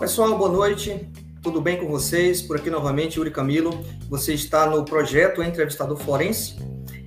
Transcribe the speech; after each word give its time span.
pessoal, 0.00 0.38
boa 0.38 0.50
noite. 0.50 1.12
Tudo 1.42 1.60
bem 1.60 1.76
com 1.76 1.86
vocês? 1.86 2.40
Por 2.40 2.56
aqui 2.56 2.70
novamente, 2.70 3.18
Yuri 3.18 3.30
Camilo. 3.30 3.84
Você 4.08 4.32
está 4.32 4.64
no 4.64 4.82
projeto 4.82 5.42
Entrevistador 5.42 5.98
Forense. 5.98 6.56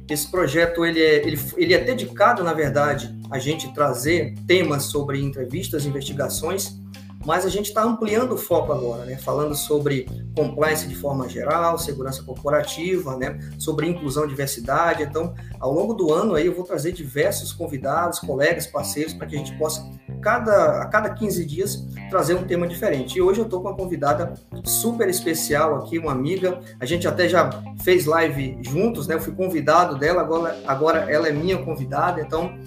Esse 0.08 0.30
projeto 0.30 0.86
ele 0.86 1.02
é, 1.02 1.26
ele, 1.26 1.40
ele 1.58 1.74
é 1.74 1.80
dedicado, 1.80 2.44
na 2.44 2.54
verdade, 2.54 3.12
a 3.32 3.40
gente 3.40 3.74
trazer 3.74 4.36
temas 4.46 4.84
sobre 4.84 5.20
entrevistas, 5.20 5.88
investigações 5.88 6.84
mas 7.26 7.46
a 7.46 7.50
gente 7.50 7.68
está 7.68 7.84
ampliando 7.84 8.34
o 8.34 8.38
foco 8.38 8.72
agora, 8.74 9.06
né? 9.06 9.18
Falando 9.18 9.56
sobre 9.56 10.08
compliance 10.36 10.88
de 10.88 10.96
forma 10.96 11.28
geral, 11.30 11.78
segurança 11.78 12.22
corporativa, 12.24 13.18
né? 13.18 13.40
Sobre 13.58 13.88
inclusão 13.88 14.28
diversidade. 14.28 15.04
Então, 15.04 15.34
ao 15.60 15.72
longo 15.72 15.94
do 15.94 16.12
ano 16.12 16.36
aí 16.36 16.46
eu 16.46 16.54
vou 16.54 16.66
trazer 16.66 16.92
diversos 16.92 17.54
convidados, 17.54 18.20
colegas, 18.20 18.68
parceiros, 18.68 19.14
para 19.14 19.28
que 19.28 19.36
a 19.36 19.38
gente 19.38 19.58
possa, 19.58 19.90
cada, 20.24 20.82
a 20.82 20.86
cada 20.86 21.10
15 21.10 21.46
dias, 21.46 21.86
trazer 22.10 22.36
um 22.36 22.44
tema 22.44 22.68
diferente. 22.68 23.18
E 23.18 23.22
hoje 23.22 23.40
eu 23.40 23.46
estou 23.46 23.62
com 23.62 23.68
uma 23.68 23.76
convidada 23.76 24.34
super 24.64 25.10
especial 25.10 25.76
aqui, 25.76 26.00
uma 26.00 26.12
amiga. 26.12 26.60
A 26.80 26.86
gente 26.86 27.08
até 27.08 27.28
já 27.28 27.50
fez 27.84 28.06
live 28.06 28.58
juntos, 28.62 29.08
né? 29.08 29.16
Eu 29.16 29.20
fui 29.20 29.34
convidado 29.34 29.98
dela, 29.98 30.22
agora, 30.22 30.58
agora 30.66 31.12
ela 31.12 31.28
é 31.28 31.32
minha 31.32 31.58
convidada, 31.58 32.22
então 32.22 32.58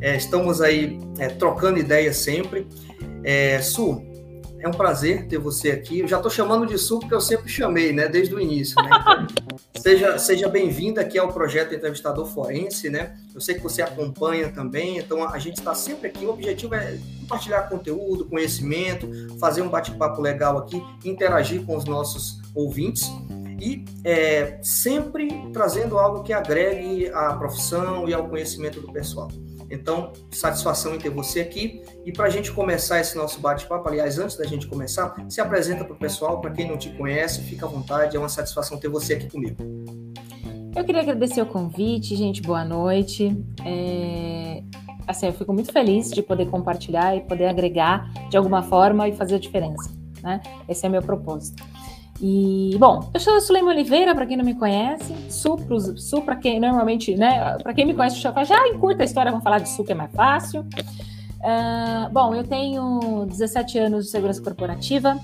é, 0.00 0.16
estamos 0.16 0.60
aí 0.60 1.00
é, 1.18 1.28
trocando 1.28 1.78
ideias 1.78 2.18
sempre. 2.18 2.68
É, 3.24 3.60
Su, 3.60 4.02
é 4.66 4.68
um 4.68 4.72
prazer 4.72 5.26
ter 5.26 5.38
você 5.38 5.70
aqui. 5.70 6.00
Eu 6.00 6.08
já 6.08 6.16
estou 6.16 6.30
chamando 6.30 6.66
de 6.66 6.76
Su 6.76 6.98
porque 6.98 7.14
eu 7.14 7.20
sempre 7.20 7.48
chamei, 7.48 7.92
né, 7.92 8.08
desde 8.08 8.34
o 8.34 8.40
início. 8.40 8.74
Né? 8.82 8.90
Então, 9.30 9.58
seja 9.80 10.18
seja 10.18 10.48
bem-vinda 10.48 11.00
aqui 11.00 11.18
ao 11.18 11.32
projeto 11.32 11.74
Entrevistador 11.74 12.26
Forense, 12.26 12.90
né? 12.90 13.16
Eu 13.34 13.40
sei 13.40 13.54
que 13.54 13.62
você 13.62 13.82
acompanha 13.82 14.50
também, 14.50 14.98
então 14.98 15.28
a 15.28 15.38
gente 15.38 15.58
está 15.58 15.74
sempre 15.74 16.08
aqui. 16.08 16.26
O 16.26 16.30
objetivo 16.30 16.74
é 16.74 16.98
compartilhar 17.20 17.62
conteúdo, 17.62 18.24
conhecimento, 18.26 19.08
fazer 19.38 19.62
um 19.62 19.68
bate-papo 19.68 20.20
legal 20.20 20.58
aqui, 20.58 20.82
interagir 21.04 21.64
com 21.64 21.76
os 21.76 21.84
nossos 21.84 22.40
ouvintes 22.54 23.10
e 23.60 23.84
é, 24.04 24.58
sempre 24.62 25.28
trazendo 25.52 25.98
algo 25.98 26.22
que 26.22 26.32
agregue 26.32 27.08
à 27.10 27.32
profissão 27.34 28.08
e 28.08 28.12
ao 28.12 28.28
conhecimento 28.28 28.80
do 28.80 28.92
pessoal. 28.92 29.30
Então, 29.70 30.12
satisfação 30.30 30.94
em 30.94 30.98
ter 30.98 31.10
você 31.10 31.40
aqui. 31.40 31.82
E 32.04 32.12
para 32.12 32.26
a 32.26 32.30
gente 32.30 32.52
começar 32.52 33.00
esse 33.00 33.16
nosso 33.16 33.40
bate-papo, 33.40 33.88
aliás, 33.88 34.18
antes 34.18 34.36
da 34.36 34.44
gente 34.44 34.66
começar, 34.66 35.14
se 35.28 35.40
apresenta 35.40 35.84
para 35.84 35.94
o 35.94 35.98
pessoal, 35.98 36.40
para 36.40 36.50
quem 36.50 36.68
não 36.68 36.76
te 36.76 36.90
conhece, 36.90 37.42
fica 37.42 37.66
à 37.66 37.68
vontade, 37.68 38.16
é 38.16 38.18
uma 38.18 38.28
satisfação 38.28 38.78
ter 38.78 38.88
você 38.88 39.14
aqui 39.14 39.28
comigo. 39.28 39.56
Eu 40.74 40.84
queria 40.84 41.00
agradecer 41.00 41.40
o 41.40 41.46
convite, 41.46 42.14
gente, 42.14 42.42
boa 42.42 42.64
noite. 42.64 43.34
É... 43.64 44.62
Assim, 45.06 45.26
eu 45.26 45.32
fico 45.32 45.52
muito 45.52 45.72
feliz 45.72 46.10
de 46.10 46.22
poder 46.22 46.46
compartilhar 46.50 47.16
e 47.16 47.20
poder 47.22 47.46
agregar 47.46 48.12
de 48.28 48.36
alguma 48.36 48.62
forma 48.62 49.08
e 49.08 49.16
fazer 49.16 49.36
a 49.36 49.38
diferença. 49.38 49.90
Né? 50.22 50.42
Esse 50.68 50.84
é 50.84 50.88
meu 50.88 51.00
propósito. 51.00 51.64
E, 52.20 52.76
bom, 52.78 53.10
eu 53.12 53.20
sou 53.20 53.34
a 53.34 53.40
Suleima 53.40 53.70
Oliveira, 53.70 54.14
para 54.14 54.24
quem 54.24 54.36
não 54.36 54.44
me 54.44 54.54
conhece, 54.54 55.12
Su, 55.28 55.58
Su 55.96 56.22
para 56.22 56.36
quem 56.36 56.58
normalmente, 56.58 57.14
né, 57.14 57.58
para 57.62 57.74
quem 57.74 57.84
me 57.84 57.94
conhece, 57.94 58.18
já, 58.18 58.32
já 58.42 58.68
encurta 58.68 59.02
a 59.02 59.04
história, 59.04 59.30
vamos 59.30 59.44
falar 59.44 59.58
de 59.58 59.68
Su, 59.68 59.84
que 59.84 59.92
é 59.92 59.94
mais 59.94 60.10
fácil. 60.12 60.62
Uh, 60.62 62.10
bom, 62.10 62.34
eu 62.34 62.42
tenho 62.42 63.26
17 63.26 63.78
anos 63.78 64.06
de 64.06 64.10
segurança 64.10 64.42
corporativa, 64.42 65.18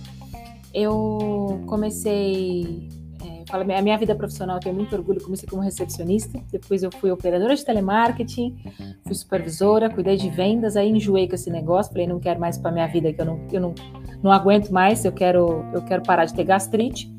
eu 0.74 1.62
comecei, 1.66 2.88
é, 3.24 3.76
a 3.78 3.82
minha 3.82 3.96
vida 3.96 4.14
profissional, 4.14 4.56
eu 4.56 4.60
tenho 4.60 4.74
muito 4.74 4.94
orgulho, 4.94 5.22
comecei 5.22 5.48
como 5.48 5.62
recepcionista, 5.62 6.38
depois 6.50 6.82
eu 6.82 6.90
fui 6.92 7.10
operadora 7.10 7.56
de 7.56 7.64
telemarketing, 7.64 8.56
fui 9.02 9.14
supervisora, 9.14 9.88
cuidei 9.88 10.16
de 10.16 10.28
vendas, 10.28 10.76
aí 10.76 10.90
enjoei 10.90 11.26
com 11.26 11.34
esse 11.34 11.50
negócio, 11.50 11.90
falei, 11.90 12.06
não 12.06 12.20
quero 12.20 12.38
mais 12.38 12.58
para 12.58 12.70
minha 12.70 12.86
vida, 12.86 13.12
que 13.12 13.20
eu 13.20 13.24
não, 13.24 13.40
eu 13.50 13.60
não 13.60 13.74
não 14.22 14.30
aguento 14.30 14.70
mais, 14.70 15.04
eu 15.04 15.12
quero, 15.12 15.64
eu 15.72 15.82
quero 15.82 16.02
parar 16.02 16.24
de 16.24 16.34
ter 16.34 16.44
gastrite. 16.44 17.12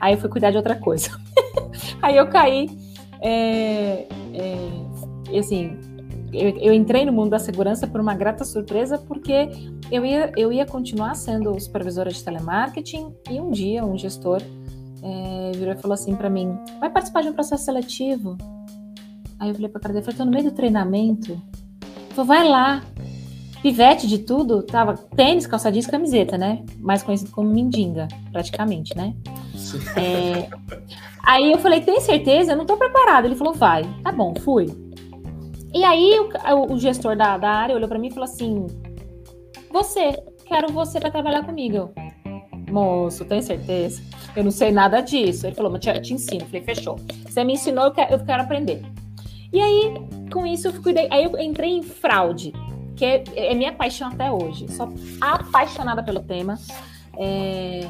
Aí 0.00 0.14
eu 0.14 0.18
fui 0.18 0.28
cuidar 0.28 0.50
de 0.50 0.56
outra 0.56 0.76
coisa. 0.76 1.10
aí 2.02 2.16
eu 2.16 2.28
caí, 2.28 2.68
é, 3.20 4.06
é, 4.34 5.38
assim, 5.38 5.76
eu, 6.32 6.50
eu, 6.58 6.72
entrei 6.72 7.04
no 7.04 7.12
mundo 7.12 7.30
da 7.30 7.38
segurança 7.38 7.86
por 7.86 8.00
uma 8.00 8.14
grata 8.14 8.44
surpresa, 8.44 8.98
porque 8.98 9.48
eu 9.90 10.04
ia, 10.04 10.32
eu 10.36 10.52
ia 10.52 10.66
continuar 10.66 11.14
sendo 11.14 11.58
supervisora 11.60 12.10
de 12.10 12.22
telemarketing 12.22 13.14
e 13.30 13.40
um 13.40 13.50
dia 13.50 13.84
um 13.84 13.96
gestor 13.96 14.42
é, 15.02 15.52
virou 15.54 15.74
e 15.74 15.76
falou 15.76 15.94
assim 15.94 16.14
para 16.14 16.28
mim: 16.28 16.58
vai 16.80 16.90
participar 16.90 17.22
de 17.22 17.28
um 17.28 17.32
processo 17.32 17.64
seletivo? 17.64 18.36
Aí 19.38 19.50
eu 19.50 19.54
falei 19.54 19.70
para 19.70 19.80
cara 19.80 19.94
dele, 19.94 20.04
falei, 20.04 20.18
tô 20.18 20.24
no 20.24 20.30
meio 20.30 20.44
do 20.44 20.52
treinamento. 20.52 21.40
Ele 22.16 22.26
vai 22.26 22.48
lá, 22.48 22.82
pivete 23.66 24.06
de 24.06 24.18
tudo, 24.18 24.62
tava 24.62 24.94
tênis, 24.94 25.44
calça 25.44 25.72
jeans, 25.72 25.88
camiseta, 25.88 26.38
né? 26.38 26.62
Mais 26.78 27.02
conhecido 27.02 27.32
como 27.32 27.50
mindinga, 27.50 28.06
praticamente, 28.30 28.96
né? 28.96 29.12
É, 29.96 30.48
aí 31.26 31.50
eu 31.50 31.58
falei, 31.58 31.80
tem 31.80 32.00
certeza? 32.00 32.52
Eu 32.52 32.56
não 32.56 32.64
tô 32.64 32.76
preparado. 32.76 33.24
Ele 33.24 33.34
falou, 33.34 33.52
vai. 33.52 33.82
Tá 34.04 34.12
bom, 34.12 34.32
fui. 34.36 34.72
E 35.74 35.82
aí 35.82 36.16
o, 36.20 36.74
o 36.74 36.78
gestor 36.78 37.16
da, 37.16 37.36
da 37.36 37.50
área 37.50 37.74
olhou 37.74 37.88
para 37.88 37.98
mim 37.98 38.06
e 38.06 38.10
falou 38.12 38.28
assim, 38.28 38.68
você, 39.68 40.16
quero 40.44 40.72
você 40.72 41.00
para 41.00 41.10
trabalhar 41.10 41.44
comigo. 41.44 41.76
Eu, 41.76 41.94
Moço, 42.70 43.24
tem 43.24 43.42
certeza? 43.42 44.00
Eu 44.36 44.44
não 44.44 44.52
sei 44.52 44.70
nada 44.70 45.00
disso. 45.00 45.44
Ele 45.44 45.56
falou, 45.56 45.72
mas 45.72 45.80
te, 45.80 45.92
te 46.02 46.14
ensino. 46.14 46.42
Eu 46.42 46.46
falei, 46.46 46.62
fechou. 46.62 47.00
Você 47.28 47.42
me 47.42 47.54
ensinou, 47.54 47.86
eu 47.86 47.90
quero, 47.90 48.14
eu 48.14 48.24
quero 48.24 48.42
aprender. 48.44 48.84
E 49.52 49.60
aí, 49.60 49.94
com 50.32 50.46
isso, 50.46 50.68
eu 50.68 50.80
cuidei. 50.80 51.08
Aí 51.10 51.24
eu 51.24 51.36
entrei 51.36 51.72
em 51.72 51.82
fraude 51.82 52.52
que 52.96 53.04
é, 53.04 53.54
minha 53.54 53.72
paixão 53.72 54.08
até 54.08 54.30
hoje. 54.30 54.66
Sou 54.72 54.92
apaixonada 55.20 56.02
pelo 56.02 56.20
tema. 56.20 56.58
É, 57.18 57.88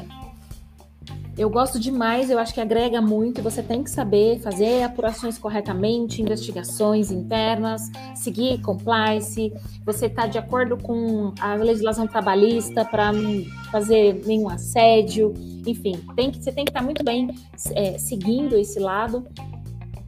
eu 1.37 1.51
gosto 1.51 1.79
demais, 1.79 2.31
eu 2.31 2.39
acho 2.39 2.51
que 2.51 2.59
agrega 2.59 2.99
muito. 2.99 3.43
Você 3.43 3.61
tem 3.61 3.83
que 3.83 3.91
saber 3.91 4.39
fazer 4.39 4.81
apurações 4.81 5.37
corretamente, 5.37 6.19
investigações 6.21 7.11
internas, 7.11 7.91
seguir 8.15 8.59
compliance. 8.61 9.53
Você 9.85 10.07
está 10.07 10.25
de 10.25 10.39
acordo 10.39 10.77
com 10.77 11.33
a 11.39 11.53
legislação 11.53 12.07
trabalhista 12.07 12.83
para 12.83 13.13
não 13.13 13.45
fazer 13.71 14.23
nenhum 14.25 14.49
assédio. 14.49 15.33
Enfim, 15.65 16.03
tem 16.15 16.31
que, 16.31 16.43
você 16.43 16.51
tem 16.51 16.65
que 16.65 16.71
estar 16.71 16.79
tá 16.79 16.85
muito 16.85 17.03
bem 17.03 17.29
é, 17.75 17.99
seguindo 17.99 18.57
esse 18.57 18.79
lado, 18.79 19.27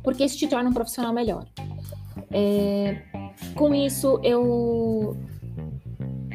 porque 0.04 0.26
isso 0.26 0.38
te 0.38 0.48
torna 0.48 0.70
um 0.70 0.74
profissional 0.74 1.14
melhor. 1.14 1.46
É, 2.32 3.04
com 3.56 3.74
isso, 3.74 4.20
eu. 4.24 5.18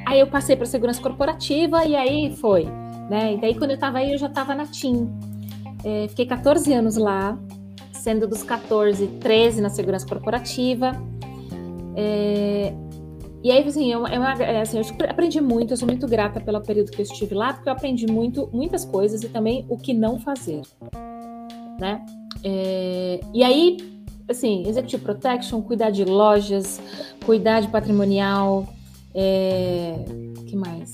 Aí 0.06 0.20
eu 0.20 0.26
passei 0.26 0.56
para 0.56 0.66
segurança 0.66 1.00
corporativa 1.00 1.84
e 1.84 1.96
aí 1.96 2.36
foi. 2.36 2.64
Né? 3.08 3.34
E 3.34 3.40
daí, 3.40 3.54
quando 3.54 3.70
eu 3.70 3.74
estava 3.74 3.98
aí, 3.98 4.12
eu 4.12 4.18
já 4.18 4.26
estava 4.26 4.54
na 4.54 4.66
TIM. 4.66 5.08
É, 5.84 6.08
fiquei 6.08 6.26
14 6.26 6.72
anos 6.72 6.96
lá, 6.96 7.38
sendo 7.92 8.26
dos 8.26 8.42
14, 8.42 9.06
13 9.20 9.60
na 9.60 9.68
segurança 9.68 10.06
corporativa. 10.06 10.92
É, 11.96 12.72
e 13.42 13.50
aí, 13.50 13.62
assim 13.62 13.92
eu, 13.92 14.06
eu, 14.06 14.22
é, 14.22 14.62
assim, 14.62 14.78
eu 14.78 14.84
aprendi 15.10 15.38
muito, 15.40 15.72
eu 15.72 15.76
sou 15.76 15.86
muito 15.86 16.06
grata 16.06 16.40
pelo 16.40 16.60
período 16.62 16.90
que 16.90 17.00
eu 17.00 17.04
estive 17.04 17.34
lá, 17.34 17.52
porque 17.52 17.68
eu 17.68 17.72
aprendi 17.74 18.06
muito, 18.06 18.48
muitas 18.52 18.86
coisas 18.86 19.22
e 19.22 19.28
também 19.28 19.66
o 19.68 19.76
que 19.76 19.92
não 19.92 20.18
fazer, 20.18 20.62
né? 21.78 22.04
É, 22.42 23.20
e 23.34 23.44
aí, 23.44 23.76
assim, 24.28 24.66
executive 24.66 25.02
protection, 25.02 25.60
cuidar 25.62 25.90
de 25.90 26.04
lojas, 26.04 26.80
cuidar 27.24 27.60
de 27.60 27.68
patrimonial, 27.68 28.66
é, 29.14 30.04
que 30.46 30.56
mais? 30.56 30.92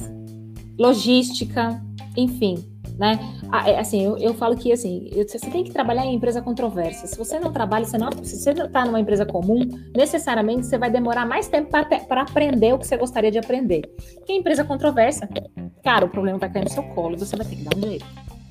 Logística, 0.78 1.80
enfim, 2.16 2.64
né? 2.98 3.18
É, 3.66 3.78
assim, 3.78 4.04
eu, 4.04 4.18
eu 4.18 4.34
falo 4.34 4.56
que 4.56 4.72
assim, 4.72 5.10
você 5.26 5.38
tem 5.50 5.64
que 5.64 5.72
trabalhar 5.72 6.04
em 6.04 6.14
empresa 6.14 6.42
controversa. 6.42 7.06
Se 7.06 7.16
você 7.16 7.38
não 7.40 7.52
trabalha, 7.52 7.84
você 7.84 7.98
não, 7.98 8.10
se 8.22 8.36
você 8.36 8.50
está 8.50 8.84
numa 8.84 9.00
empresa 9.00 9.24
comum, 9.24 9.60
necessariamente 9.96 10.66
você 10.66 10.76
vai 10.76 10.90
demorar 10.90 11.26
mais 11.26 11.48
tempo 11.48 11.70
para 11.70 12.22
aprender 12.22 12.74
o 12.74 12.78
que 12.78 12.86
você 12.86 12.96
gostaria 12.96 13.30
de 13.30 13.38
aprender. 13.38 13.82
Porque 14.16 14.32
empresa 14.32 14.64
controversa, 14.64 15.28
cara, 15.82 16.04
o 16.04 16.08
problema 16.08 16.38
vai 16.38 16.52
cair 16.52 16.64
no 16.64 16.70
seu 16.70 16.82
colo 16.82 17.14
e 17.14 17.18
você 17.18 17.36
vai 17.36 17.46
ter 17.46 17.56
que 17.56 17.64
dar 17.64 17.76
um 17.76 17.80
jeito. 17.80 18.06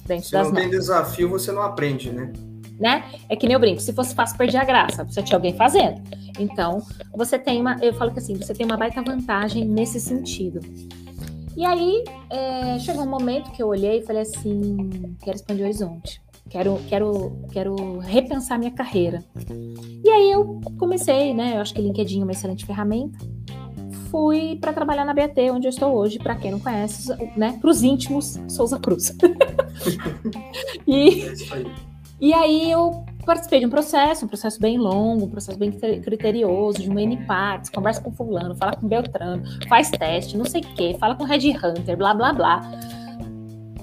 Dentro 0.06 0.26
se 0.26 0.34
não 0.34 0.52
tem 0.52 0.70
desafio, 0.70 1.30
você 1.30 1.52
não 1.52 1.62
aprende, 1.62 2.12
né? 2.12 2.34
Né? 2.80 3.04
É 3.28 3.36
que 3.36 3.46
nem 3.46 3.54
eu 3.54 3.60
brinco, 3.60 3.82
se 3.82 3.94
fosse 3.94 4.16
fácil, 4.16 4.38
perder 4.38 4.58
a 4.58 4.64
graça, 4.64 5.04
você 5.04 5.22
tinha 5.22 5.38
alguém 5.38 5.54
fazendo. 5.54 6.02
Então, 6.40 6.82
você 7.14 7.38
tem 7.38 7.60
uma, 7.60 7.78
eu 7.82 7.94
falo 7.94 8.12
que 8.12 8.20
assim, 8.20 8.36
você 8.36 8.54
tem 8.54 8.66
uma 8.66 8.78
baita 8.78 9.02
vantagem 9.02 9.66
nesse 9.66 10.00
sentido. 10.00 10.62
E 11.58 11.66
aí, 11.66 12.04
é, 12.30 12.80
chegou 12.80 13.04
um 13.04 13.10
momento 13.10 13.52
que 13.52 13.62
eu 13.62 13.68
olhei 13.68 14.00
e 14.00 14.02
falei 14.02 14.22
assim, 14.22 15.18
quero 15.22 15.36
expandir 15.36 15.64
o 15.64 15.66
horizonte. 15.66 16.22
Quero, 16.50 16.80
quero, 16.88 17.38
quero 17.52 18.00
repensar 18.00 18.58
minha 18.58 18.72
carreira. 18.72 19.24
E 20.04 20.10
aí 20.10 20.32
eu 20.32 20.60
comecei, 20.80 21.34
né? 21.34 21.58
Eu 21.58 21.62
acho 21.62 21.74
que 21.74 21.82
LinkedIn 21.82 22.22
é 22.22 22.24
uma 22.24 22.32
excelente 22.32 22.66
ferramenta. 22.66 23.20
Fui 24.10 24.58
para 24.60 24.74
trabalhar 24.74 25.06
na 25.06 25.14
BAT, 25.14 25.38
onde 25.52 25.68
eu 25.68 25.70
estou 25.70 25.96
hoje, 25.96 26.18
para 26.18 26.36
quem 26.36 26.50
não 26.50 26.60
conhece, 26.60 27.14
né? 27.38 27.58
Para 27.62 27.70
os 27.70 27.84
íntimos, 27.84 28.40
Souza 28.48 28.80
Cruz. 28.80 29.16
e, 30.88 31.22
é. 31.22 31.89
E 32.20 32.34
aí 32.34 32.70
eu 32.70 33.06
participei 33.26 33.60
de 33.60 33.66
um 33.66 33.70
processo, 33.70 34.26
um 34.26 34.28
processo 34.28 34.60
bem 34.60 34.78
longo, 34.78 35.26
um 35.26 35.30
processo 35.30 35.58
bem 35.58 35.72
criterioso, 35.72 36.82
de 36.82 36.90
uma 36.90 37.02
N 37.02 37.18
partes, 37.26 37.70
conversa 37.70 38.02
com 38.02 38.12
fulano, 38.12 38.56
fala 38.56 38.76
com 38.76 38.88
Beltrano, 38.88 39.44
faz 39.68 39.90
teste, 39.90 40.38
não 40.38 40.46
sei 40.46 40.62
o 40.62 40.74
quê, 40.76 40.98
fala 41.00 41.16
com 41.16 41.24
Red 41.24 41.52
Hunter, 41.52 41.96
blá 41.96 42.14
blá 42.14 42.34
blá. 42.34 42.62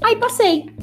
Aí 0.02 0.16
passei. 0.16 0.74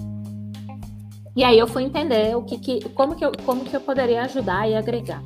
E 1.35 1.43
aí 1.43 1.57
eu 1.57 1.67
fui 1.67 1.83
entender 1.83 2.35
o 2.35 2.43
que, 2.43 2.57
que 2.57 2.89
como, 2.89 3.15
que 3.15 3.25
eu, 3.25 3.31
como 3.45 3.63
que 3.63 3.75
eu 3.75 3.81
poderia 3.81 4.23
ajudar 4.23 4.69
e 4.69 4.75
agregar. 4.75 5.21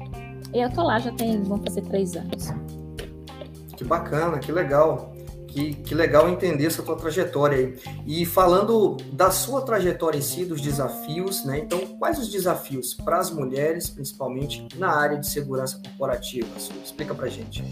E 0.53 0.59
eu 0.59 0.71
tô 0.71 0.81
lá 0.83 0.99
já 0.99 1.11
tem, 1.11 1.41
vão 1.41 1.57
fazer 1.57 1.81
três 1.81 2.15
anos. 2.15 2.49
Que 3.75 3.83
bacana, 3.83 4.39
que 4.39 4.51
legal. 4.51 5.13
Que, 5.57 5.73
que 5.73 5.95
legal 5.95 6.29
entender 6.29 6.67
essa 6.67 6.83
tua 6.83 6.95
trajetória 6.95 7.57
aí. 7.57 7.79
E 8.05 8.27
falando 8.27 8.95
da 9.11 9.31
sua 9.31 9.63
trajetória 9.63 10.19
em 10.19 10.21
si, 10.21 10.45
dos 10.45 10.61
desafios, 10.61 11.43
né? 11.45 11.57
Então, 11.57 11.79
quais 11.97 12.19
os 12.19 12.29
desafios 12.29 12.93
para 12.93 13.17
as 13.17 13.31
mulheres, 13.31 13.89
principalmente 13.89 14.67
na 14.75 14.95
área 14.95 15.17
de 15.17 15.25
segurança 15.25 15.81
corporativa? 15.83 16.47
Explica 16.85 17.15
pra 17.15 17.27
gente. 17.27 17.63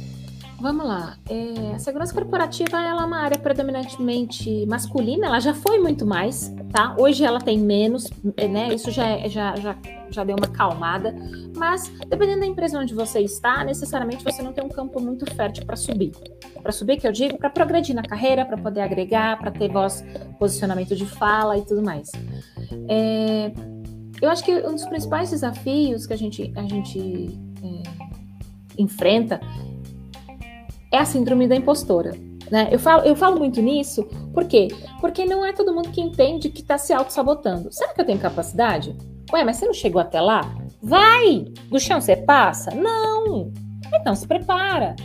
Vamos 0.60 0.86
lá. 0.86 1.18
É, 1.30 1.76
a 1.76 1.80
segurança 1.80 2.14
corporativa 2.14 2.78
ela 2.78 3.04
é 3.04 3.06
uma 3.06 3.20
área 3.20 3.38
predominantemente 3.38 4.66
masculina, 4.66 5.28
ela 5.28 5.40
já 5.40 5.54
foi 5.54 5.80
muito 5.80 6.06
mais, 6.06 6.54
tá? 6.72 6.96
Hoje 6.98 7.26
ela 7.26 7.40
tem 7.40 7.60
menos, 7.60 8.10
é, 8.38 8.48
né? 8.48 8.74
Isso 8.74 8.90
já, 8.90 9.06
é, 9.06 9.30
já, 9.30 9.56
já, 9.58 9.76
já 10.10 10.24
deu 10.24 10.36
uma 10.38 10.48
calmada, 10.48 11.14
mas 11.56 11.92
dependendo 12.08 12.40
da 12.40 12.46
empresa 12.46 12.80
onde 12.80 12.94
você 12.94 13.20
está, 13.20 13.64
necessariamente 13.66 14.24
você 14.24 14.42
não 14.42 14.54
tem 14.54 14.64
um 14.64 14.70
campo 14.70 15.02
muito 15.02 15.26
fértil 15.36 15.66
para 15.66 15.76
subir. 15.76 16.14
Para 16.64 16.72
subir, 16.72 16.98
que 16.98 17.08
eu 17.08 17.12
digo, 17.12 17.38
para 17.38 17.50
progredir 17.50 17.94
na 17.94 18.04
carreira, 18.04 18.46
para 18.46 18.58
poder 18.58 18.82
agregar, 18.82 19.38
para 19.38 19.52
ter 19.52 19.70
voz, 19.70 20.06
posicionamento 20.40 20.96
de 20.96 21.06
fala 21.06 21.58
e 21.58 21.66
tudo 21.66 21.84
mais. 21.84 22.10
É, 22.88 23.52
eu 24.22 24.30
acho 24.30 24.44
que 24.44 24.54
um 24.66 24.72
dos 24.72 24.86
principais 24.86 25.32
desafios 25.32 26.08
que 26.08 26.14
a 26.14 26.18
gente, 26.18 26.54
a 26.56 26.64
gente 26.64 27.38
é, 27.62 28.82
enfrenta 28.82 29.42
é 30.92 30.98
a 30.98 31.06
síndrome 31.06 31.48
da 31.48 31.56
impostora. 31.56 32.12
Né? 32.52 32.70
Eu, 32.72 32.80
falo, 32.80 33.04
eu 33.04 33.16
falo 33.16 33.40
muito 33.40 33.62
nisso, 33.62 34.04
por 34.34 34.46
quê? 34.46 34.68
Porque 35.02 35.26
não 35.26 35.46
é 35.46 35.52
todo 35.52 35.74
mundo 35.74 35.90
que 35.90 36.02
entende 36.02 36.50
que 36.50 36.62
está 36.62 36.78
se 36.78 36.94
auto-sabotando. 36.94 37.72
Será 37.72 37.94
que 37.94 38.02
eu 38.02 38.06
tenho 38.06 38.20
capacidade? 38.20 38.96
Ué, 39.32 39.44
mas 39.44 39.58
você 39.58 39.66
não 39.66 39.74
chegou 39.74 40.00
até 40.00 40.22
lá? 40.22 40.42
Vai! 40.82 41.46
Do 41.70 41.80
chão 41.80 42.00
você 42.00 42.16
passa? 42.16 42.72
Não! 42.72 43.52
Então 43.94 44.16
se 44.16 44.28
prepara. 44.28 44.96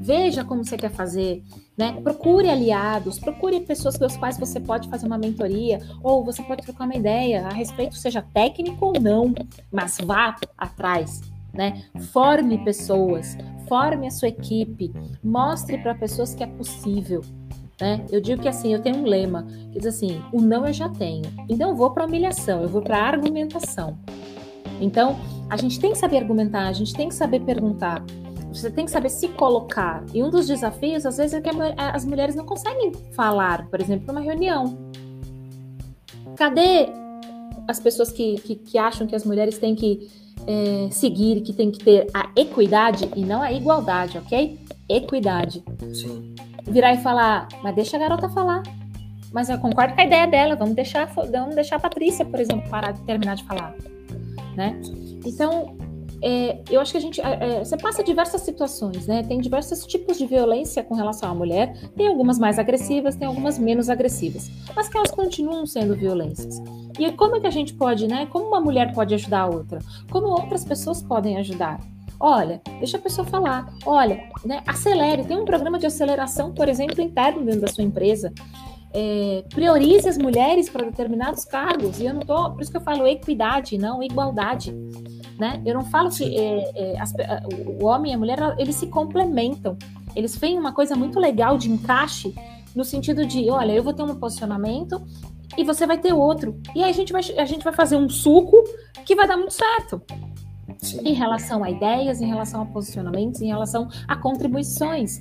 Veja 0.00 0.44
como 0.44 0.64
você 0.64 0.76
quer 0.76 0.90
fazer. 0.90 1.44
Né? 1.76 1.92
Procure 2.02 2.50
aliados, 2.50 3.20
procure 3.20 3.60
pessoas 3.60 3.96
com 3.96 4.04
as 4.04 4.16
quais 4.16 4.36
você 4.36 4.58
pode 4.58 4.88
fazer 4.88 5.06
uma 5.06 5.18
mentoria, 5.18 5.78
ou 6.02 6.24
você 6.24 6.42
pode 6.42 6.62
trocar 6.62 6.86
uma 6.86 6.96
ideia 6.96 7.46
a 7.46 7.50
respeito, 7.50 7.94
seja 7.94 8.20
técnico 8.34 8.86
ou 8.86 9.00
não, 9.00 9.32
mas 9.70 9.98
vá 10.02 10.34
atrás 10.56 11.20
né? 11.52 11.82
Forme 12.12 12.58
pessoas, 12.64 13.36
forme 13.68 14.06
a 14.06 14.10
sua 14.10 14.28
equipe, 14.28 14.92
mostre 15.22 15.78
para 15.78 15.94
pessoas 15.94 16.34
que 16.34 16.42
é 16.42 16.46
possível. 16.46 17.22
Né? 17.80 18.04
Eu 18.10 18.20
digo 18.20 18.42
que 18.42 18.48
assim, 18.48 18.72
eu 18.72 18.82
tenho 18.82 18.96
um 18.96 19.04
lema 19.04 19.46
que 19.72 19.78
diz 19.78 19.86
assim: 19.86 20.20
o 20.32 20.40
não 20.40 20.66
eu 20.66 20.72
já 20.72 20.88
tenho, 20.88 21.24
então 21.48 21.70
eu 21.70 21.76
vou 21.76 21.90
para 21.90 22.06
humilhação, 22.06 22.62
eu 22.62 22.68
vou 22.68 22.82
para 22.82 22.98
argumentação. 22.98 23.96
Então, 24.80 25.16
a 25.50 25.56
gente 25.56 25.80
tem 25.80 25.92
que 25.92 25.98
saber 25.98 26.18
argumentar, 26.18 26.68
a 26.68 26.72
gente 26.72 26.92
tem 26.92 27.08
que 27.08 27.14
saber 27.14 27.40
perguntar, 27.40 28.04
você 28.52 28.70
tem 28.70 28.84
que 28.84 28.90
saber 28.90 29.10
se 29.10 29.28
colocar. 29.28 30.04
E 30.12 30.22
um 30.22 30.30
dos 30.30 30.46
desafios, 30.46 31.04
às 31.04 31.16
vezes, 31.16 31.34
é 31.34 31.40
que 31.40 31.50
as 31.76 32.04
mulheres 32.04 32.34
não 32.34 32.44
conseguem 32.44 32.92
falar, 33.12 33.68
por 33.68 33.80
exemplo, 33.80 34.06
numa 34.06 34.20
reunião. 34.20 34.78
Cadê 36.36 36.88
as 37.66 37.78
pessoas 37.78 38.10
que, 38.10 38.36
que, 38.40 38.54
que 38.54 38.78
acham 38.78 39.06
que 39.06 39.14
as 39.14 39.24
mulheres 39.24 39.58
têm 39.58 39.74
que 39.74 40.10
é, 40.46 40.90
seguir 40.90 41.40
que 41.42 41.52
tem 41.52 41.70
que 41.70 41.78
ter 41.78 42.06
a 42.14 42.30
equidade 42.36 43.10
e 43.14 43.24
não 43.24 43.42
a 43.42 43.52
igualdade, 43.52 44.18
ok? 44.18 44.58
Equidade. 44.88 45.62
Sim. 45.92 46.34
Virar 46.64 46.94
e 46.94 46.98
falar, 46.98 47.48
mas 47.62 47.74
deixa 47.74 47.96
a 47.96 48.00
garota 48.00 48.28
falar. 48.28 48.62
Mas 49.32 49.50
eu 49.50 49.58
concordo 49.58 49.94
com 49.94 50.00
a 50.00 50.04
ideia 50.04 50.26
dela, 50.26 50.56
vamos 50.56 50.74
deixar, 50.74 51.06
vamos 51.06 51.54
deixar 51.54 51.76
a 51.76 51.80
Patrícia, 51.80 52.24
por 52.24 52.40
exemplo, 52.40 52.68
parar 52.70 52.92
de 52.92 53.00
terminar 53.02 53.36
de 53.36 53.44
falar. 53.44 53.74
Né? 54.56 54.80
Então, 55.24 55.76
é, 56.22 56.60
eu 56.70 56.80
acho 56.80 56.92
que 56.92 56.98
a 56.98 57.00
gente. 57.00 57.20
É, 57.20 57.64
você 57.64 57.76
passa 57.76 58.02
diversas 58.02 58.42
situações, 58.42 59.06
né? 59.06 59.22
Tem 59.22 59.40
diversos 59.40 59.86
tipos 59.86 60.18
de 60.18 60.26
violência 60.26 60.82
com 60.82 60.94
relação 60.94 61.30
à 61.30 61.34
mulher. 61.34 61.76
Tem 61.96 62.08
algumas 62.08 62.38
mais 62.38 62.58
agressivas, 62.58 63.16
tem 63.16 63.28
algumas 63.28 63.58
menos 63.58 63.88
agressivas. 63.88 64.50
Mas 64.74 64.88
que 64.88 64.96
elas 64.96 65.10
continuam 65.10 65.66
sendo 65.66 65.94
violências. 65.94 66.60
E 66.98 67.10
como 67.12 67.36
é 67.36 67.40
que 67.40 67.46
a 67.46 67.50
gente 67.50 67.74
pode, 67.74 68.08
né? 68.08 68.26
Como 68.26 68.46
uma 68.46 68.60
mulher 68.60 68.92
pode 68.92 69.14
ajudar 69.14 69.42
a 69.42 69.46
outra? 69.46 69.78
Como 70.10 70.26
outras 70.26 70.64
pessoas 70.64 71.02
podem 71.02 71.36
ajudar? 71.38 71.80
Olha, 72.20 72.60
deixa 72.78 72.96
a 72.96 73.00
pessoa 73.00 73.24
falar. 73.24 73.72
Olha, 73.86 74.28
né, 74.44 74.62
acelere. 74.66 75.24
Tem 75.24 75.36
um 75.36 75.44
programa 75.44 75.78
de 75.78 75.86
aceleração, 75.86 76.52
por 76.52 76.68
exemplo, 76.68 77.00
interno 77.00 77.44
dentro 77.44 77.60
da 77.60 77.68
sua 77.68 77.84
empresa. 77.84 78.32
É, 78.92 79.44
priorize 79.50 80.08
as 80.08 80.18
mulheres 80.18 80.68
para 80.68 80.86
determinados 80.86 81.44
cargos. 81.44 82.00
E 82.00 82.06
eu 82.06 82.14
não 82.14 82.22
tô, 82.22 82.50
por 82.50 82.62
isso 82.62 82.72
que 82.72 82.76
eu 82.76 82.80
falo 82.80 83.06
equidade, 83.06 83.78
não 83.78 84.02
igualdade. 84.02 84.74
Né? 85.38 85.62
Eu 85.64 85.74
não 85.74 85.84
falo 85.84 86.10
que 86.10 86.36
é, 86.36 86.72
é, 86.74 87.00
as, 87.00 87.14
o 87.80 87.84
homem 87.86 88.10
e 88.10 88.14
a 88.14 88.18
mulher 88.18 88.38
eles 88.58 88.74
se 88.74 88.88
complementam. 88.88 89.76
Eles 90.16 90.34
têm 90.34 90.58
uma 90.58 90.72
coisa 90.72 90.96
muito 90.96 91.20
legal 91.20 91.56
de 91.56 91.70
encaixe 91.70 92.34
no 92.74 92.84
sentido 92.84 93.24
de, 93.24 93.48
olha, 93.48 93.72
eu 93.72 93.82
vou 93.82 93.92
ter 93.92 94.02
um 94.02 94.14
posicionamento 94.16 95.00
e 95.56 95.62
você 95.62 95.86
vai 95.86 95.98
ter 95.98 96.12
outro. 96.12 96.60
E 96.74 96.82
aí 96.82 96.90
a 96.90 96.92
gente 96.92 97.12
vai, 97.12 97.22
a 97.38 97.44
gente 97.44 97.62
vai 97.62 97.72
fazer 97.72 97.96
um 97.96 98.08
suco 98.08 98.56
que 99.04 99.14
vai 99.14 99.28
dar 99.28 99.36
muito 99.36 99.54
certo. 99.54 100.02
Sim. 100.78 101.00
Em 101.04 101.12
relação 101.12 101.62
a 101.62 101.70
ideias, 101.70 102.20
em 102.20 102.26
relação 102.26 102.62
a 102.62 102.66
posicionamentos, 102.66 103.40
em 103.40 103.46
relação 103.46 103.88
a 104.06 104.16
contribuições. 104.16 105.20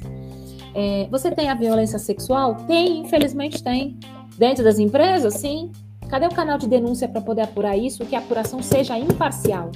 É, 0.74 1.08
você 1.10 1.32
tem 1.32 1.50
a 1.50 1.56
violência 1.56 1.98
sexual? 2.00 2.56
Tem, 2.68 3.00
infelizmente 3.00 3.64
tem. 3.64 3.98
Dentro 4.38 4.64
das 4.64 4.78
empresas, 4.80 5.36
sim. 5.36 5.72
Cadê 6.10 6.26
o 6.26 6.32
canal 6.32 6.58
de 6.58 6.68
denúncia 6.68 7.08
para 7.08 7.22
poder 7.22 7.42
apurar 7.42 7.78
isso? 7.78 8.06
Que 8.06 8.16
a 8.16 8.20
apuração 8.20 8.62
seja 8.62 8.98
imparcial. 8.98 9.72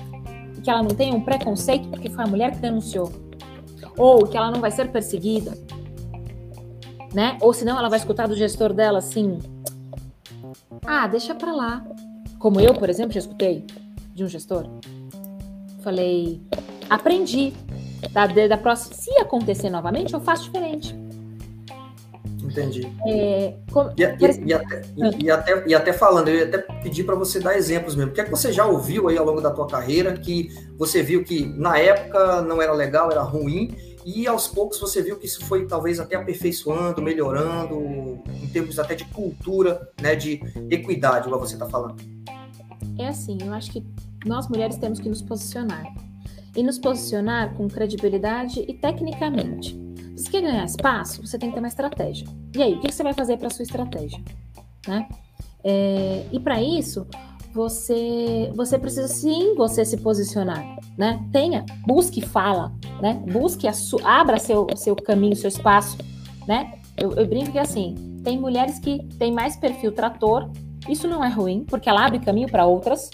Que 0.64 0.70
ela 0.70 0.84
não 0.84 0.90
tenha 0.90 1.14
um 1.14 1.22
preconceito 1.22 1.88
porque 1.90 2.10
foi 2.10 2.24
a 2.24 2.28
mulher 2.28 2.52
que 2.52 2.60
denunciou. 2.60 3.12
Ou 3.98 4.26
que 4.26 4.38
ela 4.38 4.52
não 4.52 4.62
vai 4.62 4.72
ser 4.72 4.92
perseguida. 4.92 5.58
Né? 7.14 7.38
Ou 7.42 7.54
senão 7.54 7.78
ela 7.78 7.90
vai 7.90 8.00
escutar 8.00 8.28
do 8.28 8.36
gestor 8.36 8.74
dela 8.74 9.00
assim: 9.00 9.40
ah, 10.86 11.08
deixa 11.08 11.36
para 11.36 11.52
lá. 11.52 11.86
Como 12.40 12.60
eu, 12.60 12.74
por 12.74 12.90
exemplo, 12.90 13.14
já 13.14 13.20
escutei 13.20 13.66
de 14.14 14.24
um 14.24 14.28
gestor. 14.28 14.68
Falei, 15.82 16.42
aprendi. 16.90 17.54
Da, 18.12 18.26
da 18.26 18.58
próxima, 18.58 18.96
se 18.96 19.12
acontecer 19.18 19.70
novamente, 19.70 20.14
eu 20.14 20.20
faço 20.20 20.46
diferente. 20.46 20.96
Entendi. 22.52 22.92
É, 23.08 23.54
como, 23.72 23.92
e, 23.98 24.04
e, 24.04 24.48
e, 24.48 24.54
até, 24.54 24.82
e, 25.20 25.32
até, 25.32 25.64
e 25.68 25.74
até 25.74 25.94
falando, 25.94 26.28
eu 26.28 26.36
ia 26.36 26.44
até 26.44 26.58
pedir 26.58 27.06
para 27.06 27.16
você 27.16 27.40
dar 27.40 27.58
exemplos 27.58 27.96
mesmo. 27.96 28.12
O 28.12 28.14
que 28.14 28.22
é 28.22 28.24
que 28.26 28.30
você 28.30 28.52
já 28.52 28.66
ouviu 28.66 29.08
aí 29.08 29.18
ao 29.18 29.26
longo 29.26 29.40
da 29.40 29.52
tua 29.52 29.68
carreira 29.68 30.14
que 30.14 30.50
você 30.78 31.02
viu 31.02 31.24
que 31.24 31.46
na 31.46 31.78
época 31.78 32.42
não 32.42 32.62
era 32.62 32.74
legal, 32.74 33.10
era 33.10 33.22
ruim, 33.22 33.74
e 34.06 34.28
aos 34.28 34.48
poucos 34.48 34.80
você 34.80 35.02
viu 35.02 35.18
que 35.18 35.26
isso 35.26 35.46
foi 35.46 35.66
talvez 35.66 36.00
até 36.00 36.16
aperfeiçoando, 36.16 37.02
melhorando, 37.02 38.20
em 38.42 38.48
termos 38.48 38.78
até 38.78 38.96
de 38.96 39.06
cultura, 39.06 39.90
né, 40.02 40.16
de 40.16 40.42
equidade, 40.70 41.28
igual 41.28 41.40
você 41.40 41.54
está 41.54 41.68
falando. 41.70 41.96
É 43.00 43.08
assim, 43.08 43.38
eu 43.42 43.54
acho 43.54 43.72
que 43.72 43.84
nós 44.26 44.50
mulheres 44.50 44.78
temos 44.78 45.00
que 45.00 45.08
nos 45.08 45.22
posicionar. 45.22 45.86
E 46.56 46.62
nos 46.62 46.78
posicionar 46.78 47.54
com 47.54 47.70
credibilidade 47.70 48.66
e 48.68 48.74
tecnicamente. 48.74 49.80
Se 50.22 50.30
quer 50.30 50.42
ganhar 50.42 50.64
espaço, 50.64 51.26
você 51.26 51.36
tem 51.40 51.50
que 51.50 51.56
ter 51.56 51.62
uma 51.62 51.68
estratégia. 51.68 52.28
E 52.56 52.62
aí, 52.62 52.76
o 52.76 52.80
que 52.80 52.92
você 52.92 53.02
vai 53.02 53.12
fazer 53.12 53.38
para 53.38 53.50
sua 53.50 53.64
estratégia? 53.64 54.22
Né? 54.88 55.10
É, 55.64 56.28
e 56.32 56.40
para 56.40 56.62
isso, 56.62 57.08
você 57.52 58.52
você 58.56 58.78
precisa 58.78 59.08
sim 59.08 59.56
você 59.56 59.84
se 59.84 59.98
posicionar, 59.98 60.64
né? 60.96 61.20
Tenha, 61.32 61.66
busque 61.88 62.22
fala, 62.22 62.72
né? 63.02 63.16
Busque 63.32 63.68
a 63.68 63.74
su, 63.74 63.98
abra 64.04 64.38
seu 64.38 64.68
seu 64.76 64.96
caminho, 64.96 65.36
seu 65.36 65.48
espaço, 65.48 65.98
né? 66.48 66.74
Eu, 66.96 67.14
eu 67.14 67.28
brinco 67.28 67.52
que 67.52 67.60
assim, 67.60 68.22
tem 68.24 68.40
mulheres 68.40 68.78
que 68.78 69.04
têm 69.18 69.32
mais 69.32 69.56
perfil 69.56 69.92
trator, 69.92 70.52
isso 70.88 71.08
não 71.08 71.24
é 71.24 71.30
ruim, 71.30 71.66
porque 71.68 71.90
ela 71.90 72.06
abre 72.06 72.20
caminho 72.20 72.48
para 72.48 72.66
outras. 72.68 73.10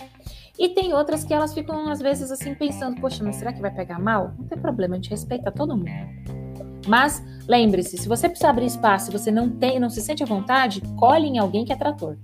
E 0.59 0.69
tem 0.69 0.93
outras 0.93 1.23
que 1.23 1.33
elas 1.33 1.53
ficam 1.53 1.89
às 1.89 1.99
vezes 1.99 2.31
assim 2.31 2.53
pensando, 2.53 2.99
poxa, 2.99 3.23
mas 3.23 3.37
será 3.37 3.53
que 3.53 3.61
vai 3.61 3.71
pegar 3.71 3.97
mal? 3.97 4.33
Não 4.37 4.45
tem 4.45 4.57
problema, 4.57 4.95
a 4.95 4.97
gente 4.97 5.09
respeita 5.09 5.51
todo 5.51 5.77
mundo. 5.77 6.46
Mas 6.87 7.23
lembre-se, 7.47 7.97
se 7.97 8.07
você 8.07 8.29
precisa 8.29 8.49
abrir 8.49 8.65
espaço, 8.65 9.07
se 9.07 9.11
você 9.11 9.31
não 9.31 9.49
tem, 9.49 9.79
não 9.79 9.89
se 9.89 10.01
sente 10.01 10.23
à 10.23 10.25
vontade, 10.25 10.81
colhe 10.97 11.27
em 11.27 11.37
alguém 11.37 11.65
que 11.65 11.73
é 11.73 11.75
trator 11.75 12.17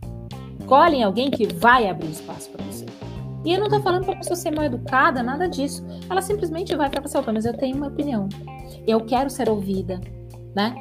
escolhem 0.74 1.04
alguém 1.04 1.30
que 1.30 1.46
vai 1.54 1.88
abrir 1.88 2.10
espaço 2.10 2.50
para 2.50 2.66
você. 2.66 2.86
E 3.46 3.52
eu 3.52 3.60
não 3.60 3.68
estou 3.68 3.82
falando 3.82 4.06
para 4.06 4.14
a 4.16 4.18
pessoa 4.18 4.36
ser 4.36 4.52
mal 4.52 4.66
educada, 4.66 5.22
nada 5.22 5.48
disso. 5.48 5.86
Ela 6.10 6.22
simplesmente 6.22 6.76
vai 6.76 6.90
para 6.90 7.02
você, 7.02 7.20
mas 7.32 7.46
eu 7.46 7.54
tenho 7.54 7.76
uma 7.76 7.88
opinião. 7.88 8.28
Eu 8.88 9.02
quero 9.02 9.30
ser 9.30 9.50
ouvida, 9.50 10.00
né? 10.56 10.74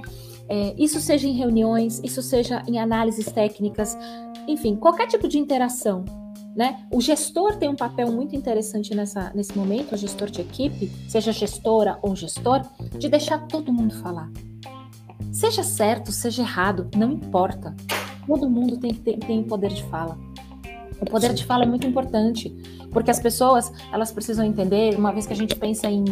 É, 0.48 0.74
isso 0.78 1.00
seja 1.00 1.26
em 1.26 1.32
reuniões, 1.32 2.00
isso 2.04 2.22
seja 2.22 2.62
em 2.66 2.78
análises 2.78 3.30
técnicas, 3.32 3.98
enfim, 4.46 4.76
qualquer 4.76 5.08
tipo 5.08 5.28
de 5.28 5.38
interação. 5.38 6.04
Né? 6.54 6.86
O 6.90 7.00
gestor 7.00 7.56
tem 7.56 7.68
um 7.68 7.76
papel 7.76 8.12
muito 8.12 8.36
interessante 8.36 8.94
nessa, 8.94 9.32
nesse 9.34 9.56
momento, 9.56 9.94
o 9.94 9.96
gestor 9.96 10.30
de 10.30 10.42
equipe, 10.42 10.92
seja 11.08 11.32
gestora 11.32 11.98
ou 12.02 12.14
gestor, 12.14 12.62
de 12.98 13.08
deixar 13.08 13.46
todo 13.46 13.72
mundo 13.72 13.94
falar. 13.94 14.30
Seja 15.32 15.62
certo, 15.62 16.12
seja 16.12 16.42
errado, 16.42 16.90
não 16.94 17.12
importa. 17.12 17.74
Todo 18.26 18.50
mundo 18.50 18.76
tem 18.76 18.92
ter 18.92 19.18
tem 19.18 19.42
poder 19.42 19.70
de 19.70 19.82
fala. 19.84 20.18
O 21.00 21.06
poder 21.06 21.32
de 21.32 21.44
fala 21.44 21.64
é 21.64 21.66
muito 21.66 21.86
importante, 21.86 22.54
porque 22.92 23.10
as 23.10 23.18
pessoas 23.18 23.72
elas 23.92 24.12
precisam 24.12 24.44
entender, 24.44 24.94
uma 24.96 25.10
vez 25.10 25.26
que 25.26 25.32
a 25.32 25.36
gente 25.36 25.56
pensa 25.56 25.90
em, 25.90 26.04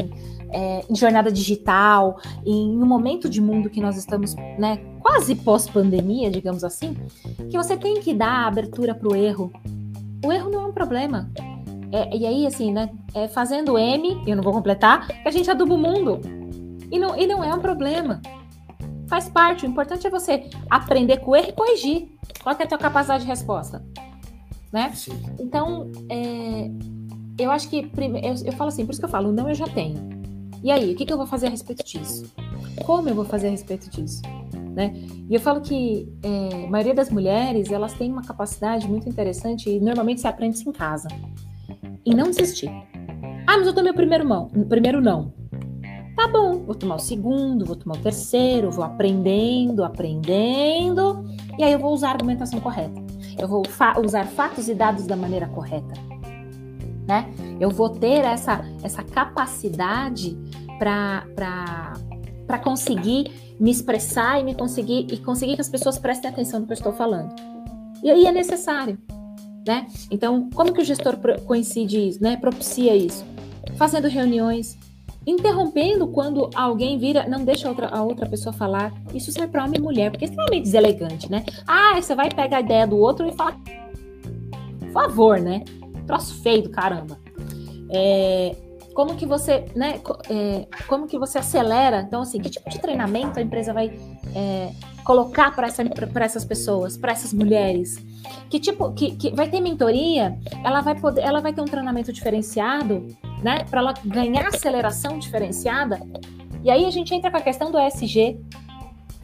é, 0.50 0.84
em 0.88 0.96
jornada 0.96 1.30
digital, 1.30 2.18
em 2.44 2.76
um 2.76 2.86
momento 2.86 3.28
de 3.28 3.40
mundo 3.40 3.70
que 3.70 3.80
nós 3.80 3.96
estamos, 3.96 4.34
né, 4.58 4.78
quase 5.00 5.36
pós-pandemia, 5.36 6.30
digamos 6.30 6.64
assim, 6.64 6.96
que 7.48 7.56
você 7.56 7.76
tem 7.76 8.00
que 8.00 8.12
dar 8.12 8.48
abertura 8.48 8.94
para 8.94 9.08
o 9.08 9.14
erro. 9.14 9.52
O 10.24 10.32
erro 10.32 10.50
não 10.50 10.62
é 10.62 10.66
um 10.66 10.72
problema. 10.72 11.30
É, 11.92 12.16
e 12.16 12.26
aí, 12.26 12.46
assim, 12.46 12.72
né, 12.72 12.90
é 13.14 13.26
fazendo 13.26 13.78
M, 13.78 14.22
eu 14.26 14.36
não 14.36 14.42
vou 14.42 14.52
completar, 14.52 15.06
que 15.08 15.28
a 15.28 15.30
gente 15.30 15.50
aduba 15.50 15.74
o 15.74 15.78
mundo. 15.78 16.20
E 16.90 16.98
não, 16.98 17.16
e 17.16 17.26
não 17.26 17.42
é 17.42 17.54
um 17.54 17.60
problema. 17.60 18.20
Faz 19.08 19.28
parte. 19.28 19.66
O 19.66 19.68
importante 19.68 20.06
é 20.06 20.10
você 20.10 20.48
aprender 20.68 21.18
com 21.18 21.32
o 21.32 21.36
erro 21.36 21.48
e 21.48 21.52
corrigir. 21.52 22.08
Qual 22.42 22.56
é 22.58 22.62
a 22.62 22.66
tua 22.66 22.78
capacidade 22.78 23.24
de 23.24 23.28
resposta? 23.28 23.82
né? 24.72 24.92
Então, 25.38 25.90
é, 26.08 26.70
eu 27.38 27.50
acho 27.50 27.68
que 27.68 27.90
eu, 27.96 28.34
eu, 28.44 28.52
falo 28.52 28.68
assim, 28.68 28.84
por 28.84 28.92
isso 28.92 29.00
que 29.00 29.06
eu 29.06 29.10
falo, 29.10 29.32
não 29.32 29.48
eu 29.48 29.54
já 29.54 29.66
tenho. 29.66 30.19
E 30.62 30.70
aí, 30.70 30.92
o 30.92 30.96
que, 30.96 31.04
que 31.04 31.12
eu 31.12 31.16
vou 31.16 31.26
fazer 31.26 31.46
a 31.46 31.50
respeito 31.50 31.84
disso? 31.84 32.32
Como 32.84 33.08
eu 33.08 33.14
vou 33.14 33.24
fazer 33.24 33.48
a 33.48 33.50
respeito 33.50 33.90
disso? 33.90 34.22
Né? 34.74 34.92
E 35.28 35.34
eu 35.34 35.40
falo 35.40 35.60
que 35.60 36.08
é, 36.22 36.64
a 36.66 36.70
maioria 36.70 36.94
das 36.94 37.10
mulheres 37.10 37.70
elas 37.70 37.92
têm 37.94 38.12
uma 38.12 38.22
capacidade 38.22 38.88
muito 38.88 39.08
interessante 39.08 39.68
e 39.68 39.80
normalmente 39.80 40.20
se 40.20 40.28
aprende 40.28 40.62
em 40.66 40.72
casa. 40.72 41.08
E 42.04 42.14
não 42.14 42.30
desistir. 42.30 42.70
Ah, 43.46 43.58
mas 43.58 43.66
eu 43.66 43.74
tomei 43.74 43.90
o 43.90 43.94
primeiro 43.94 44.24
não. 44.24 44.48
Primeiro 44.68 45.00
não. 45.00 45.32
Tá 46.16 46.28
bom, 46.28 46.64
vou 46.64 46.74
tomar 46.74 46.96
o 46.96 47.00
segundo, 47.00 47.64
vou 47.64 47.76
tomar 47.76 47.96
o 47.96 48.02
terceiro, 48.02 48.70
vou 48.70 48.84
aprendendo, 48.84 49.82
aprendendo, 49.82 51.24
e 51.58 51.64
aí 51.64 51.72
eu 51.72 51.78
vou 51.78 51.94
usar 51.94 52.08
a 52.08 52.12
argumentação 52.12 52.60
correta 52.60 53.00
eu 53.40 53.48
vou 53.48 53.64
fa 53.66 53.98
usar 53.98 54.26
fatos 54.26 54.68
e 54.68 54.74
dados 54.74 55.06
da 55.06 55.16
maneira 55.16 55.46
correta, 55.48 55.94
né? 57.10 57.28
Eu 57.58 57.70
vou 57.70 57.90
ter 57.90 58.24
essa, 58.24 58.64
essa 58.84 59.02
capacidade 59.02 60.38
para 60.78 62.58
conseguir 62.62 63.56
me 63.58 63.70
expressar 63.70 64.40
e 64.40 64.44
me 64.44 64.54
conseguir 64.54 65.08
e 65.12 65.16
conseguir 65.18 65.56
que 65.56 65.60
as 65.60 65.68
pessoas 65.68 65.98
prestem 65.98 66.30
atenção 66.30 66.60
no 66.60 66.66
que 66.66 66.72
eu 66.72 66.76
estou 66.76 66.92
falando. 66.92 67.34
E 68.00 68.08
aí 68.08 68.26
é 68.26 68.32
necessário, 68.32 68.96
né? 69.66 69.88
Então, 70.08 70.48
como 70.54 70.72
que 70.72 70.80
o 70.80 70.84
gestor 70.84 71.18
coincide 71.44 72.08
isso, 72.08 72.22
né? 72.22 72.36
Propicia 72.36 72.94
isso? 72.94 73.24
Fazendo 73.76 74.06
reuniões, 74.06 74.78
interrompendo 75.26 76.06
quando 76.06 76.48
alguém 76.54 76.96
vira, 76.96 77.28
não 77.28 77.44
deixa 77.44 77.66
a 77.66 77.70
outra, 77.70 77.88
a 77.88 78.02
outra 78.04 78.26
pessoa 78.26 78.52
falar. 78.52 78.92
Isso 79.12 79.32
serve 79.32 79.48
para 79.48 79.64
homem 79.64 79.80
e 79.80 79.82
mulher, 79.82 80.12
porque 80.12 80.24
é 80.26 80.28
extremamente 80.28 80.62
deselegante, 80.62 81.28
né? 81.28 81.44
Ah, 81.66 82.00
você 82.00 82.14
vai 82.14 82.30
pegar 82.30 82.58
a 82.58 82.60
ideia 82.60 82.86
do 82.86 82.96
outro 82.96 83.26
e 83.26 83.32
falar. 83.32 83.58
Por 84.78 84.92
favor, 84.92 85.40
né? 85.40 85.64
Troço 86.10 86.42
feio 86.42 86.62
do 86.62 86.70
caramba. 86.70 87.18
É, 87.90 88.56
como 88.94 89.16
que 89.16 89.26
você, 89.26 89.64
né? 89.74 90.00
É, 90.28 90.66
como 90.86 91.06
que 91.06 91.18
você 91.18 91.38
acelera? 91.38 92.02
Então, 92.02 92.22
assim, 92.22 92.40
que 92.40 92.50
tipo 92.50 92.68
de 92.68 92.78
treinamento 92.78 93.38
a 93.38 93.42
empresa 93.42 93.72
vai 93.72 93.98
é, 94.34 94.72
colocar 95.04 95.54
para 95.54 95.68
essa, 95.68 95.82
essas 96.20 96.44
pessoas, 96.44 96.96
para 96.96 97.12
essas 97.12 97.32
mulheres? 97.32 98.04
Que 98.48 98.60
tipo, 98.60 98.92
que, 98.92 99.16
que 99.16 99.34
vai 99.34 99.48
ter 99.48 99.60
mentoria? 99.60 100.38
Ela 100.64 100.80
vai 100.80 100.98
poder, 100.98 101.22
ela 101.22 101.40
vai 101.40 101.52
ter 101.52 101.60
um 101.60 101.66
treinamento 101.66 102.12
diferenciado 102.12 103.06
né? 103.42 103.64
Para 103.64 103.80
ela 103.80 103.94
ganhar 104.04 104.46
aceleração 104.46 105.18
diferenciada. 105.18 106.00
E 106.62 106.70
aí 106.70 106.84
a 106.84 106.90
gente 106.90 107.14
entra 107.14 107.30
com 107.30 107.36
a 107.36 107.42
questão 107.42 107.70
do 107.70 107.78
ESG, 107.78 108.38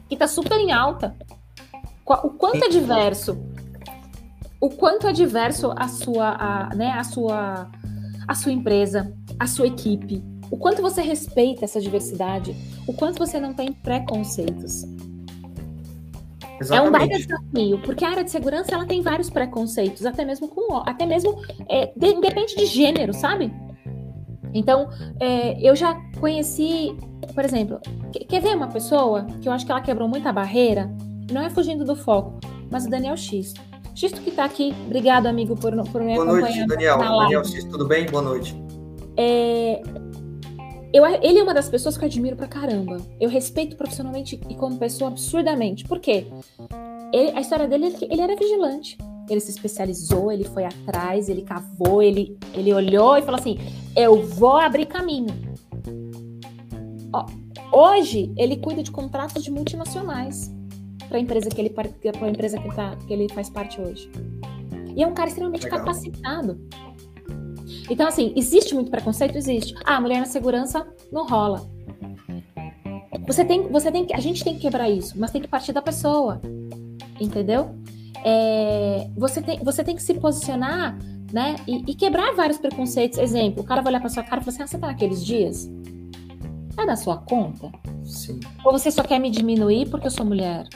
que 0.09 0.15
está 0.15 0.27
super 0.27 0.59
em 0.59 0.73
alta. 0.73 1.15
O 2.05 2.31
quanto 2.31 2.65
é 2.65 2.69
diverso, 2.69 3.39
o 4.61 4.71
quanto 4.71 5.07
é 5.07 5.13
diverso 5.13 5.73
a 5.77 5.89
sua, 5.89 6.37
a, 6.39 6.75
né, 6.75 6.91
a 6.93 7.05
sua, 7.05 7.71
a 8.27 8.35
sua 8.35 8.53
empresa, 8.53 9.13
a 9.39 9.47
sua 9.47 9.67
equipe, 9.67 10.23
o 10.51 10.57
quanto 10.57 10.81
você 10.81 11.03
respeita 11.03 11.65
essa 11.65 11.81
diversidade, 11.81 12.57
o 12.87 12.93
quanto 12.93 13.19
você 13.19 13.39
não 13.39 13.53
tem 13.53 13.73
preconceitos. 13.73 14.85
Exatamente. 16.61 16.73
É 16.73 16.81
um 16.83 16.91
baita 16.91 17.19
desafio, 17.19 17.79
porque 17.83 18.05
a 18.05 18.11
área 18.11 18.25
de 18.25 18.31
segurança 18.31 18.75
ela 18.75 18.87
tem 18.87 19.03
vários 19.03 19.29
preconceitos, 19.29 20.07
até 20.07 20.25
mesmo 20.25 20.49
com 20.49 20.77
até 20.87 21.05
mesmo 21.05 21.39
é, 21.69 21.93
de, 21.95 22.21
depende 22.21 22.57
de 22.57 22.67
gênero, 22.67 23.13
sabe? 23.13 23.53
Então, 24.55 24.89
é, 25.21 25.61
eu 25.61 25.77
já 25.77 25.95
conheci, 26.19 26.97
por 27.35 27.45
exemplo, 27.45 27.79
quer 28.27 28.41
ver 28.41 28.57
uma 28.57 28.69
pessoa 28.69 29.27
que 29.43 29.49
eu 29.49 29.53
acho 29.53 29.67
que 29.67 29.73
ela 29.73 29.83
quebrou 29.83 30.09
muita 30.09 30.33
barreira? 30.33 30.91
Não 31.31 31.43
é 31.43 31.51
fugindo 31.51 31.85
do 31.85 31.95
foco, 31.95 32.41
mas 32.71 32.87
o 32.87 32.91
Daniel 32.91 33.17
X. 33.17 33.53
Xisto 33.97 34.21
que 34.21 34.29
está 34.29 34.45
aqui, 34.45 34.75
obrigado, 34.85 35.27
amigo, 35.27 35.57
por, 35.57 35.73
por 35.91 36.03
me 36.03 36.15
Boa 36.15 36.25
acompanhar. 36.25 36.25
Boa 36.25 36.41
noite, 36.41 36.67
Daniel. 36.67 36.99
Daniel 36.99 37.45
X, 37.45 37.65
tudo 37.65 37.87
bem? 37.89 38.05
Boa 38.05 38.23
noite. 38.23 38.55
É, 39.17 39.81
eu, 40.93 41.07
ele 41.07 41.39
é 41.39 41.43
uma 41.43 41.55
das 41.55 41.71
pessoas 41.71 41.97
que 41.97 42.05
eu 42.05 42.07
admiro 42.07 42.37
pra 42.37 42.47
caramba. 42.47 42.99
Eu 43.19 43.31
respeito 43.31 43.75
profissionalmente 43.75 44.39
e 44.51 44.55
como 44.55 44.79
pessoa 44.79 45.11
absurdamente. 45.11 45.85
Por 45.85 45.99
quê? 45.99 46.27
Ele, 47.11 47.31
a 47.31 47.41
história 47.41 47.67
dele, 47.67 47.87
é 47.87 48.13
ele 48.13 48.21
era 48.21 48.37
vigilante 48.37 48.99
ele 49.29 49.41
se 49.41 49.51
especializou, 49.51 50.31
ele 50.31 50.45
foi 50.45 50.65
atrás, 50.65 51.29
ele 51.29 51.43
cavou, 51.43 52.01
ele, 52.01 52.39
ele 52.55 52.73
olhou 52.73 53.17
e 53.17 53.23
falou 53.23 53.41
assim: 53.41 53.59
eu 53.97 54.23
vou 54.23 54.57
abrir 54.57 54.87
caminho. 54.87 55.35
Ó, 57.13 57.27
hoje 57.73 58.33
ele 58.37 58.57
cuida 58.57 58.83
de 58.83 58.91
contratos 58.93 59.43
de 59.43 59.51
multinacionais 59.51 60.55
para 61.09 61.19
a 61.19 61.21
empresa 61.21 61.49
que 61.49 61.61
ele 61.61 61.71
para 61.71 61.89
empresa 62.29 62.59
que, 62.59 62.75
tá, 62.75 62.97
que 63.07 63.13
ele 63.13 63.29
faz 63.33 63.49
parte 63.49 63.81
hoje. 63.81 64.11
E 64.95 65.03
é 65.03 65.07
um 65.07 65.15
cara 65.15 65.29
extremamente 65.29 65.65
Legal. 65.65 65.81
capacitado. 65.81 66.61
Então, 67.89 68.09
assim, 68.09 68.33
existe 68.37 68.75
muito 68.75 68.91
preconceito? 68.91 69.37
Existe. 69.37 69.75
Ah, 69.85 70.01
mulher 70.01 70.21
na 70.21 70.27
segurança 70.27 70.87
não 71.13 71.27
rola. 71.27 71.69
Você 73.27 73.45
tem, 73.45 73.69
você 73.69 73.91
tem, 73.91 74.07
a 74.13 74.21
gente 74.21 74.43
tem 74.43 74.55
que 74.55 74.61
quebrar 74.61 74.89
isso, 74.89 75.19
mas 75.19 75.31
tem 75.31 75.41
que 75.41 75.49
partir 75.49 75.73
da 75.73 75.83
pessoa, 75.83 76.41
entendeu? 77.21 77.75
é, 78.25 79.09
você, 79.17 79.41
tem, 79.41 79.63
você 79.63 79.85
tem 79.85 79.95
que 79.95 80.03
se 80.03 80.15
posicionar 80.15 80.99
né, 81.33 81.57
e, 81.65 81.93
e, 81.93 81.95
quebrar 81.95 82.35
vários 82.35 82.59
preconceitos. 82.59 83.19
Exemplo, 83.19 83.63
o 83.63 83.65
cara 83.65 83.81
vai 83.81 83.93
olhar 83.93 84.01
para 84.01 84.09
sua 84.09 84.25
cara 84.25 84.41
e 84.41 84.45
falar 84.45 84.55
assim: 84.55 84.63
ah, 84.65 84.67
você 84.67 84.79
tá 84.79 84.87
naqueles 84.89 85.25
dias? 85.25 85.71
É 86.77 86.85
da 86.85 86.97
sua 86.97 87.19
conta? 87.19 87.71
Sim. 88.05 88.41
Ou 88.65 88.73
você 88.73 88.91
só 88.91 89.03
quer 89.05 89.21
me 89.21 89.31
diminuir 89.31 89.89
porque 89.89 90.09
eu 90.09 90.11
sou 90.11 90.27
mulher? 90.27 90.67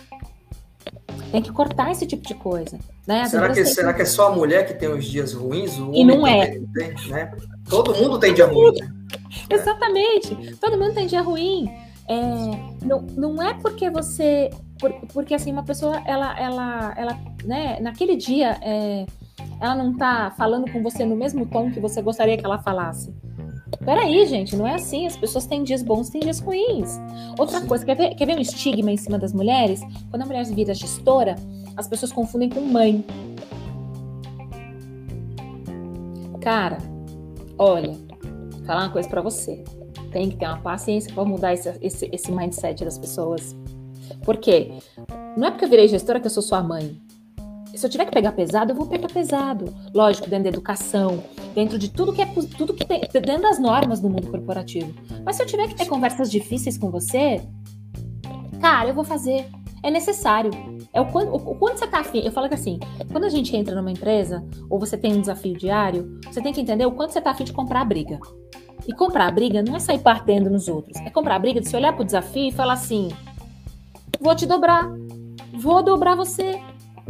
Tem 1.31 1.41
que 1.41 1.53
cortar 1.53 1.91
esse 1.91 2.07
tipo 2.07 2.27
de 2.27 2.35
coisa. 2.35 2.79
Né? 3.07 3.27
Será, 3.27 3.51
que, 3.51 3.65
será 3.65 3.95
que 3.95 4.03
é 4.03 4.05
só 4.05 4.33
a 4.33 4.37
mulher 4.37 4.67
que 4.67 4.75
tem 4.75 4.89
os 4.89 5.05
dias 5.05 5.33
ruins? 5.33 5.79
O 5.79 5.93
e 5.95 6.05
não 6.05 6.27
é. 6.27 6.59
Tem, 6.75 6.95
né? 7.09 7.33
Todo 7.69 7.95
mundo 7.95 8.19
tem 8.19 8.35
dia 8.35 8.47
ruim. 8.47 8.73
Né? 8.81 8.91
Exatamente. 9.49 10.57
Todo 10.57 10.79
mundo 10.79 10.95
tem 10.95 11.07
dia 11.07 11.23
ruim. 11.23 11.71
É, 12.09 12.85
não, 12.85 13.03
não 13.17 13.43
é 13.43 13.55
porque 13.55 13.89
você. 13.89 14.51
Por, 14.79 14.93
porque 15.13 15.35
assim, 15.35 15.53
uma 15.53 15.63
pessoa, 15.63 16.03
ela, 16.05 16.37
ela, 16.39 16.95
ela, 16.97 17.19
né, 17.45 17.79
naquele 17.81 18.17
dia, 18.17 18.59
é, 18.63 19.07
ela 19.61 19.75
não 19.77 19.97
tá 19.97 20.35
falando 20.37 20.71
com 20.73 20.83
você 20.83 21.05
no 21.05 21.15
mesmo 21.15 21.47
tom 21.47 21.71
que 21.71 21.79
você 21.79 22.03
gostaria 22.03 22.37
que 22.37 22.45
ela 22.45 22.59
falasse. 22.59 23.15
Peraí, 23.85 24.27
gente, 24.27 24.57
não 24.57 24.67
é 24.67 24.75
assim. 24.75 25.07
As 25.07 25.17
pessoas 25.17 25.47
têm 25.47 25.63
dias 25.63 25.83
bons, 25.83 26.11
têm 26.11 26.21
dias 26.21 26.41
ruins. 26.41 26.99
Outra 27.39 27.61
coisa, 27.63 27.85
quer 27.85 27.97
ver, 27.97 28.15
quer 28.15 28.27
ver 28.27 28.37
um 28.37 28.41
estigma 28.41 28.91
em 28.91 28.97
cima 28.97 29.19
das 29.19 29.33
mulheres? 29.33 29.81
Quando 30.11 30.23
a 30.23 30.27
mulher 30.27 30.45
vira 30.47 30.75
gestora, 30.75 31.37
as 31.77 31.89
pessoas 31.89 32.13
confundem 32.13 32.49
com 32.49 32.61
mãe. 32.61 33.05
Cara, 36.41 36.79
olha, 37.59 37.93
vou 38.51 38.65
falar 38.65 38.85
uma 38.85 38.93
coisa 38.93 39.09
para 39.09 39.21
você 39.21 39.63
tem 40.11 40.29
que 40.29 40.37
ter 40.37 40.47
uma 40.47 40.59
paciência 40.59 41.13
para 41.13 41.25
mudar 41.25 41.55
esse, 41.55 41.73
esse, 41.81 42.09
esse 42.13 42.33
mindset 42.33 42.85
das 42.85 42.99
pessoas. 42.99 43.57
Por 44.25 44.37
quê? 44.37 44.73
Não 45.37 45.49
é 45.49 45.51
porque 45.51 45.65
eu 45.65 45.69
virei 45.69 45.89
gestora 45.89 46.21
que 46.21 46.27
eu 46.27 46.31
sou 46.31 46.43
sua 46.43 46.63
mãe. 46.63 47.01
Se 47.81 47.87
eu 47.87 47.91
tiver 47.91 48.05
que 48.05 48.11
pegar 48.11 48.33
pesado, 48.33 48.73
eu 48.73 48.77
vou 48.77 48.87
pegar 48.87 49.09
pesado. 49.09 49.75
Lógico, 49.95 50.29
dentro 50.29 50.45
da 50.45 50.51
educação, 50.51 51.25
dentro 51.55 51.79
de 51.79 51.89
tudo 51.89 52.13
que 52.13 52.21
é 52.21 52.27
tudo 52.27 52.75
que 52.75 52.85
tem, 52.85 53.01
dentro 53.01 53.41
das 53.41 53.59
normas 53.59 54.01
do 54.01 54.11
mundo 54.11 54.27
corporativo. 54.27 54.93
Mas 55.25 55.37
se 55.37 55.43
eu 55.43 55.47
tiver 55.47 55.67
que 55.67 55.75
ter 55.75 55.87
conversas 55.87 56.31
difíceis 56.31 56.77
com 56.77 56.91
você, 56.91 57.41
cara, 58.61 58.91
eu 58.91 58.95
vou 58.95 59.03
fazer. 59.03 59.47
É 59.83 59.91
necessário. 59.91 60.51
É 60.93 61.01
o 61.01 61.07
quanto, 61.07 61.35
o, 61.35 61.55
você 61.59 61.87
tá 61.87 62.01
afim. 62.01 62.21
Eu 62.23 62.31
falo 62.31 62.51
que 62.51 62.55
assim, 62.55 62.79
quando 63.11 63.25
a 63.25 63.31
gente 63.31 63.57
entra 63.57 63.75
numa 63.75 63.91
empresa, 63.91 64.45
ou 64.69 64.79
você 64.79 64.99
tem 64.99 65.15
um 65.15 65.21
desafio 65.23 65.57
diário, 65.57 66.21
você 66.31 66.43
tem 66.43 66.53
que 66.53 66.61
entender 66.61 66.85
o 66.85 66.93
quanto 66.93 67.15
você 67.15 67.21
tá 67.23 67.31
afim 67.31 67.45
de 67.45 67.53
comprar 67.55 67.81
a 67.81 67.85
briga. 67.87 68.21
E 68.87 68.93
comprar 68.93 69.27
a 69.27 69.31
briga 69.31 69.63
não 69.63 69.75
é 69.75 69.79
sair 69.79 70.01
partendo 70.01 70.51
nos 70.51 70.69
outros. 70.69 70.99
É 71.01 71.09
comprar 71.09 71.37
a 71.37 71.39
briga 71.39 71.63
de 71.63 71.67
se 71.67 71.75
olhar 71.75 71.95
para 71.95 72.03
o 72.03 72.05
desafio 72.05 72.49
e 72.49 72.53
falar 72.53 72.75
assim: 72.75 73.09
vou 74.21 74.35
te 74.35 74.45
dobrar, 74.45 74.87
vou 75.55 75.83
dobrar 75.83 76.15
você, 76.15 76.61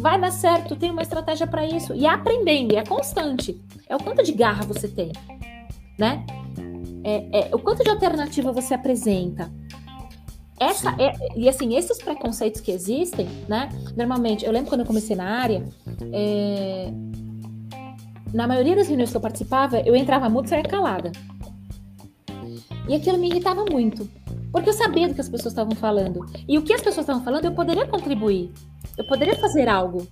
vai 0.00 0.20
dar 0.20 0.32
certo, 0.32 0.74
tem 0.74 0.90
uma 0.90 1.02
estratégia 1.02 1.46
para 1.46 1.64
isso. 1.64 1.94
E 1.94 2.06
é 2.06 2.08
aprendendo, 2.08 2.76
é 2.76 2.84
constante. 2.84 3.60
É 3.88 3.94
o 3.94 3.98
quanto 3.98 4.22
de 4.22 4.32
garra 4.32 4.64
você 4.64 4.88
tem, 4.88 5.12
né? 5.98 6.24
É, 7.04 7.48
é, 7.50 7.54
o 7.54 7.58
quanto 7.58 7.82
de 7.82 7.90
alternativa 7.90 8.52
você 8.52 8.74
apresenta. 8.74 9.50
essa 10.58 10.94
é, 10.98 11.12
e 11.36 11.48
assim, 11.48 11.76
esses 11.76 11.98
preconceitos 12.02 12.60
que 12.60 12.70
existem, 12.70 13.26
né? 13.48 13.68
Normalmente, 13.96 14.44
eu 14.44 14.52
lembro 14.52 14.68
quando 14.68 14.80
eu 14.80 14.86
comecei 14.86 15.16
na 15.16 15.24
área, 15.24 15.64
é, 16.12 16.92
na 18.32 18.46
maioria 18.46 18.76
das 18.76 18.88
reuniões 18.88 19.10
que 19.10 19.16
eu 19.16 19.20
participava, 19.20 19.80
eu 19.80 19.94
entrava 19.96 20.28
muito 20.28 20.46
e 20.46 20.50
saía 20.50 20.62
calada. 20.62 21.12
E 22.88 22.94
aquilo 22.94 23.18
me 23.18 23.28
irritava 23.28 23.64
muito. 23.70 24.08
Porque 24.52 24.68
eu 24.68 24.74
sabia 24.74 25.08
do 25.08 25.14
que 25.14 25.20
as 25.20 25.28
pessoas 25.28 25.52
estavam 25.52 25.76
falando. 25.76 26.26
E 26.48 26.58
o 26.58 26.62
que 26.62 26.72
as 26.72 26.80
pessoas 26.80 27.04
estavam 27.04 27.22
falando, 27.22 27.44
eu 27.44 27.52
poderia 27.52 27.86
contribuir. 27.86 28.52
Eu 29.00 29.06
poderia 29.06 29.34
fazer 29.34 29.66
algo. 29.66 30.06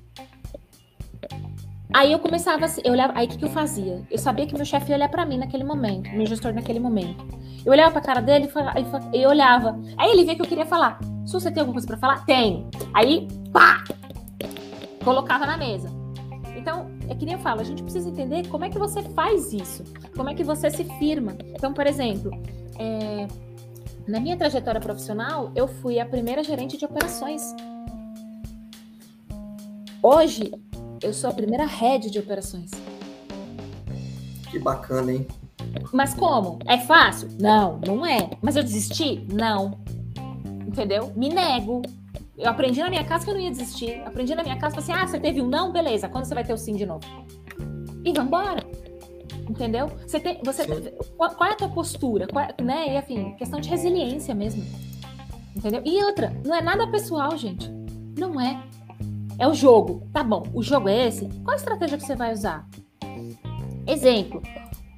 Aí 1.92 2.10
eu 2.10 2.18
começava 2.18 2.64
assim, 2.64 2.80
eu 2.82 2.92
olhava, 2.92 3.12
aí 3.14 3.26
o 3.26 3.28
que, 3.28 3.36
que 3.36 3.44
eu 3.44 3.50
fazia? 3.50 4.02
Eu 4.10 4.16
sabia 4.16 4.46
que 4.46 4.54
meu 4.54 4.64
chefe 4.64 4.88
ia 4.88 4.96
olhar 4.96 5.10
para 5.10 5.26
mim 5.26 5.36
naquele 5.36 5.62
momento, 5.62 6.08
meu 6.10 6.24
gestor 6.24 6.54
naquele 6.54 6.80
momento. 6.80 7.22
Eu 7.66 7.72
olhava 7.72 7.92
pra 7.92 8.00
cara 8.00 8.22
dele 8.22 8.50
e 9.12 9.26
olhava. 9.26 9.78
Aí 9.98 10.10
ele 10.10 10.24
via 10.24 10.34
que 10.34 10.40
eu 10.40 10.46
queria 10.46 10.64
falar. 10.64 10.98
Se 11.26 11.34
você 11.34 11.50
tem 11.50 11.60
alguma 11.60 11.74
coisa 11.74 11.86
para 11.86 11.98
falar? 11.98 12.24
Tem. 12.24 12.66
Aí, 12.94 13.28
pá! 13.52 13.84
Colocava 15.04 15.44
na 15.44 15.58
mesa. 15.58 15.90
Então, 16.56 16.90
é 17.10 17.14
que 17.14 17.26
nem 17.26 17.34
eu 17.34 17.40
falo, 17.40 17.60
a 17.60 17.64
gente 17.64 17.82
precisa 17.82 18.08
entender 18.08 18.48
como 18.48 18.64
é 18.64 18.70
que 18.70 18.78
você 18.78 19.02
faz 19.02 19.52
isso. 19.52 19.84
Como 20.16 20.30
é 20.30 20.34
que 20.34 20.42
você 20.42 20.70
se 20.70 20.84
firma. 20.98 21.36
Então, 21.54 21.74
por 21.74 21.86
exemplo, 21.86 22.30
é, 22.78 23.28
na 24.06 24.18
minha 24.18 24.38
trajetória 24.38 24.80
profissional, 24.80 25.52
eu 25.54 25.68
fui 25.68 26.00
a 26.00 26.06
primeira 26.06 26.42
gerente 26.42 26.78
de 26.78 26.86
operações. 26.86 27.54
Hoje, 30.02 30.52
eu 31.02 31.12
sou 31.12 31.30
a 31.30 31.32
primeira 31.32 31.66
head 31.66 32.08
de 32.10 32.18
operações. 32.20 32.70
Que 34.48 34.58
bacana, 34.58 35.12
hein? 35.12 35.26
Mas 35.92 36.14
como? 36.14 36.58
É 36.66 36.78
fácil? 36.78 37.28
Não, 37.40 37.80
não 37.84 38.06
é. 38.06 38.30
Mas 38.40 38.54
eu 38.54 38.62
desisti? 38.62 39.26
Não. 39.32 39.78
Entendeu? 40.66 41.12
Me 41.16 41.28
nego. 41.28 41.82
Eu 42.36 42.48
aprendi 42.48 42.80
na 42.80 42.88
minha 42.88 43.04
casa 43.04 43.24
que 43.24 43.30
eu 43.30 43.34
não 43.34 43.40
ia 43.40 43.50
desistir. 43.50 44.00
Aprendi 44.06 44.34
na 44.34 44.44
minha 44.44 44.56
casa, 44.56 44.76
falei 44.76 44.90
assim: 44.92 45.04
ah, 45.04 45.06
você 45.06 45.18
teve 45.18 45.42
um 45.42 45.48
não? 45.48 45.72
Beleza. 45.72 46.08
Quando 46.08 46.24
você 46.24 46.34
vai 46.34 46.44
ter 46.44 46.52
o 46.52 46.58
sim 46.58 46.76
de 46.76 46.86
novo? 46.86 47.04
E 48.04 48.12
vambora. 48.12 48.64
Entendeu? 49.50 49.88
Você 50.06 50.20
tem. 50.20 50.40
Você, 50.44 50.64
qual, 51.16 51.30
qual, 51.34 51.50
é 51.50 51.52
a 51.54 51.56
tua 51.56 51.68
postura? 51.68 52.28
Qual, 52.28 52.44
é, 52.44 52.54
né? 52.62 52.94
E 52.94 52.98
enfim, 52.98 53.34
questão 53.36 53.60
de 53.60 53.68
resiliência 53.68 54.34
mesmo. 54.34 54.64
Entendeu? 55.56 55.82
E 55.84 56.04
outra, 56.04 56.32
não 56.46 56.54
é 56.54 56.62
nada 56.62 56.86
pessoal, 56.86 57.36
gente. 57.36 57.68
Não 58.16 58.40
é. 58.40 58.62
É 59.38 59.46
o 59.46 59.54
jogo. 59.54 60.08
Tá 60.12 60.22
bom, 60.22 60.42
o 60.52 60.62
jogo 60.62 60.88
é 60.88 61.06
esse. 61.06 61.26
Qual 61.44 61.52
a 61.52 61.56
estratégia 61.56 61.96
que 61.96 62.04
você 62.04 62.16
vai 62.16 62.32
usar? 62.32 62.68
Exemplo. 63.86 64.42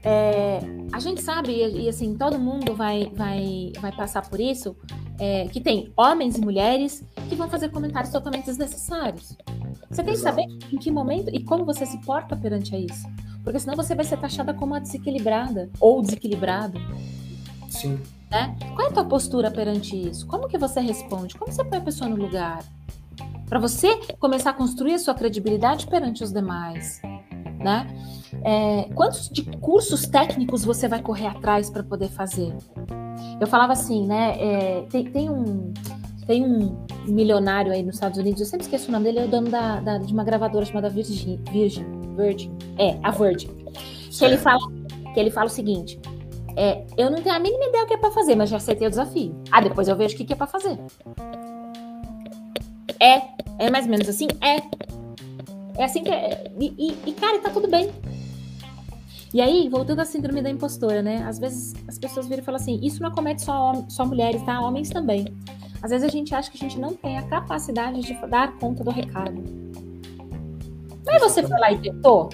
É, 0.02 0.60
a 0.92 0.98
gente 0.98 1.20
sabe, 1.20 1.52
e, 1.52 1.82
e, 1.82 1.88
assim, 1.88 2.16
todo 2.16 2.38
mundo 2.38 2.74
vai, 2.74 3.12
vai, 3.14 3.72
vai 3.80 3.92
passar 3.92 4.22
por 4.28 4.40
isso, 4.40 4.74
é, 5.18 5.46
que 5.48 5.60
tem 5.60 5.92
homens 5.94 6.38
e 6.38 6.40
mulheres 6.40 7.04
que 7.28 7.34
vão 7.34 7.48
fazer 7.48 7.68
comentários 7.68 8.10
totalmente 8.10 8.46
desnecessários. 8.46 9.36
Você 9.90 10.02
tem 10.02 10.14
que 10.14 10.20
saber 10.20 10.46
em 10.72 10.78
que 10.78 10.90
momento 10.90 11.28
e 11.30 11.44
como 11.44 11.64
você 11.64 11.84
se 11.84 11.98
porta 11.98 12.34
perante 12.34 12.74
a 12.74 12.78
isso. 12.78 13.06
Porque 13.44 13.58
senão 13.58 13.76
você 13.76 13.94
vai 13.94 14.04
ser 14.04 14.16
taxada 14.16 14.54
como 14.54 14.72
uma 14.72 14.80
desequilibrada 14.80 15.70
ou 15.78 16.00
desequilibrado. 16.00 16.78
Sim. 17.68 18.00
Né? 18.30 18.56
Qual 18.74 18.86
é 18.86 18.90
a 18.90 18.92
tua 18.92 19.04
postura 19.04 19.50
perante 19.50 19.96
isso? 19.96 20.26
Como 20.26 20.48
que 20.48 20.56
você 20.56 20.80
responde? 20.80 21.34
Como 21.36 21.52
você 21.52 21.64
põe 21.64 21.78
a 21.78 21.82
pessoa 21.82 22.08
no 22.08 22.16
lugar? 22.16 22.64
Para 23.50 23.58
você 23.58 23.96
começar 24.20 24.50
a 24.50 24.52
construir 24.52 24.94
a 24.94 24.98
sua 25.00 25.12
credibilidade 25.12 25.88
perante 25.88 26.22
os 26.22 26.32
demais, 26.32 27.02
né? 27.58 27.84
É, 28.44 28.88
quantos 28.94 29.28
de 29.28 29.42
cursos 29.58 30.06
técnicos 30.06 30.64
você 30.64 30.86
vai 30.86 31.02
correr 31.02 31.26
atrás 31.26 31.68
para 31.68 31.82
poder 31.82 32.08
fazer? 32.08 32.56
Eu 33.40 33.48
falava 33.48 33.72
assim, 33.72 34.06
né? 34.06 34.36
É, 34.38 34.82
tem, 34.88 35.04
tem, 35.10 35.28
um 35.28 35.74
tem 36.28 36.44
um 36.46 36.86
milionário 37.08 37.72
aí 37.72 37.82
nos 37.82 37.96
Estados 37.96 38.18
Unidos, 38.18 38.40
eu 38.40 38.46
sempre 38.46 38.66
esqueço 38.66 38.88
o 38.88 38.92
nome 38.92 39.06
dele, 39.06 39.18
é 39.18 39.24
o 39.24 39.28
dono 39.28 39.50
da, 39.50 39.80
da 39.80 39.98
de 39.98 40.12
uma 40.12 40.22
gravadora 40.22 40.64
chamada 40.64 40.88
Virgin, 40.88 41.42
Virgin, 41.50 41.84
Virgin, 42.16 42.56
é 42.78 43.00
a 43.02 43.10
Virgin. 43.10 43.48
Que 44.16 44.24
ele 44.24 44.36
fala, 44.36 44.60
que 45.12 45.18
ele 45.18 45.30
fala 45.30 45.46
o 45.46 45.50
seguinte: 45.50 45.98
é, 46.56 46.86
eu 46.96 47.10
não 47.10 47.20
tenho 47.20 47.34
a 47.34 47.40
mínima 47.40 47.64
ideia 47.64 47.82
o 47.82 47.86
que 47.88 47.94
é 47.94 47.98
para 47.98 48.12
fazer, 48.12 48.36
mas 48.36 48.48
já 48.48 48.58
aceitei 48.58 48.86
o 48.86 48.90
desafio. 48.90 49.34
Ah, 49.50 49.60
depois 49.60 49.88
eu 49.88 49.96
vejo 49.96 50.14
o 50.14 50.18
que, 50.18 50.24
que 50.24 50.32
é 50.34 50.36
para 50.36 50.46
fazer. 50.46 50.78
É, 53.00 53.22
é 53.58 53.70
mais 53.70 53.86
ou 53.86 53.90
menos 53.90 54.08
assim? 54.08 54.28
É. 54.40 54.62
É 55.80 55.84
assim 55.84 56.04
que 56.04 56.10
é. 56.10 56.52
E, 56.58 56.74
e, 56.78 57.10
e, 57.10 57.12
cara, 57.14 57.38
tá 57.38 57.50
tudo 57.50 57.68
bem. 57.68 57.90
E 59.32 59.40
aí, 59.40 59.68
voltando 59.68 60.00
à 60.00 60.04
síndrome 60.04 60.42
da 60.42 60.50
impostora, 60.50 61.02
né? 61.02 61.24
Às 61.26 61.38
vezes 61.38 61.74
as 61.88 61.98
pessoas 61.98 62.26
viram 62.26 62.42
e 62.42 62.44
falam 62.44 62.60
assim: 62.60 62.78
isso 62.82 63.00
não 63.00 63.08
acomete 63.08 63.42
só, 63.42 63.72
só 63.88 64.04
mulheres, 64.04 64.42
tá? 64.42 64.60
Homens 64.60 64.90
também. 64.90 65.24
Às 65.82 65.90
vezes 65.90 66.06
a 66.06 66.10
gente 66.10 66.34
acha 66.34 66.50
que 66.50 66.58
a 66.58 66.60
gente 66.60 66.78
não 66.78 66.94
tem 66.94 67.16
a 67.16 67.22
capacidade 67.22 68.00
de 68.02 68.14
dar 68.26 68.58
conta 68.58 68.84
do 68.84 68.90
recado. 68.90 69.42
Mas 71.06 71.22
você 71.22 71.42
foi 71.42 71.58
lá 71.58 71.72
e 71.72 71.78
tentou? 71.78 72.28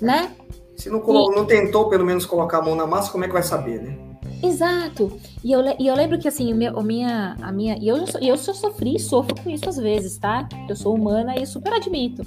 Né? 0.00 0.32
Se 0.76 0.88
não, 0.88 1.00
e... 1.00 1.34
não 1.34 1.44
tentou, 1.44 1.88
pelo 1.88 2.04
menos, 2.04 2.24
colocar 2.24 2.58
a 2.58 2.62
mão 2.62 2.76
na 2.76 2.86
massa, 2.86 3.10
como 3.10 3.24
é 3.24 3.26
que 3.26 3.32
vai 3.32 3.42
saber, 3.42 3.82
né? 3.82 4.11
Exato. 4.42 5.20
E 5.44 5.52
eu, 5.52 5.62
e 5.78 5.86
eu 5.86 5.94
lembro 5.94 6.18
que 6.18 6.26
assim, 6.26 6.52
o 6.52 6.78
a 6.78 6.82
minha, 6.82 7.36
a 7.40 7.52
minha, 7.52 7.78
e 7.80 7.86
eu, 7.86 7.96
eu 8.20 8.36
sofri 8.36 8.96
e 8.96 9.00
sofro 9.00 9.40
com 9.40 9.48
isso 9.48 9.68
às 9.68 9.76
vezes, 9.76 10.18
tá? 10.18 10.48
Eu 10.68 10.74
sou 10.74 10.94
humana 10.94 11.36
e 11.36 11.46
super 11.46 11.72
admito. 11.72 12.26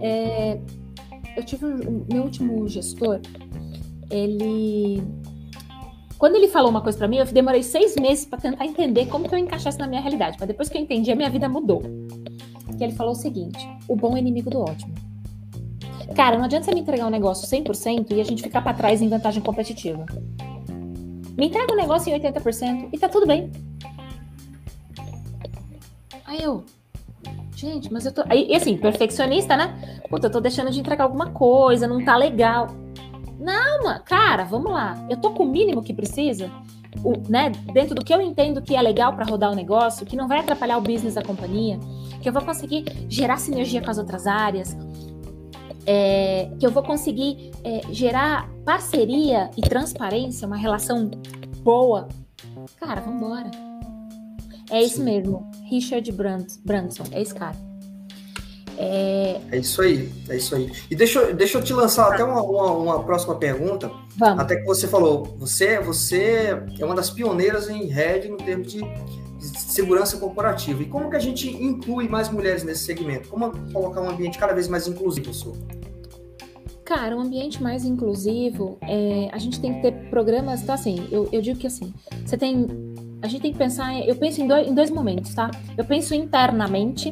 É, 0.00 0.58
eu 1.36 1.44
tive 1.44 1.66
um, 1.66 2.06
meu 2.10 2.22
último 2.22 2.66
gestor, 2.66 3.20
ele 4.10 5.02
quando 6.18 6.36
ele 6.36 6.48
falou 6.48 6.70
uma 6.70 6.80
coisa 6.80 6.96
para 6.96 7.08
mim, 7.08 7.18
eu 7.18 7.26
demorei 7.26 7.62
seis 7.62 7.96
meses 7.96 8.24
para 8.24 8.38
tentar 8.38 8.64
entender 8.64 9.06
como 9.06 9.28
que 9.28 9.34
eu 9.34 9.38
encaixasse 9.38 9.78
na 9.78 9.86
minha 9.86 10.00
realidade. 10.00 10.38
Mas 10.38 10.48
depois 10.48 10.70
que 10.70 10.78
eu 10.78 10.80
entendi, 10.80 11.12
a 11.12 11.16
minha 11.16 11.28
vida 11.28 11.48
mudou. 11.48 11.82
Que 12.78 12.82
ele 12.82 12.94
falou 12.94 13.12
o 13.12 13.16
seguinte: 13.16 13.68
o 13.86 13.94
bom 13.94 14.16
é 14.16 14.20
inimigo 14.20 14.48
do 14.48 14.60
ótimo. 14.60 14.94
Cara, 16.14 16.38
não 16.38 16.44
adianta 16.44 16.64
você 16.64 16.74
me 16.74 16.80
entregar 16.80 17.06
um 17.06 17.10
negócio 17.10 17.46
100% 17.46 18.12
e 18.12 18.20
a 18.20 18.24
gente 18.24 18.42
ficar 18.42 18.62
para 18.62 18.72
trás 18.72 19.02
em 19.02 19.08
vantagem 19.08 19.42
competitiva. 19.42 20.06
Me 21.36 21.46
entrega 21.46 21.72
o 21.72 21.74
um 21.74 21.78
negócio 21.78 22.12
em 22.12 22.20
80% 22.20 22.90
e 22.92 22.98
tá 22.98 23.08
tudo 23.08 23.26
bem. 23.26 23.50
Aí 26.24 26.42
eu, 26.42 26.64
gente, 27.54 27.92
mas 27.92 28.06
eu 28.06 28.12
tô. 28.12 28.22
Aí, 28.28 28.46
e 28.48 28.54
assim, 28.54 28.76
perfeccionista, 28.76 29.56
né? 29.56 30.00
Puta, 30.08 30.28
eu 30.28 30.30
tô 30.30 30.40
deixando 30.40 30.70
de 30.70 30.80
entregar 30.80 31.04
alguma 31.04 31.30
coisa, 31.30 31.86
não 31.86 32.04
tá 32.04 32.16
legal. 32.16 32.68
Não, 33.38 34.02
cara, 34.04 34.44
vamos 34.44 34.72
lá. 34.72 35.06
Eu 35.10 35.16
tô 35.16 35.30
com 35.30 35.44
o 35.44 35.50
mínimo 35.50 35.82
que 35.82 35.92
precisa, 35.92 36.50
o, 37.02 37.12
né? 37.28 37.50
Dentro 37.72 37.94
do 37.94 38.04
que 38.04 38.14
eu 38.14 38.20
entendo 38.20 38.62
que 38.62 38.76
é 38.76 38.80
legal 38.80 39.12
para 39.14 39.24
rodar 39.24 39.50
o 39.50 39.54
negócio, 39.54 40.06
que 40.06 40.16
não 40.16 40.28
vai 40.28 40.38
atrapalhar 40.38 40.78
o 40.78 40.80
business 40.80 41.14
da 41.14 41.22
companhia, 41.22 41.78
que 42.22 42.28
eu 42.28 42.32
vou 42.32 42.42
conseguir 42.42 42.84
gerar 43.08 43.36
sinergia 43.36 43.82
com 43.82 43.90
as 43.90 43.98
outras 43.98 44.26
áreas, 44.26 44.76
é, 45.86 46.50
que 46.58 46.66
eu 46.66 46.70
vou 46.70 46.82
conseguir 46.82 47.50
é, 47.62 47.82
gerar 47.90 48.50
parceria 48.64 49.50
e 49.56 49.62
transparência, 49.62 50.46
uma 50.46 50.56
relação 50.56 51.10
boa, 51.62 52.08
cara, 52.78 53.00
vambora. 53.00 53.50
É 54.70 54.82
isso 54.82 55.02
mesmo, 55.02 55.50
Richard 55.68 56.10
Branson, 56.12 57.04
é 57.12 57.20
esse 57.20 57.34
cara. 57.34 57.56
É... 58.76 59.40
é... 59.52 59.58
isso 59.58 59.80
aí, 59.82 60.12
é 60.28 60.36
isso 60.36 60.54
aí. 60.54 60.70
E 60.90 60.96
deixa, 60.96 61.32
deixa 61.32 61.58
eu 61.58 61.62
te 61.62 61.72
lançar 61.72 62.12
até 62.12 62.24
uma, 62.24 62.42
uma, 62.42 62.72
uma 62.72 63.04
próxima 63.04 63.36
pergunta. 63.36 63.90
Vamos. 64.16 64.40
Até 64.40 64.56
que 64.56 64.64
você 64.64 64.88
falou, 64.88 65.24
você, 65.38 65.78
você 65.78 66.62
é 66.78 66.84
uma 66.84 66.94
das 66.94 67.10
pioneiras 67.10 67.68
em 67.68 67.86
rede 67.86 68.28
no 68.28 68.36
termo 68.36 68.64
de 68.64 68.80
segurança 69.74 70.16
corporativa. 70.16 70.82
E 70.82 70.86
como 70.86 71.10
que 71.10 71.16
a 71.16 71.20
gente 71.20 71.48
inclui 71.50 72.08
mais 72.08 72.30
mulheres 72.30 72.62
nesse 72.62 72.84
segmento? 72.84 73.28
Como 73.28 73.50
colocar 73.72 74.00
um 74.00 74.08
ambiente 74.08 74.38
cada 74.38 74.52
vez 74.52 74.68
mais 74.68 74.86
inclusivo, 74.86 75.34
Su? 75.34 75.52
Cara, 76.84 77.16
um 77.16 77.20
ambiente 77.20 77.62
mais 77.62 77.84
inclusivo, 77.84 78.78
é, 78.82 79.28
a 79.32 79.38
gente 79.38 79.58
tem 79.58 79.74
que 79.74 79.80
ter 79.80 79.92
programas, 80.10 80.62
então 80.62 80.74
assim, 80.74 81.08
eu, 81.10 81.28
eu 81.32 81.40
digo 81.40 81.58
que 81.58 81.66
assim, 81.66 81.94
você 82.24 82.36
tem, 82.36 82.66
a 83.22 83.26
gente 83.26 83.40
tem 83.40 83.52
que 83.52 83.58
pensar, 83.58 84.06
eu 84.06 84.14
penso 84.16 84.42
em 84.42 84.46
dois, 84.46 84.68
em 84.68 84.74
dois 84.74 84.90
momentos, 84.90 85.34
tá? 85.34 85.50
Eu 85.78 85.84
penso 85.86 86.14
internamente, 86.14 87.10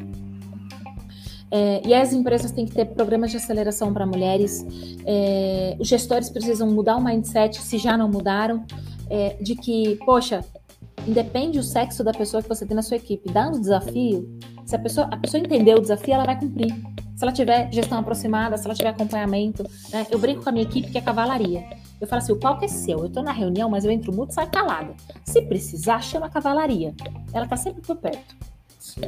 é, 1.50 1.82
e 1.86 1.94
as 1.94 2.12
empresas 2.12 2.50
têm 2.50 2.66
que 2.66 2.72
ter 2.72 2.86
programas 2.86 3.30
de 3.30 3.36
aceleração 3.36 3.92
para 3.92 4.06
mulheres. 4.06 4.64
É, 5.04 5.76
os 5.78 5.86
gestores 5.86 6.30
precisam 6.30 6.70
mudar 6.70 6.96
o 6.96 7.04
mindset, 7.04 7.60
se 7.60 7.76
já 7.76 7.96
não 7.96 8.08
mudaram, 8.10 8.64
é, 9.10 9.36
de 9.40 9.54
que, 9.54 9.98
poxa, 10.04 10.42
independe 11.06 11.58
o 11.58 11.62
sexo 11.62 12.02
da 12.04 12.12
pessoa 12.12 12.42
que 12.42 12.48
você 12.48 12.66
tem 12.66 12.74
na 12.74 12.82
sua 12.82 12.96
equipe, 12.96 13.32
dá 13.32 13.48
um 13.48 13.60
desafio, 13.60 14.28
se 14.64 14.76
a 14.76 14.78
pessoa, 14.78 15.08
a 15.10 15.16
pessoa 15.16 15.42
entender 15.42 15.74
o 15.74 15.80
desafio, 15.80 16.14
ela 16.14 16.24
vai 16.24 16.38
cumprir. 16.38 16.72
Se 17.16 17.24
ela 17.24 17.32
tiver 17.32 17.70
gestão 17.72 17.98
aproximada, 17.98 18.56
se 18.56 18.64
ela 18.64 18.74
tiver 18.74 18.88
acompanhamento, 18.88 19.62
né? 19.92 20.06
Eu 20.10 20.18
brinco 20.18 20.42
com 20.42 20.48
a 20.48 20.52
minha 20.52 20.64
equipe 20.64 20.90
que 20.90 20.98
é 20.98 21.00
cavalaria. 21.00 21.64
Eu 22.00 22.06
falo 22.06 22.22
assim, 22.22 22.32
o 22.32 22.36
palco 22.36 22.64
é 22.64 22.68
seu, 22.68 22.98
eu 23.00 23.08
tô 23.08 23.22
na 23.22 23.32
reunião, 23.32 23.68
mas 23.68 23.84
eu 23.84 23.90
entro 23.90 24.12
muito 24.12 24.30
e 24.30 24.34
saio 24.34 24.50
calada. 24.50 24.94
Se 25.24 25.42
precisar, 25.42 26.02
chama 26.02 26.26
a 26.26 26.30
cavalaria. 26.30 26.94
Ela 27.32 27.46
tá 27.46 27.56
sempre 27.56 27.82
por 27.82 27.96
perto. 27.96 28.34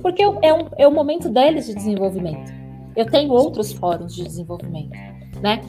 Porque 0.00 0.22
é, 0.22 0.54
um, 0.54 0.68
é 0.76 0.86
o 0.86 0.92
momento 0.92 1.28
deles 1.28 1.66
de 1.66 1.74
desenvolvimento. 1.74 2.52
Eu 2.94 3.06
tenho 3.06 3.32
outros 3.32 3.72
fóruns 3.72 4.14
de 4.14 4.22
desenvolvimento. 4.22 4.92
né? 5.40 5.60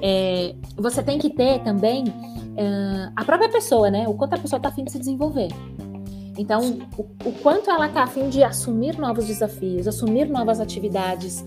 É, 0.00 0.54
você 0.76 1.02
tem 1.02 1.18
que 1.18 1.30
ter 1.30 1.60
também 1.60 2.04
uh, 2.52 3.12
a 3.14 3.24
própria 3.24 3.48
pessoa, 3.48 3.90
né? 3.90 4.08
O 4.08 4.14
quanto 4.14 4.34
a 4.34 4.38
pessoa 4.38 4.58
está 4.58 4.68
afim 4.68 4.84
de 4.84 4.92
se 4.92 4.98
desenvolver. 4.98 5.48
Então, 6.38 6.60
o, 6.96 7.02
o, 7.28 7.32
quanto 7.42 7.70
ela 7.70 7.86
está 7.86 8.04
afim 8.04 8.28
de 8.28 8.42
assumir 8.42 8.98
novos 8.98 9.26
desafios, 9.26 9.86
assumir 9.86 10.28
novas 10.28 10.60
atividades, 10.60 11.44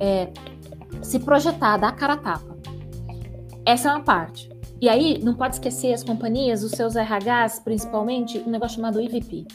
é, 0.00 0.32
se 1.02 1.18
projetar, 1.18 1.76
dar 1.76 1.92
cara 1.92 2.14
a 2.14 2.16
tapa. 2.16 2.56
Essa 3.64 3.90
é 3.90 3.92
uma 3.92 4.02
parte. 4.02 4.50
E 4.80 4.88
aí, 4.88 5.20
não 5.22 5.34
pode 5.34 5.56
esquecer 5.56 5.92
as 5.92 6.02
companhias, 6.02 6.64
os 6.64 6.72
seus 6.72 6.94
RHs, 6.94 7.60
principalmente, 7.62 8.38
um 8.38 8.50
negócio 8.50 8.76
chamado 8.76 9.00
EVP, 9.00 9.46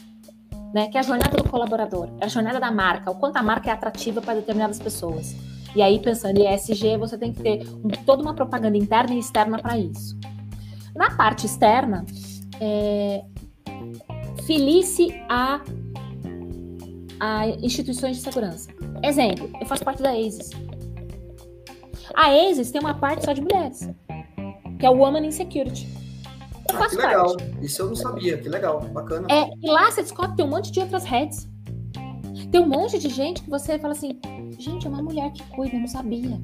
né? 0.73 0.87
Que 0.87 0.97
é 0.97 0.99
a 0.99 1.03
jornada 1.03 1.35
do 1.35 1.49
colaborador, 1.49 2.09
é 2.21 2.25
a 2.25 2.29
jornada 2.29 2.59
da 2.59 2.71
marca, 2.71 3.11
o 3.11 3.15
quanto 3.15 3.37
a 3.37 3.43
marca 3.43 3.69
é 3.69 3.73
atrativa 3.73 4.21
para 4.21 4.35
determinadas 4.35 4.79
pessoas. 4.79 5.35
E 5.75 5.81
aí, 5.81 5.99
pensando 5.99 6.39
em 6.39 6.53
ESG, 6.53 6.97
você 6.97 7.17
tem 7.17 7.33
que 7.33 7.41
ter 7.41 7.67
um, 7.83 7.89
toda 8.05 8.21
uma 8.21 8.33
propaganda 8.33 8.77
interna 8.77 9.13
e 9.13 9.19
externa 9.19 9.59
para 9.59 9.77
isso. 9.77 10.17
Na 10.97 11.15
parte 11.15 11.45
externa, 11.45 12.05
é, 12.59 13.23
filice 14.45 15.09
a, 15.29 15.61
a 17.19 17.47
instituições 17.61 18.17
de 18.17 18.23
segurança. 18.23 18.69
Exemplo, 19.03 19.49
eu 19.61 19.65
faço 19.67 19.85
parte 19.85 20.01
da 20.01 20.11
ASIS. 20.11 20.49
A 22.15 22.31
ASIS 22.31 22.71
tem 22.71 22.81
uma 22.81 22.95
parte 22.95 23.23
só 23.23 23.31
de 23.31 23.41
mulheres 23.41 23.87
que 24.77 24.85
é 24.85 24.89
o 24.89 24.97
Woman 24.97 25.25
in 25.25 25.31
Security. 25.31 25.87
Eu 26.69 26.83
ah, 26.83 26.89
que 26.89 26.95
legal. 26.95 27.35
Parte. 27.35 27.65
Isso 27.65 27.81
eu 27.81 27.87
não 27.87 27.95
sabia. 27.95 28.37
Que 28.37 28.49
legal. 28.49 28.81
Bacana. 28.81 29.27
É, 29.29 29.49
e 29.61 29.69
lá 29.69 29.89
você 29.89 30.01
descobre 30.01 30.31
que 30.31 30.37
tem 30.37 30.45
um 30.45 30.49
monte 30.49 30.71
de 30.71 30.79
outras 30.79 31.03
redes. 31.03 31.47
Tem 32.51 32.61
um 32.61 32.67
monte 32.67 32.99
de 32.99 33.09
gente 33.09 33.41
que 33.41 33.49
você 33.49 33.79
fala 33.79 33.93
assim, 33.93 34.19
gente, 34.57 34.85
é 34.85 34.89
uma 34.89 35.01
mulher 35.01 35.31
que 35.31 35.43
cuida, 35.43 35.75
eu 35.75 35.79
não 35.79 35.87
sabia. 35.87 36.39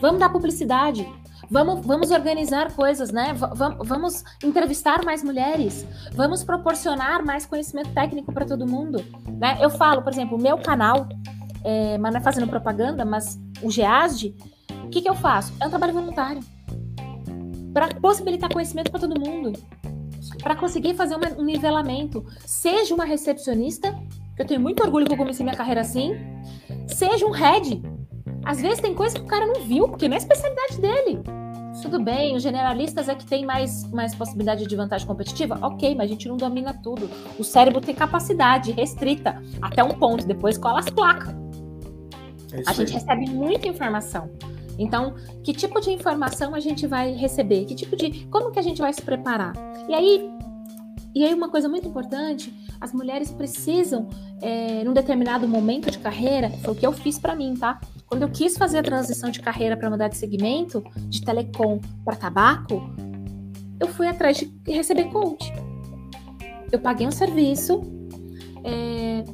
Vamos 0.00 0.20
dar 0.20 0.30
publicidade. 0.30 1.06
Vamos, 1.50 1.84
vamos 1.86 2.10
organizar 2.10 2.72
coisas, 2.72 3.10
né? 3.10 3.34
V 3.34 3.46
vamos 3.84 4.24
entrevistar 4.42 5.04
mais 5.04 5.22
mulheres. 5.22 5.86
Vamos 6.12 6.42
proporcionar 6.44 7.24
mais 7.24 7.46
conhecimento 7.46 7.92
técnico 7.92 8.32
para 8.32 8.44
todo 8.44 8.66
mundo. 8.66 9.04
Né? 9.38 9.58
Eu 9.60 9.70
falo, 9.70 10.02
por 10.02 10.12
exemplo, 10.12 10.36
o 10.36 10.40
meu 10.40 10.58
canal, 10.58 11.08
é, 11.62 11.98
mas 11.98 12.12
não 12.12 12.20
é 12.20 12.22
fazendo 12.22 12.48
propaganda, 12.48 13.04
mas 13.04 13.38
o 13.62 13.70
GEASD, 13.70 14.34
o 14.84 14.88
que, 14.88 15.02
que 15.02 15.08
eu 15.08 15.14
faço? 15.14 15.52
É 15.60 15.66
um 15.66 15.70
trabalho 15.70 15.92
voluntário 15.92 16.40
para 17.74 17.88
possibilitar 18.00 18.48
conhecimento 18.52 18.90
para 18.90 19.00
todo 19.00 19.18
mundo, 19.18 19.52
para 20.40 20.54
conseguir 20.54 20.94
fazer 20.94 21.16
uma, 21.16 21.28
um 21.36 21.44
nivelamento. 21.44 22.24
Seja 22.46 22.94
uma 22.94 23.04
recepcionista, 23.04 23.92
que 24.36 24.42
eu 24.42 24.46
tenho 24.46 24.60
muito 24.60 24.82
orgulho 24.82 25.04
que 25.06 25.12
eu 25.12 25.16
comecei 25.16 25.44
minha 25.44 25.56
carreira 25.56 25.80
assim, 25.80 26.14
seja 26.86 27.26
um 27.26 27.32
head. 27.32 27.82
Às 28.44 28.60
vezes 28.60 28.80
tem 28.80 28.94
coisa 28.94 29.16
que 29.16 29.22
o 29.22 29.26
cara 29.26 29.46
não 29.46 29.62
viu, 29.62 29.88
porque 29.88 30.06
não 30.06 30.14
é 30.14 30.18
a 30.18 30.18
especialidade 30.18 30.80
dele. 30.80 31.22
Tudo 31.82 32.00
bem, 32.00 32.36
os 32.36 32.42
generalistas 32.42 33.08
é 33.08 33.14
que 33.14 33.26
tem 33.26 33.44
mais, 33.44 33.90
mais 33.90 34.14
possibilidade 34.14 34.66
de 34.66 34.76
vantagem 34.76 35.06
competitiva? 35.06 35.58
Ok, 35.60 35.94
mas 35.94 36.06
a 36.06 36.08
gente 36.08 36.28
não 36.28 36.36
domina 36.36 36.72
tudo. 36.72 37.10
O 37.38 37.44
cérebro 37.44 37.80
tem 37.80 37.94
capacidade 37.94 38.72
restrita 38.72 39.42
até 39.60 39.82
um 39.82 39.90
ponto, 39.90 40.26
depois 40.26 40.56
cola 40.56 40.78
as 40.78 40.88
placas. 40.88 41.34
É 42.52 42.62
a 42.66 42.72
gente 42.72 42.92
recebe 42.92 43.28
muita 43.28 43.66
informação. 43.66 44.30
Então, 44.78 45.14
que 45.42 45.52
tipo 45.52 45.80
de 45.80 45.90
informação 45.90 46.54
a 46.54 46.60
gente 46.60 46.86
vai 46.86 47.12
receber? 47.12 47.64
Que 47.64 47.74
tipo 47.74 47.96
de, 47.96 48.26
como 48.26 48.50
que 48.50 48.58
a 48.58 48.62
gente 48.62 48.80
vai 48.80 48.92
se 48.92 49.02
preparar? 49.02 49.52
E 49.88 49.94
aí, 49.94 50.30
e 51.14 51.24
aí 51.24 51.34
uma 51.34 51.48
coisa 51.48 51.68
muito 51.68 51.86
importante, 51.86 52.52
as 52.80 52.92
mulheres 52.92 53.30
precisam, 53.30 54.08
é, 54.40 54.82
num 54.84 54.92
determinado 54.92 55.46
momento 55.46 55.90
de 55.90 55.98
carreira, 55.98 56.50
foi 56.62 56.72
o 56.72 56.76
que 56.76 56.86
eu 56.86 56.92
fiz 56.92 57.18
para 57.18 57.36
mim, 57.36 57.54
tá? 57.54 57.80
Quando 58.06 58.22
eu 58.22 58.28
quis 58.28 58.56
fazer 58.56 58.78
a 58.78 58.82
transição 58.82 59.30
de 59.30 59.40
carreira 59.40 59.76
para 59.76 59.90
mudar 59.90 60.08
de 60.08 60.16
segmento, 60.16 60.84
de 61.08 61.22
telecom 61.22 61.80
para 62.04 62.16
tabaco, 62.16 62.82
eu 63.80 63.88
fui 63.88 64.06
atrás 64.06 64.36
de 64.36 64.52
receber 64.66 65.04
coach. 65.04 65.52
Eu 66.70 66.78
paguei 66.78 67.06
um 67.06 67.10
serviço, 67.10 67.80
é, 68.64 69.24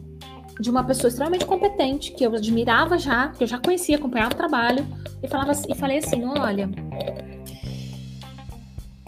de 0.61 0.71
uma 0.71 0.85
pessoa 0.85 1.09
extremamente 1.09 1.47
competente, 1.47 2.13
que 2.13 2.25
eu 2.25 2.35
admirava 2.35 2.99
já, 2.99 3.29
que 3.29 3.43
eu 3.43 3.47
já 3.47 3.59
conhecia, 3.59 3.97
acompanhava 3.97 4.35
o 4.35 4.37
trabalho, 4.37 4.87
e, 5.23 5.29
falava, 5.29 5.53
e 5.69 5.75
falei 5.75 5.99
assim: 5.99 6.25
olha, 6.25 6.71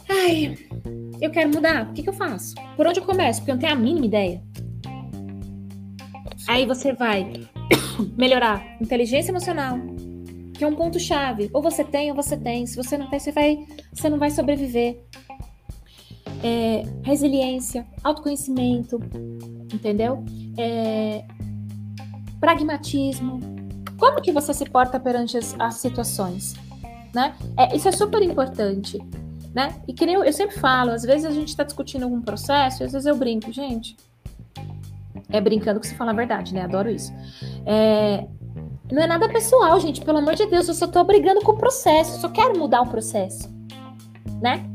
ai, 0.09 0.57
eu 1.21 1.31
quero 1.31 1.51
mudar, 1.51 1.89
o 1.89 1.93
que, 1.93 2.03
que 2.03 2.09
eu 2.09 2.15
faço? 2.15 2.55
Por 2.77 2.87
onde 2.87 3.01
eu 3.01 3.05
começo? 3.05 3.41
Porque 3.41 3.51
eu 3.51 3.55
não 3.55 3.61
tenho 3.61 3.73
a 3.73 3.77
mínima 3.77 4.07
ideia. 4.07 4.43
Aí 6.49 6.67
você 6.67 6.93
vai 6.93 7.49
melhorar 8.17 8.77
inteligência 8.81 9.31
emocional, 9.31 9.79
que 10.55 10.65
é 10.65 10.67
um 10.67 10.75
ponto 10.75 10.99
chave. 10.99 11.51
Ou 11.53 11.63
você 11.63 11.85
tem, 11.85 12.11
ou 12.11 12.17
você 12.17 12.37
tem. 12.37 12.67
Se 12.67 12.77
você 12.77 12.97
não 12.97 13.09
tem, 13.09 13.19
você 13.19 13.33
vai, 13.33 13.59
você 13.93 14.09
não 14.09 14.19
vai 14.19 14.31
sobreviver. 14.31 15.03
É, 16.45 16.83
resiliência, 17.05 17.87
autoconhecimento, 18.03 19.01
entendeu? 19.73 20.25
É, 20.59 21.25
pragmatismo. 22.41 23.39
Como 23.97 24.21
que 24.21 24.33
você 24.33 24.53
se 24.53 24.65
porta 24.69 24.99
perante 24.99 25.39
as, 25.39 25.55
as 25.61 25.75
situações? 25.75 26.55
Né? 27.15 27.37
É, 27.57 27.77
isso 27.77 27.89
é 27.89 27.93
super 27.93 28.21
importante. 28.23 28.99
Né? 29.55 29.75
E 29.87 29.93
que 29.93 30.05
nem 30.05 30.15
eu, 30.15 30.25
eu 30.25 30.33
sempre 30.33 30.59
falo, 30.59 30.91
às 30.91 31.03
vezes 31.03 31.27
a 31.27 31.31
gente 31.31 31.49
está 31.49 31.63
discutindo 31.63 32.05
algum 32.05 32.21
processo, 32.21 32.83
e 32.83 32.87
às 32.87 32.93
vezes 32.93 33.07
eu 33.07 33.17
brinco, 33.17 33.53
gente. 33.53 33.97
É 35.33 35.41
brincando 35.41 35.81
que 35.81 35.87
se 35.87 35.95
fala 35.95 36.13
a 36.13 36.15
verdade, 36.15 36.55
né? 36.55 36.63
Adoro 36.63 36.91
isso. 36.91 37.13
É, 37.65 38.27
não 38.91 39.03
é 39.03 39.07
nada 39.07 39.29
pessoal, 39.29 39.81
gente. 39.81 40.03
Pelo 40.03 40.19
amor 40.19 40.35
de 40.35 40.47
Deus, 40.47 40.69
eu 40.69 40.75
só 40.75 40.87
tô 40.87 41.03
brigando 41.03 41.41
com 41.41 41.53
o 41.53 41.57
processo. 41.57 42.17
Eu 42.17 42.21
só 42.21 42.29
quero 42.29 42.59
mudar 42.59 42.83
o 42.83 42.87
processo. 42.87 43.51
Né? 44.41 44.69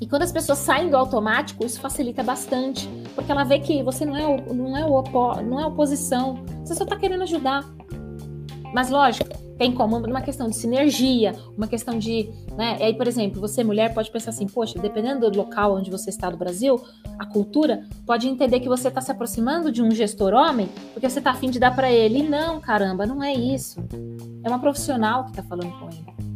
E 0.00 0.06
quando 0.06 0.22
as 0.22 0.32
pessoas 0.32 0.58
saem 0.58 0.90
do 0.90 0.96
automático, 0.96 1.64
isso 1.64 1.80
facilita 1.80 2.22
bastante. 2.22 2.88
Porque 3.14 3.30
ela 3.30 3.44
vê 3.44 3.58
que 3.60 3.82
você 3.82 4.04
não 4.04 4.16
é, 4.16 4.26
o, 4.26 4.54
não 4.54 4.76
é, 4.76 4.84
o 4.84 4.92
opo, 4.92 5.40
não 5.42 5.60
é 5.60 5.66
oposição. 5.66 6.44
Você 6.64 6.74
só 6.74 6.84
está 6.84 6.96
querendo 6.96 7.22
ajudar. 7.22 7.64
Mas 8.72 8.90
lógico, 8.90 9.28
tem 9.58 9.70
como 9.72 9.96
uma 9.96 10.22
questão 10.22 10.48
de 10.48 10.56
sinergia, 10.56 11.34
uma 11.56 11.68
questão 11.68 11.98
de. 11.98 12.28
Né? 12.56 12.78
E 12.80 12.82
aí, 12.82 12.94
por 12.94 13.06
exemplo, 13.06 13.40
você, 13.40 13.62
mulher, 13.62 13.94
pode 13.94 14.10
pensar 14.10 14.30
assim, 14.30 14.46
poxa, 14.46 14.78
dependendo 14.78 15.30
do 15.30 15.38
local 15.38 15.76
onde 15.76 15.90
você 15.90 16.10
está 16.10 16.28
do 16.28 16.36
Brasil, 16.36 16.82
a 17.18 17.26
cultura 17.26 17.84
pode 18.06 18.28
entender 18.28 18.60
que 18.60 18.68
você 18.68 18.88
está 18.88 19.00
se 19.00 19.12
aproximando 19.12 19.70
de 19.70 19.82
um 19.82 19.90
gestor 19.90 20.32
homem, 20.32 20.68
porque 20.92 21.08
você 21.08 21.18
está 21.18 21.30
afim 21.30 21.50
de 21.50 21.60
dar 21.60 21.76
para 21.76 21.90
ele. 21.92 22.20
E 22.20 22.28
não, 22.28 22.60
caramba, 22.60 23.06
não 23.06 23.22
é 23.22 23.32
isso. 23.32 23.78
É 24.42 24.48
uma 24.48 24.58
profissional 24.58 25.24
que 25.24 25.30
está 25.30 25.42
falando 25.42 25.70
com 25.78 25.88
ele. 25.88 26.32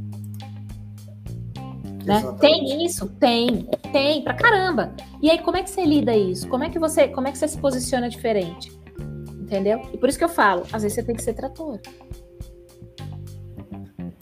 Né? 2.05 2.23
Tem 2.39 2.85
isso? 2.85 3.09
Tem, 3.19 3.67
tem, 3.93 4.23
pra 4.23 4.35
caramba. 4.35 4.95
E 5.21 5.29
aí, 5.29 5.39
como 5.39 5.57
é 5.57 5.65
que 5.65 5.71
você 5.71 5.85
lida 5.85 6.15
isso? 6.17 6.47
Como 6.49 6.63
é 6.63 6.71
que 6.71 6.79
você, 6.79 7.09
como 7.09 7.27
é 7.27 7.33
que 7.33 7.39
você 7.39 7.49
se 7.49 7.59
posiciona 7.59 8.09
diferente? 8.09 8.71
Entendeu? 9.41 9.81
E 9.93 9.99
por 9.99 10.09
isso 10.09 10.17
que 10.17 10.25
eu 10.25 10.29
falo, 10.29 10.63
às 10.73 10.83
vezes 10.83 10.95
você 10.95 11.03
tem 11.03 11.17
que 11.17 11.23
ser 11.23 11.35
trator. 11.35 11.81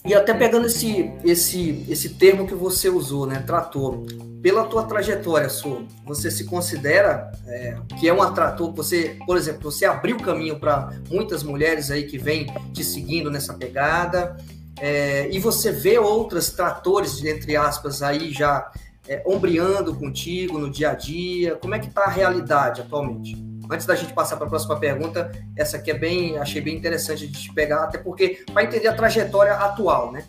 E 0.05 0.13
até 0.13 0.35
pegando 0.35 0.67
esse, 0.67 1.11
esse, 1.25 1.85
esse 1.89 2.11
termo 2.11 2.47
que 2.47 2.55
você 2.55 2.91
usou, 2.91 3.27
né, 3.27 3.43
trator, 3.47 4.05
pela 4.43 4.67
tua 4.67 4.83
trajetória, 4.83 5.49
Su, 5.49 5.87
você 6.05 6.31
se 6.31 6.45
considera 6.45 7.33
é, 7.47 7.79
que 7.99 8.07
é 8.07 8.13
um 8.13 8.21
atrator, 8.21 8.71
você, 8.75 9.17
por 9.25 9.39
exemplo, 9.39 9.73
você 9.73 9.87
abriu 9.87 10.19
caminho 10.19 10.61
para 10.61 10.93
muitas 11.09 11.43
mulheres 11.43 11.91
aí 11.91 12.05
que 12.05 12.19
vêm 12.19 12.53
te 12.75 12.85
seguindo 12.85 13.31
nessa 13.31 13.55
pegada, 13.55 14.37
é, 14.79 15.31
e 15.31 15.39
você 15.39 15.73
vê 15.73 15.99
outras 15.99 16.51
tratores, 16.51 17.25
entre 17.25 17.57
aspas, 17.57 18.03
aí 18.03 18.31
já 18.31 18.71
é, 19.09 19.23
ombreando 19.25 19.95
contigo 19.95 20.59
no 20.59 20.71
dia 20.71 20.91
a 20.91 20.95
dia, 20.95 21.57
como 21.57 21.75
é 21.75 21.79
que 21.79 21.89
está 21.89 22.03
a 22.03 22.11
realidade 22.11 22.83
atualmente? 22.83 23.54
Antes 23.71 23.87
da 23.87 23.95
gente 23.95 24.13
passar 24.13 24.37
para 24.37 24.47
a 24.47 24.49
próxima 24.49 24.77
pergunta, 24.77 25.33
essa 25.57 25.77
aqui 25.77 25.91
é 25.91 25.95
bem, 25.95 26.37
achei 26.37 26.61
bem 26.61 26.77
interessante 26.77 27.25
a 27.25 27.27
gente 27.27 27.53
pegar, 27.53 27.85
até 27.85 27.99
porque 27.99 28.45
para 28.53 28.65
entender 28.65 28.89
a 28.89 28.95
trajetória 28.95 29.55
atual, 29.55 30.13
né? 30.13 30.25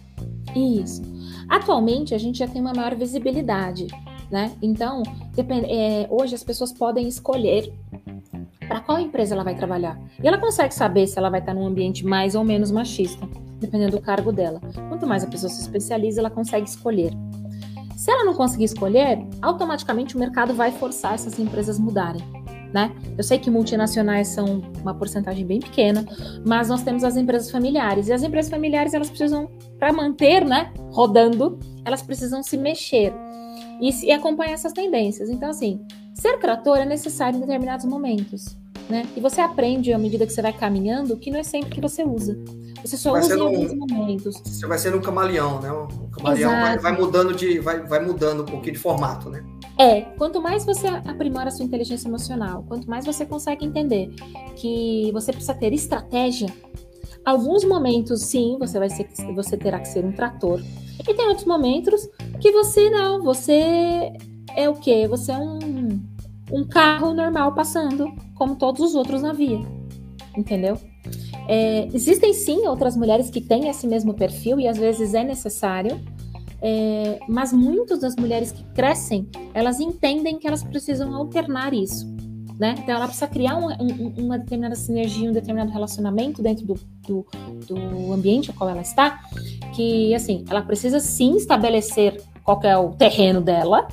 Isso. 0.55 1.01
Atualmente 1.49 2.15
a 2.15 2.17
gente 2.17 2.39
já 2.39 2.47
tem 2.47 2.61
uma 2.61 2.73
maior 2.73 2.95
visibilidade, 2.95 3.87
né? 4.31 4.51
Então, 4.61 5.03
depend... 5.33 5.65
é, 5.69 6.07
hoje 6.09 6.33
as 6.33 6.43
pessoas 6.43 6.71
podem 6.71 7.07
escolher 7.07 7.73
para 8.67 8.79
qual 8.79 8.99
empresa 8.99 9.35
ela 9.35 9.43
vai 9.43 9.55
trabalhar. 9.55 9.99
E 10.21 10.27
ela 10.27 10.37
consegue 10.37 10.73
saber 10.73 11.05
se 11.05 11.19
ela 11.19 11.29
vai 11.29 11.39
estar 11.39 11.53
num 11.53 11.67
ambiente 11.67 12.05
mais 12.05 12.35
ou 12.35 12.43
menos 12.43 12.71
machista, 12.71 13.27
dependendo 13.59 13.97
do 13.97 14.01
cargo 14.01 14.31
dela. 14.31 14.61
Quanto 14.89 15.05
mais 15.05 15.23
a 15.23 15.27
pessoa 15.27 15.49
se 15.49 15.61
especializa, 15.61 16.21
ela 16.21 16.31
consegue 16.31 16.67
escolher. 16.67 17.11
Se 17.97 18.11
ela 18.11 18.23
não 18.23 18.33
conseguir 18.33 18.65
escolher, 18.65 19.19
automaticamente 19.41 20.15
o 20.15 20.19
mercado 20.19 20.53
vai 20.53 20.71
forçar 20.71 21.13
essas 21.13 21.37
empresas 21.37 21.77
mudarem 21.77 22.44
né? 22.75 22.91
Eu 23.17 23.23
sei 23.23 23.39
que 23.39 23.49
multinacionais 23.49 24.27
são 24.27 24.61
uma 24.81 24.93
porcentagem 24.93 25.45
bem 25.45 25.61
pequena, 25.61 26.05
mas 26.45 26.67
nós 26.67 26.83
temos 26.83 27.05
as 27.05 27.15
empresas 27.15 27.49
familiares 27.49 28.09
e 28.09 28.13
as 28.13 28.21
empresas 28.21 28.51
familiares 28.51 28.93
elas 28.93 29.09
precisam 29.09 29.49
para 29.79 29.93
manter, 29.93 30.43
né, 30.43 30.73
rodando, 30.91 31.57
elas 31.85 32.01
precisam 32.01 32.43
se 32.43 32.57
mexer 32.57 33.13
e, 33.79 34.07
e 34.07 34.11
acompanhar 34.11 34.51
essas 34.51 34.73
tendências. 34.73 35.29
Então, 35.29 35.49
assim, 35.49 35.79
ser 36.13 36.37
trator 36.37 36.77
é 36.77 36.85
necessário 36.85 37.37
em 37.37 37.39
determinados 37.39 37.85
momentos. 37.85 38.57
Né? 38.89 39.07
E 39.15 39.19
você 39.19 39.41
aprende 39.41 39.91
à 39.93 39.97
medida 39.97 40.25
que 40.25 40.33
você 40.33 40.41
vai 40.41 40.53
caminhando 40.53 41.17
que 41.17 41.31
não 41.31 41.39
é 41.39 41.43
sempre 41.43 41.69
que 41.71 41.81
você 41.81 42.03
usa. 42.03 42.37
Você 42.83 42.97
só 42.97 43.13
vai 43.13 43.21
usa 43.21 43.35
em 43.35 43.41
alguns 43.41 43.71
um, 43.71 43.77
momentos. 43.77 44.41
Você 44.45 44.67
vai 44.67 44.77
ser 44.77 44.95
um 44.95 45.01
camaleão, 45.01 45.59
né? 45.59 45.71
Um 45.71 46.09
camaleão 46.11 46.51
vai, 46.51 46.77
vai, 46.77 46.91
mudando 46.91 47.33
de, 47.33 47.59
vai, 47.59 47.81
vai 47.81 48.05
mudando 48.05 48.43
um 48.43 48.45
pouquinho 48.45 48.73
de 48.73 48.79
formato, 48.79 49.27
né? 49.27 49.43
É, 49.79 50.01
quanto 50.17 50.39
mais 50.39 50.65
você 50.65 50.87
aprimora 50.87 51.47
a 51.47 51.51
sua 51.51 51.65
inteligência 51.65 52.07
emocional, 52.07 52.63
quanto 52.67 52.87
mais 52.87 53.05
você 53.05 53.25
consegue 53.25 53.65
entender 53.65 54.13
que 54.55 55.09
você 55.11 55.31
precisa 55.31 55.55
ter 55.55 55.73
estratégia, 55.73 56.47
alguns 57.25 57.65
momentos 57.65 58.21
sim, 58.21 58.55
você 58.59 58.77
vai 58.77 58.89
ser, 58.89 59.07
você 59.33 59.57
terá 59.57 59.79
que 59.79 59.87
ser 59.87 60.05
um 60.05 60.11
trator. 60.11 60.61
E 60.99 61.13
tem 61.13 61.27
outros 61.27 61.45
momentos 61.45 62.07
que 62.39 62.51
você 62.51 62.89
não, 62.89 63.21
você 63.23 64.13
é 64.55 64.69
o 64.69 64.75
quê? 64.75 65.07
Você 65.07 65.31
é 65.31 65.37
um, 65.37 65.59
um 66.51 66.63
carro 66.63 67.13
normal 67.13 67.53
passando, 67.53 68.13
como 68.35 68.55
todos 68.55 68.81
os 68.81 68.95
outros 68.95 69.21
na 69.21 69.33
via. 69.33 69.59
Entendeu? 70.37 70.77
É, 71.47 71.87
existem 71.93 72.33
sim 72.33 72.67
outras 72.67 72.95
mulheres 72.95 73.29
que 73.29 73.41
têm 73.41 73.69
esse 73.69 73.87
mesmo 73.87 74.13
perfil 74.13 74.59
e 74.59 74.67
às 74.67 74.77
vezes 74.77 75.13
é 75.13 75.23
necessário, 75.23 75.99
é, 76.61 77.19
mas 77.27 77.53
muitas 77.53 77.99
das 77.99 78.15
mulheres 78.15 78.51
que 78.51 78.63
crescem, 78.73 79.29
elas 79.53 79.79
entendem 79.79 80.39
que 80.39 80.47
elas 80.47 80.63
precisam 80.63 81.13
alternar 81.13 81.73
isso. 81.73 82.13
Né? 82.57 82.73
Então 82.79 82.95
ela 82.95 83.05
precisa 83.05 83.27
criar 83.27 83.57
um, 83.57 83.67
um, 83.67 84.13
uma 84.17 84.39
determinada 84.39 84.75
sinergia, 84.75 85.29
um 85.29 85.33
determinado 85.33 85.71
relacionamento 85.71 86.41
dentro 86.41 86.65
do, 86.65 86.73
do, 87.05 87.25
do 87.67 88.13
ambiente 88.13 88.49
ao 88.49 88.55
qual 88.55 88.69
ela 88.69 88.81
está, 88.81 89.19
que 89.75 90.15
assim, 90.15 90.45
ela 90.49 90.61
precisa 90.61 91.01
sim 91.01 91.35
estabelecer 91.35 92.21
qual 92.43 92.61
é 92.63 92.77
o 92.77 92.91
terreno 92.91 93.41
dela, 93.41 93.87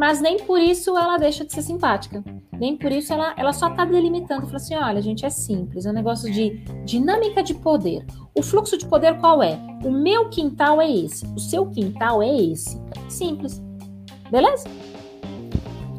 mas 0.00 0.18
nem 0.18 0.38
por 0.38 0.58
isso 0.58 0.96
ela 0.96 1.18
deixa 1.18 1.44
de 1.44 1.52
ser 1.52 1.60
simpática. 1.60 2.24
Nem 2.58 2.74
por 2.74 2.90
isso 2.90 3.12
ela, 3.12 3.34
ela 3.36 3.52
só 3.52 3.68
está 3.68 3.84
delimitando, 3.84 4.46
fala 4.46 4.56
assim, 4.56 4.74
olha, 4.74 5.02
gente, 5.02 5.26
é 5.26 5.28
simples, 5.28 5.84
é 5.84 5.90
um 5.90 5.92
negócio 5.92 6.32
de 6.32 6.56
dinâmica 6.86 7.42
de 7.42 7.52
poder. 7.52 8.06
O 8.34 8.42
fluxo 8.42 8.78
de 8.78 8.86
poder 8.86 9.18
qual 9.18 9.42
é? 9.42 9.60
O 9.84 9.90
meu 9.90 10.30
quintal 10.30 10.80
é 10.80 10.90
esse, 10.90 11.26
o 11.26 11.38
seu 11.38 11.66
quintal 11.66 12.22
é 12.22 12.34
esse. 12.34 12.80
Simples. 13.10 13.62
Beleza? 14.30 14.66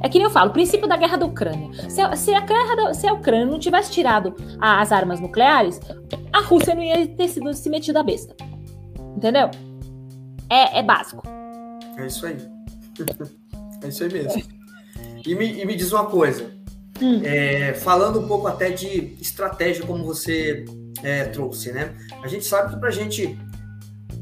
É 0.02 0.10
que 0.10 0.18
nem 0.18 0.26
eu 0.26 0.32
falo, 0.32 0.50
o 0.50 0.54
princípio 0.54 0.88
da 0.88 0.98
guerra 0.98 1.18
da 1.18 1.28
Ucrânia. 1.28 1.72
Se 1.88 2.02
a, 2.02 2.16
se 2.16 2.34
a, 2.34 2.40
da, 2.40 2.96
se 2.96 3.08
a 3.08 3.14
Ucrânia 3.14 3.46
não 3.46 3.60
tivesse 3.60 3.92
tirado 3.92 4.34
as 4.60 4.92
armas 4.92 5.20
nucleares, 5.20 5.80
a 6.34 6.42
Rússia 6.42 6.74
não 6.74 6.82
ia 6.82 7.08
ter 7.08 7.28
sido 7.28 7.54
se 7.54 7.70
metido 7.70 7.98
a 7.98 8.04
besta. 8.04 8.36
Entendeu? 9.16 9.52
É, 10.50 10.80
é 10.80 10.82
básico. 10.82 11.22
É 12.00 12.08
isso 12.08 12.26
aí. 12.26 12.38
É 13.84 13.88
isso 13.88 14.04
aí 14.04 14.12
mesmo. 14.12 14.44
E 15.26 15.36
me, 15.36 15.62
e 15.62 15.66
me 15.66 15.76
diz 15.76 15.92
uma 15.92 16.06
coisa. 16.06 16.52
Hum. 17.02 17.22
É, 17.24 17.74
falando 17.74 18.20
um 18.20 18.28
pouco 18.28 18.48
até 18.48 18.70
de 18.70 19.16
estratégia, 19.20 19.86
como 19.86 20.06
você 20.06 20.66
é, 21.02 21.26
trouxe, 21.26 21.72
né? 21.72 21.96
A 22.24 22.28
gente 22.28 22.46
sabe 22.46 22.74
que 22.74 22.80
para 22.80 22.90
a 22.90 22.92
gente. 22.92 23.38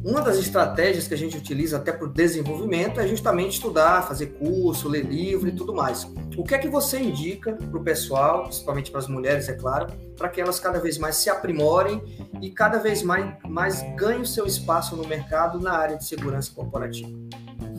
Uma 0.01 0.21
das 0.21 0.37
estratégias 0.37 1.09
que 1.09 1.13
a 1.13 1.17
gente 1.17 1.35
utiliza 1.35 1.75
até 1.75 1.91
para 1.91 2.07
o 2.07 2.09
desenvolvimento 2.09 3.01
é 3.01 3.07
justamente 3.07 3.55
estudar, 3.55 4.07
fazer 4.07 4.27
curso, 4.27 4.87
ler 4.87 5.03
livro 5.03 5.49
e 5.49 5.51
tudo 5.51 5.73
mais. 5.73 6.07
O 6.37 6.43
que 6.45 6.55
é 6.55 6.57
que 6.57 6.69
você 6.69 6.99
indica 6.99 7.51
para 7.51 7.77
o 7.77 7.83
pessoal, 7.83 8.43
principalmente 8.43 8.91
para 8.91 9.01
as 9.01 9.09
mulheres, 9.09 9.49
é 9.49 9.53
claro, 9.53 9.87
para 10.15 10.29
que 10.29 10.39
elas 10.39 10.57
cada 10.57 10.79
vez 10.79 10.97
mais 10.97 11.17
se 11.17 11.29
aprimorem 11.29 12.01
e 12.41 12.49
cada 12.49 12.79
vez 12.79 13.03
mais, 13.03 13.29
mais 13.45 13.81
ganhem 13.97 14.21
o 14.21 14.25
seu 14.25 14.45
espaço 14.45 14.95
no 14.95 15.05
mercado 15.05 15.59
na 15.59 15.73
área 15.73 15.97
de 15.97 16.05
segurança 16.05 16.49
corporativa? 16.55 17.09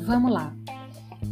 Vamos 0.04 0.30
lá 0.30 0.54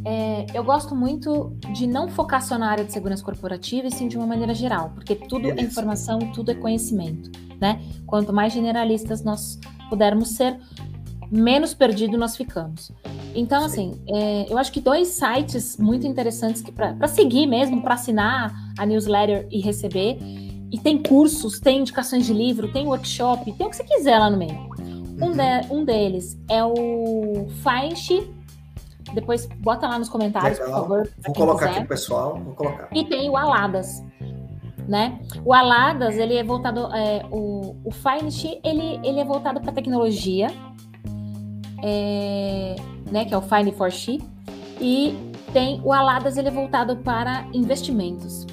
é, 0.04 0.46
eu 0.54 0.62
gosto 0.62 0.94
muito 0.94 1.56
de 1.72 1.86
não 1.86 2.08
focar 2.08 2.42
só 2.42 2.58
na 2.58 2.70
área 2.70 2.84
de 2.84 2.92
segurança 2.92 3.22
corporativa, 3.24 3.86
e 3.86 3.90
sim 3.90 4.08
de 4.08 4.16
uma 4.16 4.26
maneira 4.26 4.54
geral, 4.54 4.90
porque 4.94 5.14
tudo 5.14 5.50
é 5.50 5.60
informação, 5.60 6.18
tudo 6.32 6.50
é 6.50 6.54
conhecimento, 6.54 7.30
né? 7.60 7.80
Quanto 8.06 8.32
mais 8.32 8.52
generalistas 8.52 9.22
nós 9.22 9.58
pudermos 9.88 10.30
ser, 10.30 10.58
menos 11.30 11.74
perdido 11.74 12.16
nós 12.16 12.36
ficamos. 12.36 12.92
Então, 13.34 13.64
assim, 13.64 13.92
é, 14.08 14.46
eu 14.50 14.58
acho 14.58 14.72
que 14.72 14.80
dois 14.80 15.08
sites 15.08 15.76
muito 15.76 16.06
interessantes 16.06 16.62
para 16.62 17.08
seguir 17.08 17.46
mesmo, 17.46 17.82
para 17.82 17.94
assinar 17.94 18.52
a 18.78 18.86
newsletter 18.86 19.46
e 19.50 19.60
receber. 19.60 20.18
E 20.70 20.78
tem 20.78 21.02
cursos, 21.02 21.60
tem 21.60 21.80
indicações 21.80 22.26
de 22.26 22.32
livro, 22.32 22.70
tem 22.72 22.86
workshop, 22.86 23.52
tem 23.52 23.66
o 23.66 23.70
que 23.70 23.76
você 23.76 23.84
quiser 23.84 24.18
lá 24.18 24.28
no 24.28 24.36
meio. 24.36 24.68
Um, 25.20 25.28
uhum. 25.28 25.32
de, 25.32 25.66
um 25.70 25.84
deles 25.84 26.38
é 26.48 26.62
o 26.62 27.46
Find 27.62 28.28
depois 29.14 29.46
bota 29.58 29.86
lá 29.88 29.98
nos 29.98 30.08
comentários, 30.08 30.58
Legal. 30.58 30.74
por 30.74 30.80
favor. 30.80 31.10
Vou 31.24 31.34
colocar 31.34 31.66
quiser. 31.66 31.70
aqui 31.70 31.80
pro 31.80 31.88
pessoal. 31.88 32.38
Vou 32.38 32.54
colocar. 32.54 32.88
E 32.92 33.04
tem 33.04 33.28
o 33.30 33.36
Aladas. 33.36 34.02
Né? 34.86 35.20
O 35.44 35.52
Aladas, 35.52 36.16
ele 36.16 36.34
é 36.36 36.42
voltado. 36.42 36.92
É, 36.94 37.24
o, 37.30 37.76
o 37.84 37.90
Finest, 37.90 38.44
ele, 38.64 39.00
ele 39.04 39.20
é 39.20 39.24
voltado 39.24 39.60
para 39.60 39.70
tecnologia, 39.70 40.48
é, 41.82 42.74
né? 43.10 43.24
Que 43.24 43.34
é 43.34 43.36
o 43.36 43.42
Fine 43.42 43.72
for 43.72 43.90
She. 43.90 44.18
E 44.80 45.14
tem 45.52 45.80
o 45.84 45.92
Aladas, 45.92 46.36
ele 46.36 46.48
é 46.48 46.50
voltado 46.50 46.96
para 46.96 47.46
investimentos. 47.52 48.46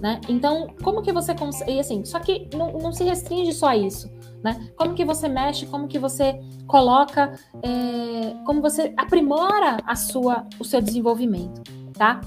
Né? 0.00 0.20
Então, 0.28 0.68
como 0.82 1.02
que 1.02 1.12
você 1.12 1.34
consegue. 1.34 1.80
Assim, 1.80 2.04
só 2.04 2.20
que 2.20 2.48
não, 2.54 2.72
não 2.72 2.92
se 2.92 3.04
restringe 3.04 3.52
só 3.52 3.68
a 3.68 3.76
isso. 3.76 4.10
Né? 4.42 4.68
Como 4.76 4.94
que 4.94 5.04
você 5.04 5.28
mexe, 5.28 5.66
como 5.66 5.88
que 5.88 5.98
você 5.98 6.38
coloca, 6.66 7.32
é, 7.62 8.34
como 8.44 8.62
você 8.62 8.92
aprimora 8.96 9.78
a 9.84 9.96
sua, 9.96 10.46
o 10.58 10.64
seu 10.64 10.80
desenvolvimento, 10.80 11.62
tá? 11.92 12.20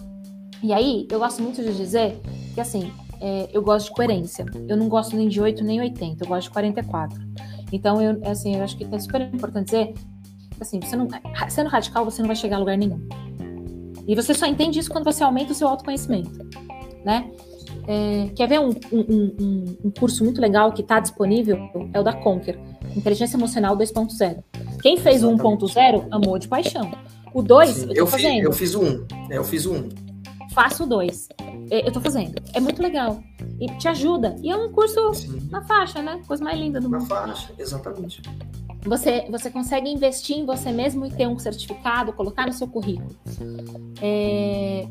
E 0.61 0.73
aí, 0.73 1.07
eu 1.09 1.19
gosto 1.19 1.41
muito 1.41 1.63
de 1.63 1.75
dizer 1.75 2.21
que, 2.53 2.61
assim, 2.61 2.91
é, 3.19 3.49
eu 3.53 3.61
gosto 3.61 3.87
de 3.87 3.93
coerência. 3.93 4.45
Eu 4.67 4.75
não 4.75 4.89
gosto 4.89 5.15
nem 5.15 5.27
de 5.27 5.39
8 5.41 5.63
nem 5.63 5.79
80, 5.79 6.23
eu 6.23 6.27
gosto 6.27 6.47
de 6.47 6.49
44. 6.51 7.19
Então, 7.71 8.01
eu, 8.01 8.19
assim, 8.29 8.55
eu 8.55 8.63
acho 8.63 8.77
que 8.77 8.83
é 8.83 8.99
super 8.99 9.21
importante 9.21 9.65
dizer 9.65 9.93
que, 9.93 10.61
assim, 10.61 10.79
você 10.79 10.95
não, 10.95 11.07
sendo 11.49 11.69
radical, 11.69 12.03
você 12.03 12.21
não 12.21 12.27
vai 12.27 12.35
chegar 12.35 12.57
a 12.57 12.59
lugar 12.59 12.77
nenhum. 12.77 13.07
E 14.07 14.15
você 14.15 14.33
só 14.33 14.45
entende 14.45 14.79
isso 14.79 14.91
quando 14.91 15.05
você 15.05 15.23
aumenta 15.23 15.51
o 15.51 15.55
seu 15.55 15.67
autoconhecimento, 15.67 16.45
né? 17.05 17.31
É, 17.87 18.29
quer 18.35 18.47
ver 18.47 18.59
um, 18.59 18.69
um, 18.91 18.99
um, 18.99 19.77
um, 19.85 19.91
curso 19.91 20.23
muito 20.23 20.39
legal 20.39 20.71
que 20.71 20.81
está 20.81 20.99
disponível? 20.99 21.57
É 21.93 21.99
o 21.99 22.03
da 22.03 22.13
Conquer, 22.13 22.59
Inteligência 22.95 23.37
Emocional 23.37 23.75
2.0. 23.77 24.43
Quem 24.81 24.97
fez 24.97 25.23
o 25.23 25.29
1.0 25.31 26.07
amou 26.11 26.37
de 26.37 26.47
paixão. 26.47 26.91
O 27.33 27.41
2, 27.41 27.83
eu 27.83 27.95
tô 27.95 28.07
fazendo. 28.07 28.35
Fiz, 28.35 28.43
eu 28.43 28.53
fiz 28.53 28.75
um. 28.75 29.05
É, 29.29 29.37
eu 29.37 29.43
fiz 29.43 29.65
um. 29.65 29.89
Faço 30.53 30.83
o 30.83 30.87
2. 30.87 31.29
É, 31.69 31.87
eu 31.87 31.91
tô 31.91 32.01
fazendo. 32.01 32.35
É 32.53 32.59
muito 32.59 32.81
legal. 32.81 33.23
E 33.59 33.67
te 33.77 33.87
ajuda. 33.87 34.35
E 34.41 34.51
é 34.51 34.55
um 34.55 34.71
curso 34.71 35.13
Sim. 35.13 35.47
na 35.49 35.61
faixa, 35.63 36.01
né? 36.01 36.19
Coisa 36.27 36.43
mais 36.43 36.59
linda 36.59 36.81
do 36.81 36.89
mundo. 36.89 37.01
Na 37.01 37.07
faixa, 37.07 37.53
exatamente. 37.57 38.21
Você, 38.83 39.27
você 39.29 39.49
consegue 39.49 39.89
investir 39.89 40.37
em 40.37 40.45
você 40.45 40.71
mesmo 40.71 41.05
e 41.05 41.11
ter 41.11 41.27
um 41.27 41.37
certificado, 41.37 42.11
colocar 42.13 42.47
no 42.47 42.53
seu 42.53 42.67
currículo. 42.67 43.15
É, 44.01 44.87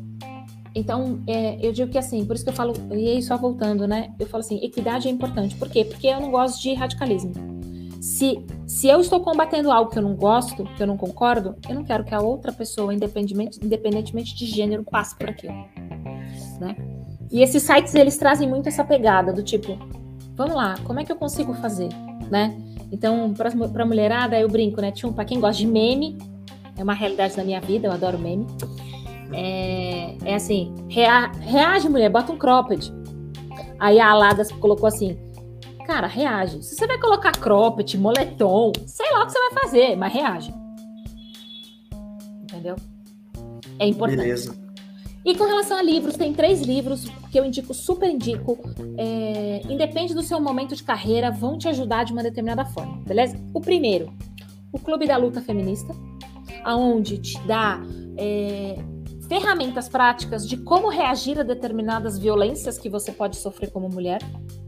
então, 0.73 1.21
é, 1.27 1.57
eu 1.65 1.71
digo 1.73 1.91
que 1.91 1.97
assim, 1.97 2.25
por 2.25 2.35
isso 2.35 2.45
que 2.45 2.49
eu 2.49 2.55
falo, 2.55 2.73
e 2.91 3.09
aí 3.09 3.21
só 3.21 3.37
voltando, 3.37 3.87
né? 3.87 4.13
Eu 4.17 4.25
falo 4.25 4.41
assim, 4.41 4.63
equidade 4.63 5.07
é 5.07 5.11
importante. 5.11 5.55
Por 5.55 5.69
quê? 5.69 5.83
Porque 5.83 6.07
eu 6.07 6.19
não 6.19 6.31
gosto 6.31 6.61
de 6.61 6.73
radicalismo. 6.73 7.33
Se, 8.01 8.43
se 8.65 8.87
eu 8.87 8.99
estou 8.99 9.19
combatendo 9.19 9.69
algo 9.69 9.91
que 9.91 9.99
eu 9.99 10.01
não 10.01 10.15
gosto, 10.15 10.63
que 10.63 10.81
eu 10.81 10.87
não 10.87 10.97
concordo, 10.97 11.55
eu 11.67 11.75
não 11.75 11.83
quero 11.83 12.03
que 12.03 12.15
a 12.15 12.21
outra 12.21 12.51
pessoa, 12.51 12.93
independentemente, 12.93 13.59
independentemente 13.63 14.35
de 14.35 14.45
gênero, 14.45 14.83
passe 14.83 15.15
por 15.15 15.29
aquilo. 15.29 15.53
Né? 16.59 16.75
E 17.31 17.41
esses 17.41 17.61
sites, 17.61 17.93
eles 17.93 18.17
trazem 18.17 18.47
muito 18.47 18.67
essa 18.67 18.83
pegada 18.83 19.31
do 19.31 19.43
tipo, 19.43 19.77
vamos 20.35 20.55
lá, 20.55 20.75
como 20.85 20.99
é 20.99 21.05
que 21.05 21.11
eu 21.11 21.15
consigo 21.15 21.53
fazer? 21.53 21.89
Né? 22.29 22.57
Então, 22.91 23.33
para 23.33 23.83
a 23.83 23.85
mulherada, 23.85 24.39
eu 24.39 24.49
brinco, 24.49 24.81
né? 24.81 24.91
Para 25.15 25.25
quem 25.25 25.39
gosta 25.39 25.59
de 25.59 25.67
meme, 25.67 26.17
é 26.77 26.83
uma 26.83 26.93
realidade 26.93 27.35
da 27.35 27.43
minha 27.43 27.61
vida, 27.61 27.87
eu 27.87 27.91
adoro 27.91 28.17
meme. 28.17 28.47
É, 29.33 30.17
é 30.23 30.35
assim, 30.35 30.73
rea, 30.89 31.31
reage, 31.39 31.89
mulher, 31.89 32.09
bota 32.09 32.31
um 32.31 32.37
cropped. 32.37 32.93
Aí 33.79 33.99
a 33.99 34.11
Aladas 34.11 34.51
colocou 34.51 34.87
assim, 34.87 35.17
cara, 35.85 36.07
reage. 36.07 36.63
Se 36.63 36.75
você 36.75 36.87
vai 36.87 36.99
colocar 36.99 37.31
cropped, 37.31 37.97
moletom, 37.97 38.71
sei 38.85 39.11
lá 39.11 39.23
o 39.23 39.25
que 39.25 39.31
você 39.31 39.39
vai 39.39 39.63
fazer, 39.63 39.95
mas 39.95 40.13
reage. 40.13 40.53
Entendeu? 42.43 42.75
É 43.79 43.87
importante. 43.87 44.21
Beleza. 44.21 44.61
E 45.23 45.35
com 45.35 45.43
relação 45.43 45.77
a 45.77 45.83
livros, 45.83 46.15
tem 46.15 46.33
três 46.33 46.61
livros 46.61 47.05
que 47.31 47.39
eu 47.39 47.45
indico, 47.45 47.73
super 47.73 48.09
indico. 48.09 48.57
É, 48.97 49.61
independe 49.69 50.13
do 50.13 50.23
seu 50.23 50.39
momento 50.41 50.75
de 50.75 50.83
carreira, 50.83 51.29
vão 51.29 51.57
te 51.57 51.67
ajudar 51.67 52.03
de 52.03 52.11
uma 52.11 52.23
determinada 52.23 52.65
forma, 52.65 52.97
beleza? 53.05 53.37
O 53.53 53.61
primeiro, 53.61 54.11
o 54.71 54.79
Clube 54.79 55.05
da 55.05 55.17
Luta 55.17 55.39
Feminista, 55.41 55.95
aonde 56.63 57.19
te 57.19 57.39
dá 57.45 57.79
é, 58.17 58.77
ferramentas 59.31 59.87
práticas 59.87 60.45
de 60.45 60.57
como 60.57 60.89
reagir 60.89 61.39
a 61.39 61.43
determinadas 61.43 62.19
violências 62.19 62.77
que 62.77 62.89
você 62.89 63.13
pode 63.13 63.37
sofrer 63.37 63.71
como 63.71 63.87
mulher, 63.87 64.19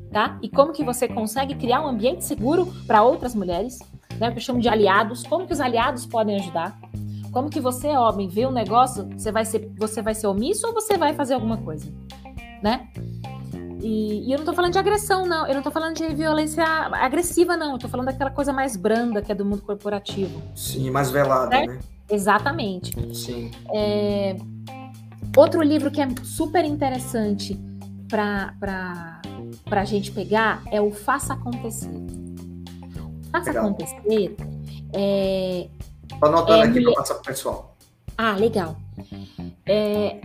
tá? 0.09 0.39
E 0.41 0.47
como 0.47 0.71
que 0.71 0.85
você 0.85 1.05
consegue 1.05 1.53
criar 1.55 1.81
um 1.81 1.87
ambiente 1.89 2.23
seguro 2.23 2.73
para 2.87 3.03
outras 3.03 3.35
mulheres, 3.35 3.77
né? 4.17 4.29
O 4.29 4.31
que 4.31 4.37
eu 4.37 4.41
chamo 4.41 4.61
de 4.61 4.69
aliados, 4.69 5.27
como 5.27 5.45
que 5.45 5.51
os 5.51 5.59
aliados 5.59 6.05
podem 6.05 6.37
ajudar? 6.37 6.79
Como 7.33 7.49
que 7.49 7.59
você, 7.59 7.89
homem, 7.89 8.29
vê 8.29 8.47
um 8.47 8.53
negócio, 8.53 9.03
você 9.09 9.33
vai 9.33 9.43
ser, 9.43 9.69
você 9.77 10.01
vai 10.01 10.15
ser 10.15 10.27
omisso 10.27 10.65
ou 10.65 10.73
você 10.73 10.97
vai 10.97 11.13
fazer 11.13 11.33
alguma 11.33 11.57
coisa, 11.57 11.91
né? 12.61 12.87
E, 13.81 14.29
e, 14.29 14.31
eu 14.31 14.37
não 14.37 14.45
tô 14.45 14.53
falando 14.53 14.71
de 14.71 14.79
agressão, 14.79 15.25
não. 15.25 15.45
Eu 15.45 15.55
não 15.55 15.61
tô 15.61 15.71
falando 15.71 15.97
de 15.97 16.07
violência 16.15 16.63
agressiva, 16.63 17.57
não. 17.57 17.73
Eu 17.73 17.79
tô 17.79 17.89
falando 17.89 18.05
daquela 18.05 18.31
coisa 18.31 18.53
mais 18.53 18.77
branda 18.77 19.21
que 19.21 19.29
é 19.29 19.35
do 19.35 19.43
mundo 19.43 19.61
corporativo. 19.61 20.41
Sim, 20.55 20.89
mais 20.89 21.11
velada, 21.11 21.49
certo? 21.49 21.69
né? 21.69 21.79
Exatamente. 22.09 23.13
Sim. 23.13 23.51
É... 23.73 24.37
Outro 25.35 25.61
livro 25.63 25.89
que 25.89 26.01
é 26.01 26.07
super 26.23 26.63
interessante 26.63 27.59
para 28.07 29.21
a 29.71 29.85
gente 29.85 30.11
pegar 30.11 30.61
é 30.71 30.79
o 30.79 30.91
Faça 30.91 31.33
Acontecer. 31.33 31.89
Faça 33.31 33.49
Legal. 33.49 33.65
Acontecer 33.65 34.35
é. 34.93 35.67
Tô 36.19 36.25
anotando 36.27 36.61
é, 36.61 36.61
aqui 36.61 36.79
mulher... 36.79 36.93
para 36.93 37.01
passar 37.01 37.15
pro 37.15 37.23
pessoal. 37.23 37.75
Ah, 38.15 38.33
legal. 38.33 38.77
É, 39.65 40.21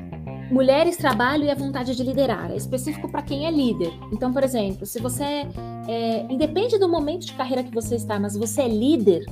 mulheres, 0.51 0.97
trabalho 0.97 1.45
e 1.45 1.51
a 1.51 1.55
vontade 1.55 1.97
de 1.97 2.03
liderar. 2.03 2.51
É 2.51 2.57
específico 2.57 3.11
para 3.11 3.23
quem 3.23 3.47
é 3.47 3.51
líder. 3.51 3.93
Então, 4.13 4.31
por 4.33 4.43
exemplo, 4.45 4.85
se 4.85 5.01
você 5.01 5.25
é, 5.25 5.49
é, 5.89 6.27
independe 6.31 6.79
do 6.79 6.89
momento 6.89 7.25
de 7.25 7.33
carreira 7.33 7.65
que 7.65 7.73
você 7.73 7.97
está, 7.97 8.21
mas 8.21 8.37
você 8.37 8.63
é 8.63 8.69
líder, 8.69 9.25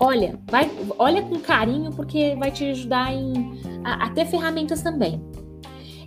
olha, 0.00 0.40
vai, 0.50 0.70
olha 0.98 1.22
com 1.22 1.38
carinho 1.38 1.92
porque 1.92 2.34
vai 2.36 2.50
te 2.50 2.64
ajudar 2.64 3.12
em, 3.12 3.60
a, 3.84 4.08
ter 4.10 4.24
ferramentas 4.24 4.82
também. 4.82 5.22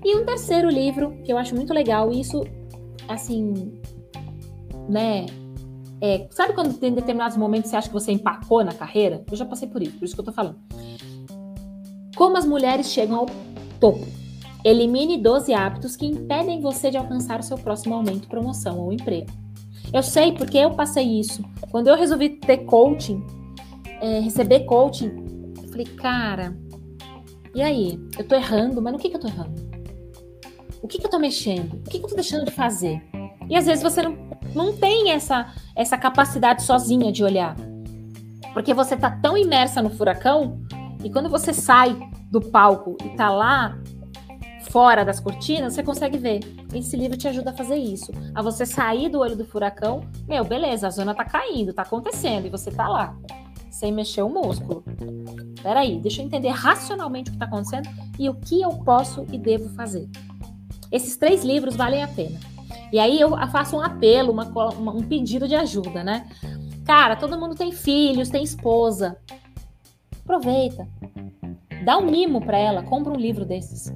E 0.04 0.18
um 0.18 0.26
terceiro 0.26 0.68
livro 0.68 1.16
que 1.24 1.32
eu 1.32 1.38
acho 1.38 1.56
muito 1.56 1.74
legal, 1.74 2.12
isso, 2.12 2.44
assim, 3.08 3.80
né? 4.90 5.28
É, 6.02 6.28
sabe 6.32 6.54
quando 6.54 6.78
tem 6.78 6.92
determinados 6.92 7.38
momentos 7.38 7.70
você 7.70 7.78
acha 7.78 7.88
que 7.88 7.94
você 7.94 8.12
empacou 8.12 8.64
na 8.66 8.74
carreira? 8.74 9.24
Eu 9.32 9.38
já 9.38 9.46
passei 9.46 9.70
por 9.70 9.82
isso, 9.82 9.98
por 9.98 10.04
isso 10.04 10.16
que 10.16 10.20
eu 10.20 10.26
tô 10.26 10.34
falando. 10.34 10.58
Como 12.18 12.36
as 12.36 12.46
mulheres 12.46 12.88
chegam 12.88 13.20
ao 13.20 13.26
topo. 13.80 14.06
Elimine 14.66 15.18
12 15.18 15.54
hábitos 15.54 15.96
que 15.96 16.06
impedem 16.06 16.62
você 16.62 16.90
de 16.90 16.98
alcançar 16.98 17.40
o 17.40 17.44
seu 17.44 17.58
próximo 17.58 17.96
aumento, 17.96 18.28
promoção 18.28 18.80
ou 18.80 18.92
emprego. 18.92 19.32
Eu 19.94 20.02
sei 20.02 20.32
porque 20.32 20.58
eu 20.58 20.72
passei 20.72 21.20
isso. 21.20 21.44
Quando 21.70 21.88
eu 21.88 21.96
resolvi 21.96 22.30
ter 22.30 22.60
coaching, 22.60 23.24
é, 24.04 24.20
receber 24.20 24.66
coaching, 24.66 25.54
eu 25.64 25.70
falei, 25.70 25.86
cara, 25.86 26.54
e 27.56 27.62
aí? 27.62 27.98
Eu 28.18 28.28
tô 28.28 28.36
errando, 28.36 28.82
mas 28.82 28.92
no 28.92 29.00
que, 29.00 29.10
que 29.10 29.16
eu 29.16 29.20
tô 29.22 29.28
errando? 29.28 29.54
O 30.82 30.88
que, 30.90 31.00
que 31.00 31.06
eu 31.06 31.10
tô 31.10 31.18
mexendo? 31.18 31.76
O 31.76 31.90
que, 31.90 32.00
que 32.00 32.06
eu 32.06 32.10
tô 32.10 32.16
deixando 32.16 32.44
de 32.44 32.52
fazer? 32.52 33.02
E 33.50 33.56
às 33.56 33.66
vezes 33.66 33.82
você 33.82 34.02
não, 34.02 34.18
não 34.54 34.74
tem 34.76 35.12
essa, 35.12 35.54
essa 35.74 35.98
capacidade 35.98 36.64
sozinha 36.64 37.14
de 37.14 37.24
olhar. 37.24 37.56
Porque 38.54 38.74
você 38.74 38.98
tá 38.98 39.10
tão 39.10 39.38
imersa 39.38 39.82
no 39.82 39.90
furacão 39.90 40.60
e 41.02 41.10
quando 41.10 41.30
você 41.30 41.54
sai 41.54 41.98
do 42.30 42.42
palco 42.42 42.98
e 43.06 43.10
tá 43.16 43.30
lá 43.30 43.80
fora 44.70 45.06
das 45.06 45.20
cortinas, 45.20 45.74
você 45.74 45.84
consegue 45.84 46.18
ver. 46.18 46.42
Esse 46.74 46.98
livro 46.98 47.16
te 47.16 47.28
ajuda 47.28 47.52
a 47.52 47.54
fazer 47.54 47.78
isso. 47.78 48.12
A 48.36 48.42
você 48.42 48.66
sair 48.66 49.08
do 49.08 49.20
olho 49.20 49.38
do 49.38 49.46
furacão, 49.46 50.02
meu, 50.28 50.44
beleza, 50.44 50.88
a 50.88 50.90
zona 50.90 51.14
tá 51.14 51.24
caindo, 51.24 51.74
tá 51.74 51.84
acontecendo, 51.84 52.48
e 52.48 52.50
você 52.50 52.72
tá 52.72 52.88
lá, 52.88 53.16
sem 53.74 53.92
mexer 53.92 54.22
o 54.22 54.30
músculo. 54.30 54.84
Peraí, 55.62 56.00
deixa 56.00 56.22
eu 56.22 56.26
entender 56.26 56.50
racionalmente 56.50 57.30
o 57.30 57.34
que 57.34 57.40
tá 57.40 57.46
acontecendo 57.46 57.90
e 58.20 58.30
o 58.30 58.36
que 58.36 58.62
eu 58.62 58.70
posso 58.70 59.26
e 59.32 59.38
devo 59.38 59.68
fazer. 59.70 60.08
Esses 60.92 61.18
três 61.18 61.44
livros 61.44 61.76
valem 61.76 62.04
a 62.04 62.08
pena. 62.08 62.40
E 62.92 63.00
aí 63.00 63.20
eu 63.20 63.32
faço 63.48 63.76
um 63.76 63.82
apelo, 63.82 64.32
uma, 64.32 64.46
uma, 64.46 64.94
um 64.94 65.02
pedido 65.02 65.48
de 65.48 65.56
ajuda, 65.56 66.04
né? 66.04 66.28
Cara, 66.86 67.16
todo 67.16 67.40
mundo 67.40 67.56
tem 67.56 67.72
filhos, 67.72 68.30
tem 68.30 68.44
esposa. 68.44 69.18
Aproveita. 70.24 70.88
Dá 71.84 71.98
um 71.98 72.06
mimo 72.06 72.46
para 72.46 72.60
ela, 72.60 72.84
compra 72.84 73.12
um 73.12 73.18
livro 73.18 73.44
desses. 73.44 73.92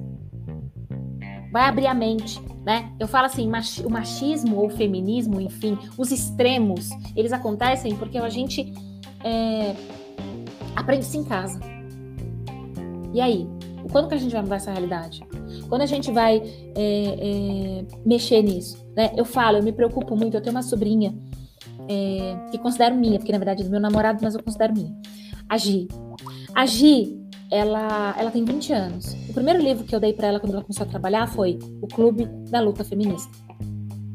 Vai 1.52 1.68
abrir 1.68 1.86
a 1.86 1.94
mente, 1.94 2.40
né? 2.64 2.92
Eu 2.98 3.06
falo 3.06 3.26
assim, 3.26 3.46
o 3.46 3.90
machismo 3.90 4.56
ou 4.56 4.66
o 4.66 4.70
feminismo, 4.70 5.40
enfim, 5.40 5.78
os 5.96 6.10
extremos, 6.10 6.90
eles 7.14 7.32
acontecem 7.32 7.94
porque 7.94 8.18
a 8.18 8.28
gente 8.28 8.72
é, 9.24 9.74
aprende 10.76 11.04
isso 11.04 11.16
em 11.16 11.24
casa. 11.24 11.60
E 13.12 13.20
aí? 13.20 13.48
Quando 13.90 14.08
que 14.08 14.14
a 14.14 14.18
gente 14.18 14.32
vai 14.32 14.42
mudar 14.42 14.56
essa 14.56 14.70
realidade? 14.70 15.22
Quando 15.68 15.82
a 15.82 15.86
gente 15.86 16.10
vai 16.10 16.42
é, 16.74 16.74
é, 16.76 17.84
mexer 18.04 18.42
nisso? 18.42 18.84
Né? 18.94 19.12
Eu 19.16 19.24
falo, 19.24 19.58
eu 19.58 19.62
me 19.62 19.72
preocupo 19.72 20.14
muito, 20.16 20.36
eu 20.36 20.40
tenho 20.40 20.54
uma 20.54 20.62
sobrinha 20.62 21.14
é, 21.88 22.36
que 22.50 22.58
considero 22.58 22.94
minha, 22.94 23.18
porque 23.18 23.32
na 23.32 23.38
verdade 23.38 23.62
é 23.62 23.64
do 23.64 23.70
meu 23.70 23.80
namorado, 23.80 24.18
mas 24.22 24.34
eu 24.34 24.42
considero 24.42 24.74
minha. 24.74 24.94
A 25.48 25.56
Gi. 25.56 25.88
A 26.54 26.66
Gi, 26.66 27.18
ela, 27.50 28.14
ela 28.18 28.30
tem 28.30 28.44
20 28.44 28.72
anos. 28.72 29.14
O 29.28 29.32
primeiro 29.32 29.62
livro 29.62 29.84
que 29.84 29.94
eu 29.94 30.00
dei 30.00 30.12
para 30.12 30.28
ela 30.28 30.40
quando 30.40 30.52
ela 30.52 30.62
começou 30.62 30.86
a 30.86 30.88
trabalhar 30.88 31.26
foi 31.26 31.58
O 31.80 31.88
Clube 31.88 32.26
da 32.50 32.60
Luta 32.60 32.84
Feminista. 32.84 33.32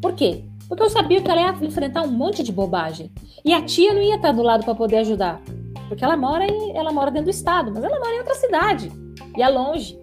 Por 0.01 0.13
quê? 0.13 0.43
Porque 0.67 0.83
eu 0.83 0.89
sabia 0.89 1.21
que 1.21 1.29
ela 1.29 1.41
ia 1.41 1.65
enfrentar 1.65 2.03
um 2.03 2.11
monte 2.11 2.43
de 2.43 2.51
bobagem. 2.51 3.11
E 3.43 3.53
a 3.53 3.61
tia 3.61 3.93
não 3.93 4.01
ia 4.01 4.15
estar 4.15 4.31
do 4.31 4.41
lado 4.41 4.63
para 4.63 4.75
poder 4.75 4.97
ajudar. 4.97 5.41
Porque 5.87 6.03
ela 6.03 6.17
mora 6.17 6.45
em, 6.45 6.75
ela 6.75 6.91
mora 6.91 7.11
dentro 7.11 7.25
do 7.25 7.31
estado, 7.31 7.71
mas 7.73 7.83
ela 7.83 7.99
mora 7.99 8.15
em 8.15 8.19
outra 8.19 8.35
cidade. 8.35 8.91
E 9.37 9.41
é 9.43 9.49
longe. 9.49 9.99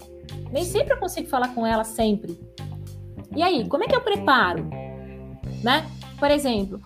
Nem 0.52 0.64
sempre 0.64 0.94
eu 0.94 0.98
consigo 0.98 1.28
falar 1.28 1.54
com 1.54 1.66
ela 1.66 1.84
sempre. 1.84 2.38
E 3.34 3.42
aí, 3.42 3.68
como 3.68 3.84
é 3.84 3.86
que 3.86 3.94
eu 3.94 4.00
preparo? 4.00 4.68
Né? 5.62 5.86
Por 6.18 6.30
exemplo, 6.30 6.80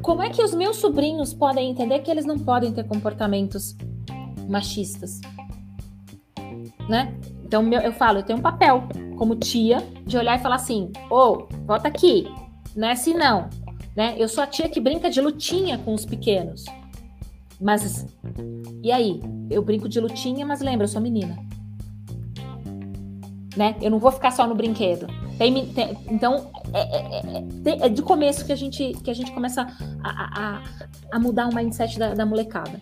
como 0.00 0.22
é 0.22 0.30
que 0.30 0.42
os 0.42 0.54
meus 0.54 0.76
sobrinhos 0.76 1.34
podem 1.34 1.70
entender 1.70 2.00
que 2.00 2.10
eles 2.10 2.24
não 2.24 2.38
podem 2.38 2.72
ter 2.72 2.84
comportamentos 2.84 3.76
machistas? 4.48 5.20
Né? 6.88 7.12
Então 7.44 7.68
eu 7.72 7.92
falo, 7.92 8.18
eu 8.18 8.22
tenho 8.22 8.38
um 8.38 8.42
papel 8.42 8.84
como 9.16 9.34
tia 9.34 9.78
de 10.04 10.16
olhar 10.16 10.38
e 10.38 10.42
falar 10.42 10.56
assim: 10.56 10.92
"Ô, 11.10 11.14
oh, 11.14 11.48
volta 11.66 11.88
aqui. 11.88 12.26
Não 12.76 12.88
é 12.88 12.92
assim 12.92 13.14
não". 13.14 13.48
Né? 13.96 14.14
Eu 14.18 14.28
sou 14.28 14.44
a 14.44 14.46
tia 14.46 14.68
que 14.68 14.78
brinca 14.78 15.08
de 15.08 15.20
lutinha 15.20 15.78
com 15.78 15.94
os 15.94 16.04
pequenos. 16.04 16.64
Mas 17.60 18.06
e 18.82 18.92
aí? 18.92 19.20
Eu 19.50 19.62
brinco 19.62 19.88
de 19.88 19.98
lutinha, 19.98 20.44
mas 20.44 20.60
lembra, 20.60 20.84
eu 20.84 20.88
sou 20.88 21.00
menina. 21.00 21.36
Né? 23.56 23.74
Eu 23.80 23.90
não 23.90 23.98
vou 23.98 24.12
ficar 24.12 24.30
só 24.30 24.46
no 24.46 24.54
brinquedo. 24.54 25.06
Tem, 25.38 25.66
tem, 25.72 25.98
então, 26.08 26.50
é, 26.72 26.80
é, 26.80 27.38
é, 27.64 27.86
é, 27.86 27.88
de 27.88 28.02
começo 28.02 28.44
que 28.44 28.52
a 28.52 28.56
gente, 28.56 28.92
que 29.02 29.10
a 29.10 29.14
gente 29.14 29.32
começa 29.32 29.66
a, 30.02 30.40
a, 30.40 30.62
a 31.12 31.18
mudar 31.18 31.48
o 31.48 31.54
mindset 31.54 31.98
da, 31.98 32.14
da 32.14 32.26
molecada. 32.26 32.80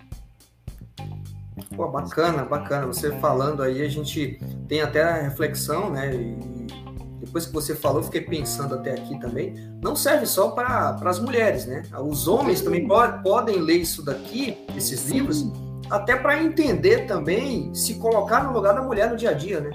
Pô, 1.77 1.89
bacana, 1.89 2.45
bacana. 2.45 2.87
Você 2.87 3.13
falando 3.19 3.63
aí, 3.63 3.83
a 3.83 3.89
gente 3.89 4.41
tem 4.69 4.81
até 4.81 5.03
a 5.03 5.23
reflexão, 5.23 5.91
né? 5.91 6.15
E 6.15 6.84
depois 7.25 7.47
que 7.47 7.53
você 7.53 7.75
falou, 7.75 7.99
eu 7.99 8.05
fiquei 8.05 8.21
pensando 8.21 8.75
até 8.75 8.93
aqui 8.93 9.19
também. 9.19 9.55
Não 9.83 9.97
serve 9.97 10.27
só 10.27 10.51
para 10.51 10.97
as 11.05 11.19
mulheres, 11.19 11.67
né? 11.67 11.83
Os 12.01 12.29
homens 12.29 12.61
também 12.61 12.87
po 12.87 12.95
podem 13.23 13.59
ler 13.59 13.79
isso 13.79 14.05
daqui, 14.05 14.57
esses 14.77 15.09
livros, 15.09 15.47
até 15.91 16.17
para 16.17 16.43
entender 16.43 17.07
também, 17.07 17.75
se 17.75 17.95
colocar 17.95 18.45
no 18.45 18.53
lugar 18.53 18.75
da 18.75 18.83
mulher 18.83 19.11
no 19.11 19.17
dia 19.17 19.31
a 19.31 19.33
dia, 19.33 19.61
né? 19.61 19.71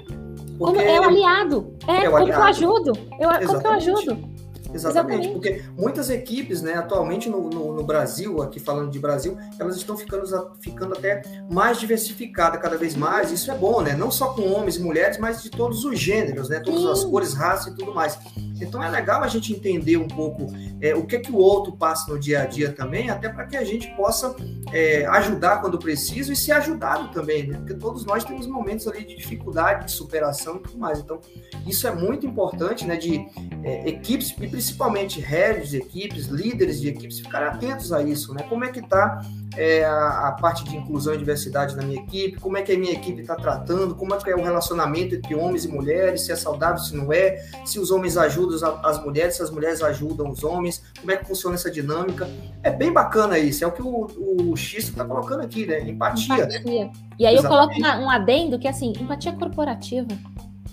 Porque 0.58 0.78
como 0.78 0.80
é 0.80 1.00
o 1.00 1.04
aliado. 1.04 1.74
É, 1.88 2.04
é 2.04 2.08
o 2.08 2.12
como 2.12 2.24
aliado. 2.24 2.26
que 2.26 2.32
eu 2.32 2.42
ajudo? 2.42 2.92
Eu, 3.18 3.46
como 3.46 3.60
que 3.60 3.66
eu 3.66 3.72
ajudo? 3.72 4.29
Exatamente, 4.72 5.26
Exatamente, 5.26 5.28
porque 5.32 5.62
muitas 5.76 6.10
equipes, 6.10 6.62
né, 6.62 6.74
atualmente 6.74 7.28
no, 7.28 7.48
no, 7.48 7.72
no, 7.74 7.82
Brasil, 7.82 8.40
aqui 8.42 8.60
falando 8.60 8.90
de 8.90 8.98
Brasil, 8.98 9.36
elas 9.58 9.76
estão 9.76 9.96
ficando, 9.96 10.26
ficando 10.60 10.94
até 10.94 11.22
mais 11.50 11.78
diversificadas 11.78 12.60
cada 12.60 12.76
vez 12.76 12.94
mais. 12.94 13.30
Isso 13.32 13.50
é 13.50 13.54
bom, 13.54 13.80
né? 13.80 13.94
Não 13.94 14.10
só 14.10 14.32
com 14.32 14.52
homens 14.52 14.76
e 14.76 14.80
mulheres, 14.80 15.18
mas 15.18 15.42
de 15.42 15.50
todos 15.50 15.84
os 15.84 15.98
gêneros, 15.98 16.48
né? 16.48 16.60
Todas 16.60 16.82
Sim. 16.82 16.90
as 16.90 17.04
cores, 17.04 17.34
raças 17.34 17.72
e 17.72 17.76
tudo 17.76 17.92
mais. 17.94 18.18
Então 18.60 18.82
é 18.82 18.88
legal 18.88 19.22
a 19.22 19.28
gente 19.28 19.52
entender 19.52 19.96
um 19.96 20.06
pouco 20.06 20.48
é, 20.80 20.94
o 20.94 21.06
que 21.06 21.16
é 21.16 21.18
que 21.18 21.32
o 21.32 21.36
outro 21.36 21.76
passa 21.76 22.12
no 22.12 22.18
dia 22.18 22.42
a 22.42 22.46
dia 22.46 22.72
também, 22.72 23.10
até 23.10 23.28
para 23.28 23.46
que 23.46 23.56
a 23.56 23.64
gente 23.64 23.88
possa 23.96 24.34
é, 24.72 25.06
ajudar 25.06 25.60
quando 25.60 25.78
preciso 25.78 26.32
e 26.32 26.36
ser 26.36 26.52
ajudado 26.52 27.10
também, 27.10 27.46
né? 27.46 27.56
Porque 27.56 27.74
todos 27.74 28.04
nós 28.04 28.24
temos 28.24 28.46
momentos 28.46 28.86
ali 28.86 29.04
de 29.04 29.16
dificuldade, 29.16 29.86
de 29.86 29.92
superação 29.92 30.56
e 30.56 30.60
tudo 30.60 30.78
mais. 30.78 30.98
Então 30.98 31.20
isso 31.66 31.86
é 31.86 31.94
muito 31.94 32.26
importante, 32.26 32.86
né? 32.86 32.96
De 32.96 33.26
é, 33.64 33.88
equipes 33.88 34.30
e 34.30 34.34
principalmente 34.60 35.20
heads 35.20 35.70
de 35.70 35.78
equipes, 35.78 36.26
líderes 36.26 36.82
de 36.82 36.88
equipes 36.88 37.18
ficarem 37.18 37.48
atentos 37.48 37.94
a 37.94 38.02
isso, 38.02 38.34
né? 38.34 38.42
Como 38.42 38.62
é 38.62 38.68
que 38.70 38.80
está 38.80 39.22
é, 39.56 39.86
a, 39.86 40.28
a, 40.28 40.32
parte 40.32 40.64
de 40.64 40.76
inclusão 40.76 41.14
e 41.14 41.18
diversidade 41.18 41.74
na 41.74 41.82
minha 41.82 41.98
equipe, 41.98 42.38
como 42.38 42.58
é 42.58 42.62
que 42.62 42.70
a 42.70 42.78
minha 42.78 42.92
equipe 42.92 43.22
está 43.22 43.34
tratando, 43.34 43.94
como 43.94 44.14
é 44.14 44.18
que 44.18 44.28
é 44.28 44.36
o 44.36 44.42
relacionamento 44.42 45.14
entre 45.14 45.34
homens 45.34 45.64
e 45.64 45.68
mulheres, 45.68 46.26
se 46.26 46.32
é 46.32 46.36
saudável, 46.36 46.76
se 46.76 46.94
não 46.94 47.10
é, 47.10 47.42
se 47.64 47.80
os 47.80 47.90
homens 47.90 48.18
ajudam 48.18 48.78
as 48.84 49.02
mulheres, 49.02 49.36
se 49.36 49.42
as 49.42 49.50
mulheres 49.50 49.82
ajudam 49.82 50.30
os 50.30 50.44
homens, 50.44 50.82
como 51.00 51.10
é 51.10 51.16
que 51.16 51.24
funciona 51.24 51.54
essa 51.54 51.70
dinâmica. 51.70 52.28
É 52.62 52.70
bem 52.70 52.92
bacana 52.92 53.38
isso, 53.38 53.64
é 53.64 53.66
o 53.66 53.72
que 53.72 53.82
o, 53.82 54.08
o 54.50 54.56
X 54.58 54.88
está 54.88 55.06
colocando 55.06 55.40
aqui, 55.40 55.64
né? 55.64 55.80
Empatia. 55.88 56.34
Empatia. 56.34 56.84
Né? 56.84 56.92
E 57.18 57.24
aí 57.24 57.34
Exatamente. 57.36 57.80
eu 57.80 57.86
coloco 57.86 58.04
um 58.04 58.10
adendo 58.10 58.58
que 58.58 58.66
é 58.66 58.70
assim, 58.70 58.92
empatia 59.00 59.32
corporativa. 59.32 60.08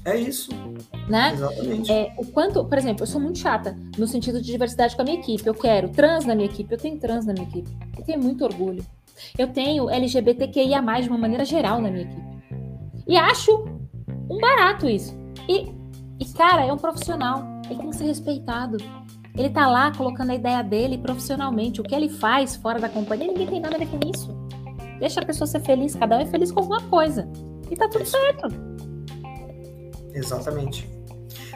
É 0.07 0.15
isso. 0.15 0.51
Né? 1.09 1.33
Exatamente. 1.33 1.91
É, 1.91 2.13
o 2.17 2.25
quanto, 2.27 2.63
por 2.63 2.77
exemplo, 2.77 3.03
eu 3.03 3.07
sou 3.07 3.19
muito 3.19 3.39
chata 3.39 3.75
no 3.97 4.07
sentido 4.07 4.41
de 4.41 4.49
diversidade 4.49 4.95
com 4.95 5.01
a 5.01 5.05
minha 5.05 5.19
equipe. 5.19 5.45
Eu 5.45 5.53
quero 5.53 5.89
trans 5.89 6.25
na 6.25 6.33
minha 6.33 6.47
equipe, 6.47 6.73
eu 6.73 6.77
tenho 6.77 6.97
trans 6.97 7.25
na 7.25 7.33
minha 7.33 7.45
equipe. 7.45 7.69
Eu 7.97 8.05
tenho 8.05 8.23
muito 8.23 8.45
orgulho. 8.45 8.85
Eu 9.37 9.49
tenho 9.49 9.89
LGBTQIA 9.89 10.81
de 11.01 11.09
uma 11.09 11.17
maneira 11.17 11.43
geral 11.43 11.81
na 11.81 11.91
minha 11.91 12.05
equipe. 12.05 12.25
E 13.05 13.17
acho 13.17 13.65
um 14.29 14.39
barato 14.39 14.87
isso. 14.87 15.13
E 15.49 15.75
E, 16.19 16.25
cara, 16.33 16.65
é 16.65 16.71
um 16.71 16.77
profissional. 16.77 17.43
Ele 17.65 17.75
tem 17.75 17.89
que 17.89 17.95
ser 17.97 18.05
respeitado. 18.05 18.77
Ele 19.35 19.49
tá 19.49 19.67
lá 19.67 19.91
colocando 19.91 20.29
a 20.31 20.35
ideia 20.35 20.63
dele 20.63 20.97
profissionalmente. 20.97 21.81
O 21.81 21.83
que 21.83 21.93
ele 21.93 22.07
faz 22.07 22.55
fora 22.55 22.79
da 22.79 22.87
companhia, 22.87 23.27
ninguém 23.27 23.47
tem 23.47 23.59
nada 23.59 23.75
a 23.75 23.79
ver 23.79 23.87
com 23.87 23.99
isso. 24.09 24.33
Deixa 24.99 25.19
a 25.19 25.25
pessoa 25.25 25.45
ser 25.45 25.59
feliz, 25.59 25.95
cada 25.95 26.17
um 26.17 26.21
é 26.21 26.25
feliz 26.25 26.49
com 26.49 26.61
alguma 26.61 26.81
coisa. 26.83 27.29
E 27.69 27.75
tá 27.75 27.89
tudo 27.89 28.05
certo. 28.05 28.66
Exatamente. 30.18 30.89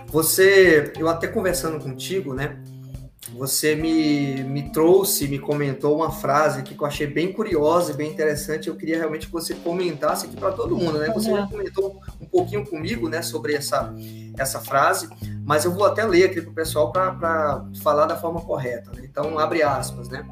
Você, 0.08 0.92
eu 0.98 1.08
até 1.08 1.28
conversando 1.28 1.82
contigo, 1.82 2.34
né? 2.34 2.62
Você 3.38 3.76
me, 3.76 4.44
me 4.44 4.72
trouxe, 4.72 5.28
me 5.28 5.40
comentou 5.40 5.96
uma 5.96 6.12
frase 6.12 6.64
que 6.64 6.78
eu 6.78 6.86
achei 6.86 7.08
bem 7.08 7.32
curiosa 7.32 7.94
e 7.94 7.96
bem 7.96 8.12
interessante. 8.12 8.68
Eu 8.68 8.76
queria 8.76 8.98
realmente 8.98 9.28
que 9.28 9.32
você 9.32 9.54
comentasse 9.54 10.26
aqui 10.26 10.36
para 10.36 10.52
todo 10.52 10.76
mundo, 10.76 11.00
né? 11.00 11.10
Você 11.14 11.32
já 11.32 11.48
comentou 11.48 12.02
um 12.20 12.26
pouquinho 12.26 12.66
comigo, 12.66 13.08
né, 13.08 13.22
sobre 13.22 13.54
essa, 13.54 13.94
essa 14.38 14.60
frase, 14.60 15.08
mas 15.46 15.64
eu 15.64 15.72
vou 15.72 15.86
até 15.86 16.06
ler 16.06 16.26
aqui 16.26 16.42
para 16.42 16.52
o 16.52 16.54
pessoal 16.54 16.92
para 16.92 17.66
falar 17.82 18.06
da 18.06 18.18
forma 18.18 18.42
correta. 18.42 18.92
Né? 18.92 19.04
Então, 19.06 19.40
abre 19.40 19.64
aspas, 19.64 20.10
né? 20.10 20.28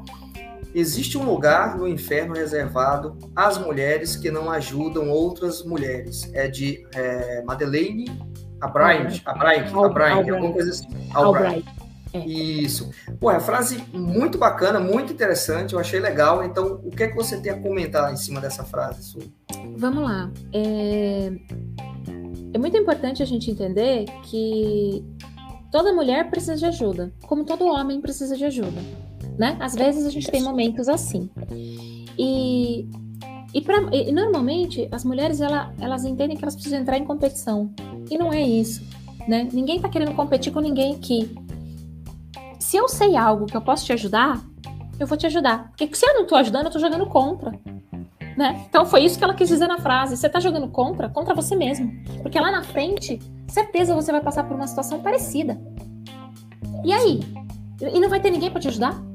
Existe 0.74 1.18
um 1.18 1.24
lugar 1.24 1.76
no 1.76 1.88
inferno 1.88 2.34
reservado 2.34 3.18
às 3.34 3.58
mulheres 3.58 4.16
que 4.16 4.30
não 4.30 4.50
ajudam 4.50 5.10
outras 5.10 5.64
mulheres. 5.64 6.30
É 6.32 6.48
de 6.48 6.86
é, 6.94 7.42
Madeleine 7.42 8.04
Abright, 8.60 9.22
Abright, 9.24 9.74
Abright, 9.74 10.30
alguma 10.30 10.52
coisa 10.52 10.70
assim. 10.70 10.86
Albright. 11.14 11.64
É. 12.12 12.18
Isso. 12.26 12.90
Pô, 13.18 13.30
é 13.30 13.34
uma 13.34 13.40
frase 13.40 13.84
muito 13.92 14.36
bacana, 14.36 14.80
muito 14.80 15.12
interessante, 15.12 15.74
eu 15.74 15.78
achei 15.78 16.00
legal. 16.00 16.44
Então, 16.44 16.80
o 16.84 16.90
que 16.90 17.04
é 17.04 17.08
que 17.08 17.16
você 17.16 17.40
tem 17.40 17.52
a 17.52 17.60
comentar 17.60 18.12
em 18.12 18.16
cima 18.16 18.40
dessa 18.40 18.64
frase, 18.64 19.02
Su? 19.02 19.18
Vamos 19.76 20.02
lá. 20.02 20.30
É... 20.52 21.32
é 22.52 22.58
muito 22.58 22.76
importante 22.76 23.22
a 23.22 23.26
gente 23.26 23.50
entender 23.50 24.06
que 24.24 25.04
toda 25.70 25.92
mulher 25.92 26.28
precisa 26.30 26.56
de 26.56 26.66
ajuda, 26.66 27.12
como 27.22 27.44
todo 27.44 27.64
homem 27.64 28.00
precisa 28.00 28.36
de 28.36 28.44
ajuda. 28.44 28.80
Né? 29.40 29.56
Às 29.58 29.74
vezes 29.74 30.04
a 30.04 30.10
gente 30.10 30.30
tem 30.30 30.42
momentos 30.42 30.86
assim. 30.86 31.30
E, 32.18 32.86
e, 33.54 33.60
pra, 33.62 33.78
e 33.90 34.12
normalmente 34.12 34.86
as 34.92 35.02
mulheres 35.02 35.40
ela, 35.40 35.72
elas 35.80 36.04
entendem 36.04 36.36
que 36.36 36.44
elas 36.44 36.54
precisam 36.54 36.78
entrar 36.78 36.98
em 36.98 37.04
competição. 37.04 37.72
E 38.10 38.18
não 38.18 38.30
é 38.30 38.42
isso. 38.42 38.84
Né? 39.26 39.48
Ninguém 39.50 39.76
está 39.76 39.88
querendo 39.88 40.14
competir 40.14 40.52
com 40.52 40.60
ninguém 40.60 40.94
aqui 40.94 41.34
se 42.70 42.76
eu 42.76 42.86
sei 42.86 43.16
algo 43.16 43.46
que 43.46 43.56
eu 43.56 43.60
posso 43.60 43.84
te 43.84 43.92
ajudar, 43.92 44.40
eu 44.96 45.04
vou 45.04 45.18
te 45.18 45.26
ajudar. 45.26 45.70
Porque 45.70 45.92
se 45.92 46.06
eu 46.06 46.14
não 46.14 46.24
tô 46.24 46.36
ajudando, 46.36 46.66
eu 46.66 46.70
tô 46.70 46.78
jogando 46.78 47.04
contra. 47.04 47.58
Né? 48.36 48.64
Então 48.68 48.86
foi 48.86 49.02
isso 49.04 49.18
que 49.18 49.24
ela 49.24 49.34
quis 49.34 49.48
dizer 49.48 49.66
na 49.66 49.78
frase. 49.78 50.16
Você 50.16 50.28
tá 50.28 50.38
jogando 50.38 50.68
contra, 50.68 51.08
contra 51.08 51.34
você 51.34 51.56
mesmo. 51.56 51.90
Porque 52.22 52.38
lá 52.38 52.52
na 52.52 52.62
frente, 52.62 53.18
certeza 53.48 53.92
você 53.92 54.12
vai 54.12 54.20
passar 54.20 54.44
por 54.44 54.54
uma 54.54 54.68
situação 54.68 55.00
parecida. 55.00 55.60
E 56.84 56.92
aí? 56.92 57.20
E 57.80 57.98
não 57.98 58.08
vai 58.08 58.20
ter 58.20 58.30
ninguém 58.30 58.50
para 58.50 58.60
te 58.60 58.68
ajudar? 58.68 59.09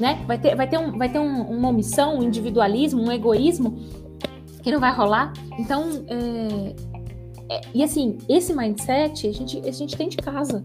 Né? 0.00 0.24
Vai 0.26 0.38
ter, 0.38 0.56
vai 0.56 0.66
ter, 0.66 0.78
um, 0.78 0.96
vai 0.96 1.08
ter 1.10 1.18
um, 1.18 1.42
uma 1.42 1.68
omissão, 1.68 2.18
um 2.18 2.22
individualismo, 2.22 3.02
um 3.02 3.12
egoísmo 3.12 3.78
que 4.62 4.72
não 4.72 4.80
vai 4.80 4.94
rolar. 4.94 5.32
Então, 5.58 5.90
é, 6.08 6.74
é, 7.50 7.60
e 7.74 7.82
assim, 7.82 8.16
esse 8.28 8.54
mindset 8.54 9.28
a 9.28 9.32
gente, 9.32 9.58
a 9.58 9.72
gente 9.72 9.96
tem 9.96 10.08
de 10.08 10.16
casa. 10.16 10.64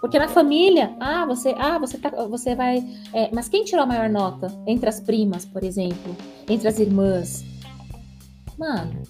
Porque 0.00 0.18
na 0.18 0.28
família, 0.28 0.96
ah, 1.00 1.26
você, 1.26 1.54
ah, 1.58 1.78
você, 1.78 1.98
tá, 1.98 2.10
você 2.26 2.54
vai. 2.54 2.82
É, 3.12 3.30
mas 3.32 3.48
quem 3.48 3.64
tirou 3.64 3.82
a 3.82 3.86
maior 3.86 4.08
nota? 4.08 4.48
Entre 4.66 4.88
as 4.88 5.00
primas, 5.00 5.44
por 5.44 5.62
exemplo, 5.62 6.16
entre 6.48 6.68
as 6.68 6.78
irmãs. 6.78 7.44
Mano, 8.58 9.02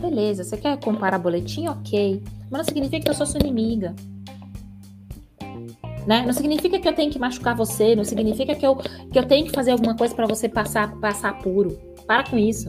beleza, 0.00 0.42
você 0.42 0.56
quer 0.56 0.78
comparar 0.80 1.18
boletim? 1.18 1.68
Ok. 1.68 2.22
Mas 2.50 2.58
não 2.58 2.64
significa 2.64 3.00
que 3.00 3.10
eu 3.10 3.14
sou 3.14 3.26
sua 3.26 3.40
inimiga. 3.40 3.94
Né? 6.06 6.22
Não 6.26 6.32
significa 6.32 6.78
que 6.78 6.88
eu 6.88 6.92
tenho 6.92 7.10
que 7.10 7.18
machucar 7.18 7.56
você, 7.56 7.96
não 7.96 8.04
significa 8.04 8.54
que 8.54 8.66
eu, 8.66 8.76
que 8.76 9.18
eu 9.18 9.26
tenho 9.26 9.46
que 9.46 9.52
fazer 9.52 9.70
alguma 9.70 9.96
coisa 9.96 10.14
para 10.14 10.26
você 10.26 10.48
passar, 10.48 10.94
passar 11.00 11.38
puro. 11.38 11.78
Para 12.06 12.24
com 12.24 12.36
isso 12.36 12.68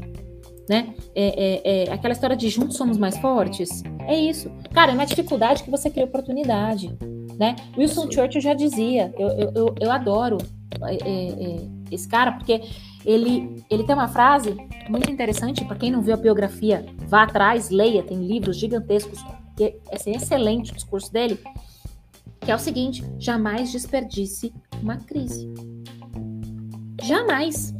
né? 0.67 0.95
É, 1.13 1.25
é, 1.25 1.83
é, 1.88 1.93
aquela 1.93 2.13
história 2.13 2.36
de 2.36 2.49
juntos 2.49 2.77
somos 2.77 2.97
mais 2.97 3.17
fortes. 3.17 3.83
É 4.07 4.17
isso. 4.17 4.51
Cara, 4.73 4.91
é 4.91 4.95
na 4.95 5.05
dificuldade 5.05 5.63
que 5.63 5.71
você 5.71 5.89
cria 5.89 6.05
oportunidade, 6.05 6.95
né? 7.38 7.55
Wilson 7.77 8.11
Churchill 8.11 8.41
já 8.41 8.53
dizia, 8.53 9.13
eu, 9.17 9.27
eu, 9.29 9.51
eu, 9.55 9.75
eu 9.79 9.91
adoro 9.91 10.38
é, 10.83 10.95
é, 10.95 11.27
é, 11.29 11.67
esse 11.91 12.07
cara, 12.07 12.31
porque 12.33 12.61
ele, 13.05 13.63
ele 13.69 13.83
tem 13.83 13.95
uma 13.95 14.07
frase 14.07 14.55
muito 14.89 15.09
interessante, 15.11 15.63
para 15.63 15.75
quem 15.75 15.91
não 15.91 16.01
viu 16.01 16.13
a 16.13 16.17
biografia, 16.17 16.86
vá 17.07 17.23
atrás, 17.23 17.69
leia, 17.69 18.03
tem 18.03 18.17
livros 18.25 18.57
gigantescos, 18.57 19.23
que 19.55 19.63
é 19.63 19.95
assim, 19.95 20.15
excelente 20.15 20.71
o 20.71 20.75
discurso 20.75 21.13
dele, 21.13 21.39
que 22.46 22.52
é 22.52 22.56
o 22.56 22.60
seguinte, 22.60 23.04
jamais 23.18 23.72
desperdice 23.72 24.54
uma 24.82 24.98
crise. 24.98 25.52
Jamais 27.04 27.74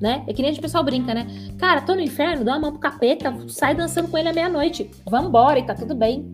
né? 0.00 0.24
É 0.26 0.32
que 0.32 0.40
nem 0.40 0.50
a 0.50 0.54
gente 0.54 0.62
pessoal 0.62 0.84
brinca, 0.84 1.12
né? 1.12 1.26
Cara, 1.58 1.80
tô 1.80 1.94
no 1.94 2.00
inferno, 2.00 2.44
dá 2.44 2.52
uma 2.52 2.60
mão 2.60 2.70
pro 2.70 2.80
capeta, 2.80 3.34
sai 3.48 3.74
dançando 3.74 4.08
com 4.08 4.16
ele 4.16 4.28
à 4.28 4.32
meia-noite. 4.32 4.90
Vambora 5.04 5.58
e 5.58 5.66
tá 5.66 5.74
tudo 5.74 5.94
bem. 5.94 6.30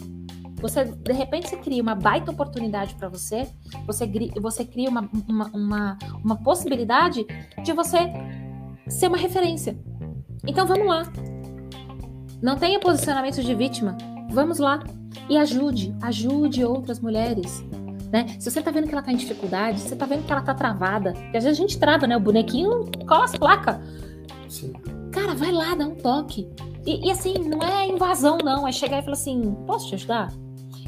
Você, 0.60 0.84
de 0.84 1.12
repente, 1.12 1.48
você 1.48 1.56
cria 1.56 1.82
uma 1.82 1.94
baita 1.94 2.30
oportunidade 2.30 2.94
para 2.94 3.08
você, 3.08 3.48
você, 3.86 4.06
você 4.40 4.64
cria 4.64 4.88
uma, 4.88 5.08
uma, 5.28 5.46
uma, 5.48 5.98
uma 6.22 6.36
possibilidade 6.36 7.26
de 7.62 7.72
você 7.72 8.12
ser 8.88 9.08
uma 9.08 9.18
referência. 9.18 9.78
Então 10.46 10.66
vamos 10.66 10.86
lá. 10.86 11.02
Não 12.42 12.56
tenha 12.56 12.78
posicionamento 12.78 13.42
de 13.42 13.54
vítima. 13.54 13.96
Vamos 14.34 14.58
lá. 14.58 14.82
E 15.28 15.38
ajude, 15.38 15.94
ajude 16.02 16.64
outras 16.64 16.98
mulheres. 16.98 17.64
Né? 18.12 18.26
Se 18.38 18.50
você 18.50 18.60
tá 18.60 18.70
vendo 18.70 18.88
que 18.88 18.92
ela 18.92 19.02
tá 19.02 19.12
em 19.12 19.16
dificuldade, 19.16 19.80
você 19.80 19.94
tá 19.94 20.06
vendo 20.06 20.26
que 20.26 20.32
ela 20.32 20.42
tá 20.42 20.52
travada, 20.52 21.12
porque 21.12 21.36
às 21.36 21.44
vezes 21.44 21.58
a 21.58 21.62
gente 21.62 21.78
trava, 21.78 22.06
né? 22.06 22.16
O 22.16 22.20
bonequinho 22.20 22.84
cola 23.06 23.24
as 23.24 23.36
placas. 23.36 23.76
Sim. 24.48 24.72
Cara, 25.12 25.34
vai 25.34 25.52
lá, 25.52 25.74
dá 25.74 25.86
um 25.86 25.94
toque. 25.94 26.48
E, 26.84 27.06
e, 27.06 27.10
assim, 27.10 27.34
não 27.38 27.62
é 27.62 27.86
invasão, 27.86 28.38
não. 28.38 28.66
É 28.66 28.72
chegar 28.72 28.98
e 28.98 29.02
falar 29.02 29.14
assim: 29.14 29.54
posso 29.66 29.88
te 29.88 29.94
ajudar? 29.94 30.32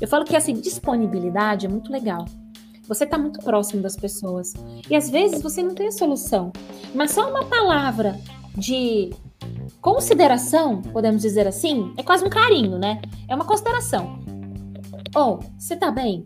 Eu 0.00 0.08
falo 0.08 0.24
que 0.24 0.36
assim, 0.36 0.52
disponibilidade 0.54 1.66
é 1.66 1.68
muito 1.68 1.90
legal. 1.90 2.24
Você 2.86 3.06
tá 3.06 3.16
muito 3.16 3.40
próximo 3.40 3.82
das 3.82 3.96
pessoas. 3.96 4.52
E 4.90 4.94
às 4.94 5.08
vezes 5.08 5.40
você 5.40 5.62
não 5.62 5.74
tem 5.74 5.88
a 5.88 5.92
solução. 5.92 6.52
Mas 6.94 7.12
só 7.12 7.30
uma 7.30 7.44
palavra 7.44 8.18
de 8.56 9.10
consideração, 9.80 10.82
podemos 10.82 11.22
dizer 11.22 11.46
assim, 11.46 11.92
é 11.96 12.02
quase 12.02 12.24
um 12.24 12.30
carinho, 12.30 12.78
né? 12.78 13.00
É 13.28 13.34
uma 13.34 13.44
consideração. 13.44 14.18
Ou, 15.14 15.40
oh, 15.40 15.58
você 15.58 15.76
tá 15.76 15.90
bem? 15.90 16.24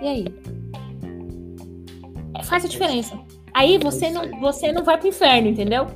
E 0.00 0.06
aí? 0.06 0.26
É, 2.34 2.42
faz 2.42 2.64
a 2.64 2.68
diferença. 2.68 3.18
Aí 3.52 3.78
você 3.78 4.10
não, 4.10 4.40
você 4.40 4.72
não 4.72 4.84
vai 4.84 4.98
pro 4.98 5.08
inferno, 5.08 5.48
entendeu? 5.48 5.86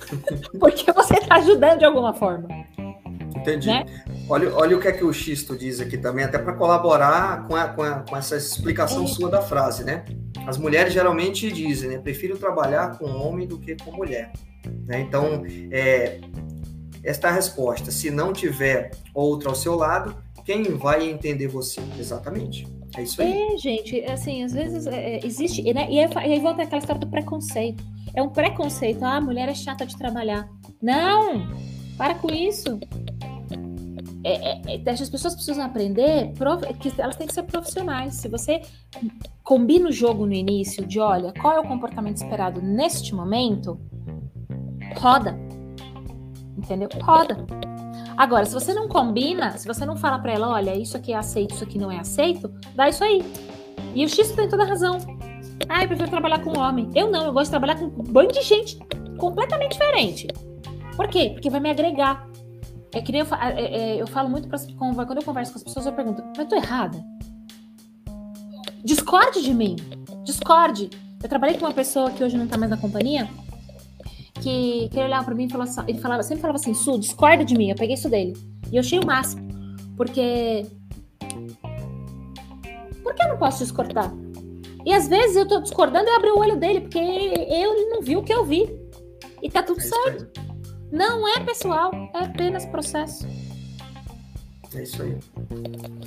Porque 0.60 0.92
você 0.92 1.14
tá 1.20 1.36
ajudando 1.36 1.78
de 1.78 1.84
alguma 1.84 2.12
forma. 2.12 2.48
Entendi. 3.36 3.68
Né? 3.68 3.84
Olha, 4.28 4.52
olha 4.54 4.76
o 4.76 4.80
que 4.80 4.88
é 4.88 4.92
que 4.92 5.04
o 5.04 5.12
Xisto 5.12 5.56
diz 5.56 5.80
aqui 5.80 5.96
também, 5.96 6.24
até 6.24 6.36
para 6.38 6.52
colaborar 6.52 7.46
com, 7.46 7.54
a, 7.54 7.68
com, 7.68 7.82
a, 7.82 8.00
com, 8.00 8.16
essa 8.16 8.36
explicação 8.36 9.04
é. 9.04 9.06
sua 9.06 9.30
da 9.30 9.40
frase, 9.40 9.84
né? 9.84 10.04
As 10.46 10.58
mulheres 10.58 10.92
geralmente 10.92 11.50
dizem, 11.50 11.90
né? 11.90 11.98
Prefiro 11.98 12.36
trabalhar 12.36 12.98
com 12.98 13.06
homem 13.06 13.46
do 13.46 13.58
que 13.58 13.76
com 13.76 13.92
mulher. 13.92 14.32
Né? 14.86 15.00
Então, 15.00 15.42
é, 15.70 16.20
esta 17.02 17.28
é 17.28 17.32
resposta. 17.32 17.90
Se 17.90 18.10
não 18.10 18.32
tiver 18.32 18.90
outro 19.14 19.48
ao 19.48 19.54
seu 19.54 19.74
lado, 19.74 20.16
quem 20.44 20.62
vai 20.76 21.08
entender 21.08 21.48
você? 21.48 21.80
Exatamente. 21.98 22.66
É 22.96 23.02
isso 23.02 23.20
aí. 23.20 23.32
É, 23.32 23.58
gente, 23.58 24.04
assim, 24.04 24.42
às 24.42 24.52
vezes 24.52 24.86
é, 24.86 25.16
é 25.16 25.26
existe. 25.26 25.62
Né? 25.72 25.88
E, 25.90 25.98
aí, 25.98 26.10
e 26.14 26.32
aí 26.32 26.40
volta 26.40 26.62
aquela 26.62 26.78
história 26.78 27.00
do 27.00 27.08
preconceito. 27.08 27.82
É 28.14 28.22
um 28.22 28.28
preconceito. 28.28 29.02
Ah, 29.04 29.16
a 29.16 29.20
mulher 29.20 29.48
é 29.48 29.54
chata 29.54 29.84
de 29.84 29.96
trabalhar. 29.96 30.48
Não! 30.80 31.48
Para 31.98 32.14
com 32.14 32.30
isso. 32.30 32.78
É, 34.24 34.74
é, 34.74 34.82
é 34.84 34.90
as 34.90 35.08
pessoas 35.08 35.34
precisam 35.34 35.64
aprender 35.64 36.32
que 36.80 36.92
elas 37.00 37.16
têm 37.16 37.26
que 37.26 37.34
ser 37.34 37.44
profissionais. 37.44 38.14
Se 38.14 38.28
você 38.28 38.62
combina 39.42 39.88
o 39.88 39.92
jogo 39.92 40.26
no 40.26 40.32
início 40.32 40.84
de 40.84 40.98
olha, 40.98 41.32
qual 41.40 41.54
é 41.54 41.60
o 41.60 41.68
comportamento 41.68 42.16
esperado 42.16 42.60
neste 42.60 43.14
momento, 43.14 43.78
roda. 44.98 45.38
Entendeu? 46.56 46.88
Roda. 47.02 47.46
Agora, 48.16 48.46
se 48.46 48.54
você 48.54 48.72
não 48.72 48.88
combina, 48.88 49.56
se 49.58 49.66
você 49.66 49.84
não 49.84 49.96
fala 49.96 50.18
para 50.18 50.32
ela, 50.32 50.48
olha, 50.48 50.74
isso 50.74 50.96
aqui 50.96 51.12
é 51.12 51.16
aceito, 51.16 51.54
isso 51.54 51.64
aqui 51.64 51.78
não 51.78 51.90
é 51.90 51.98
aceito, 51.98 52.50
dá 52.74 52.88
isso 52.88 53.04
aí. 53.04 53.22
E 53.94 54.04
o 54.04 54.08
X 54.08 54.32
tem 54.32 54.48
toda 54.48 54.62
a 54.62 54.66
razão. 54.66 54.98
Ah, 55.68 55.82
eu 55.82 55.88
prefiro 55.88 56.08
trabalhar 56.10 56.38
com 56.40 56.58
homem. 56.58 56.90
Eu 56.94 57.10
não, 57.10 57.26
eu 57.26 57.32
gosto 57.32 57.46
de 57.46 57.50
trabalhar 57.50 57.76
com 57.76 57.86
um 57.86 57.90
bando 57.90 58.32
de 58.32 58.42
gente 58.42 58.78
completamente 59.18 59.72
diferente. 59.72 60.28
Por 60.96 61.08
quê? 61.08 61.30
Porque 61.32 61.50
vai 61.50 61.60
me 61.60 61.70
agregar. 61.70 62.26
É 62.92 63.02
que 63.02 63.14
eu, 63.14 63.26
é, 63.34 63.60
é, 63.60 64.00
eu 64.00 64.06
falo 64.06 64.30
muito 64.30 64.48
para 64.48 64.58
quando 64.78 65.18
eu 65.18 65.24
converso 65.24 65.52
com 65.52 65.58
as 65.58 65.64
pessoas, 65.64 65.86
eu 65.86 65.92
pergunto, 65.92 66.22
mas 66.28 66.38
eu 66.38 66.46
tô 66.46 66.56
errada? 66.56 67.04
Discorde 68.82 69.42
de 69.42 69.52
mim. 69.52 69.76
Discorde. 70.24 70.88
Eu 71.22 71.28
trabalhei 71.28 71.58
com 71.58 71.66
uma 71.66 71.74
pessoa 71.74 72.10
que 72.10 72.24
hoje 72.24 72.38
não 72.38 72.46
tá 72.46 72.56
mais 72.56 72.70
na 72.70 72.76
companhia, 72.76 73.28
que, 74.40 74.88
que 74.88 74.98
ele 74.98 75.06
olhava 75.06 75.24
pra 75.24 75.34
mim 75.34 75.46
e 75.46 75.50
falava, 75.50 75.70
ele 75.88 75.98
falava, 75.98 76.22
sempre 76.22 76.40
falava 76.40 76.58
assim, 76.58 76.74
Su, 76.74 76.98
discorda 76.98 77.44
de 77.44 77.56
mim, 77.56 77.70
eu 77.70 77.76
peguei 77.76 77.94
isso 77.94 78.08
dele. 78.08 78.34
E 78.70 78.76
eu 78.76 78.80
achei 78.80 78.98
o 78.98 79.06
máximo. 79.06 79.46
Porque. 79.96 80.66
Por 83.02 83.14
que 83.14 83.22
eu 83.22 83.28
não 83.28 83.38
posso 83.38 83.62
discordar? 83.62 84.12
E 84.84 84.92
às 84.92 85.08
vezes 85.08 85.36
eu 85.36 85.48
tô 85.48 85.60
discordando 85.60 86.08
e 86.08 86.14
abri 86.14 86.30
o 86.30 86.38
olho 86.38 86.56
dele, 86.56 86.82
porque 86.82 86.98
ele 86.98 87.86
não 87.90 88.00
viu 88.00 88.20
o 88.20 88.22
que 88.22 88.32
eu 88.32 88.44
vi. 88.44 88.70
E 89.42 89.50
tá 89.50 89.62
tudo 89.62 89.80
é 89.80 89.84
certo. 89.84 90.40
Não 90.92 91.26
é 91.26 91.40
pessoal, 91.40 91.90
é 92.14 92.24
apenas 92.24 92.64
processo. 92.66 93.26
É 94.74 94.82
isso 94.82 95.02
aí. 95.02 95.16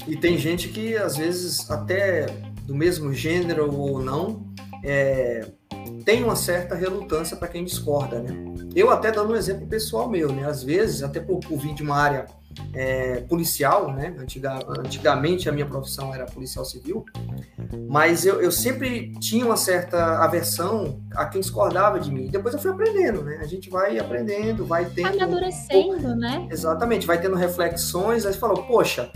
E 0.07 0.15
tem 0.15 0.38
gente 0.38 0.69
que, 0.69 0.95
às 0.95 1.17
vezes, 1.17 1.69
até 1.69 2.27
do 2.63 2.75
mesmo 2.75 3.13
gênero 3.13 3.75
ou 3.75 4.01
não, 4.01 4.45
é, 4.84 5.45
tem 6.05 6.23
uma 6.23 6.35
certa 6.35 6.75
relutância 6.75 7.35
para 7.37 7.47
quem 7.47 7.63
discorda, 7.63 8.19
né? 8.19 8.29
Eu 8.75 8.89
até 8.89 9.11
dando 9.11 9.33
um 9.33 9.35
exemplo 9.35 9.67
pessoal 9.67 10.09
meu, 10.09 10.31
né? 10.31 10.45
Às 10.45 10.63
vezes, 10.63 11.03
até 11.03 11.19
por, 11.19 11.39
por 11.39 11.57
vir 11.57 11.73
de 11.73 11.83
uma 11.83 11.95
área 11.95 12.25
é, 12.73 13.21
policial, 13.21 13.91
né? 13.93 14.15
Antiga, 14.17 14.59
antigamente 14.67 15.49
a 15.49 15.51
minha 15.51 15.65
profissão 15.65 16.13
era 16.13 16.25
policial 16.25 16.65
civil, 16.65 17.05
mas 17.87 18.25
eu, 18.25 18.41
eu 18.41 18.51
sempre 18.51 19.11
tinha 19.19 19.45
uma 19.45 19.57
certa 19.57 20.23
aversão 20.23 20.99
a 21.15 21.25
quem 21.25 21.41
discordava 21.41 21.99
de 21.99 22.11
mim. 22.11 22.27
Depois 22.27 22.53
eu 22.53 22.59
fui 22.59 22.71
aprendendo, 22.71 23.23
né? 23.23 23.39
A 23.41 23.45
gente 23.45 23.69
vai 23.69 23.97
aprendendo, 23.97 24.65
vai 24.65 24.85
tendo. 24.85 25.21
Amadurecendo, 25.21 26.15
né? 26.15 26.47
Exatamente, 26.51 27.05
vai 27.05 27.19
tendo 27.19 27.35
reflexões, 27.35 28.25
aí 28.25 28.33
você 28.33 28.39
falou, 28.39 28.63
poxa, 28.63 29.11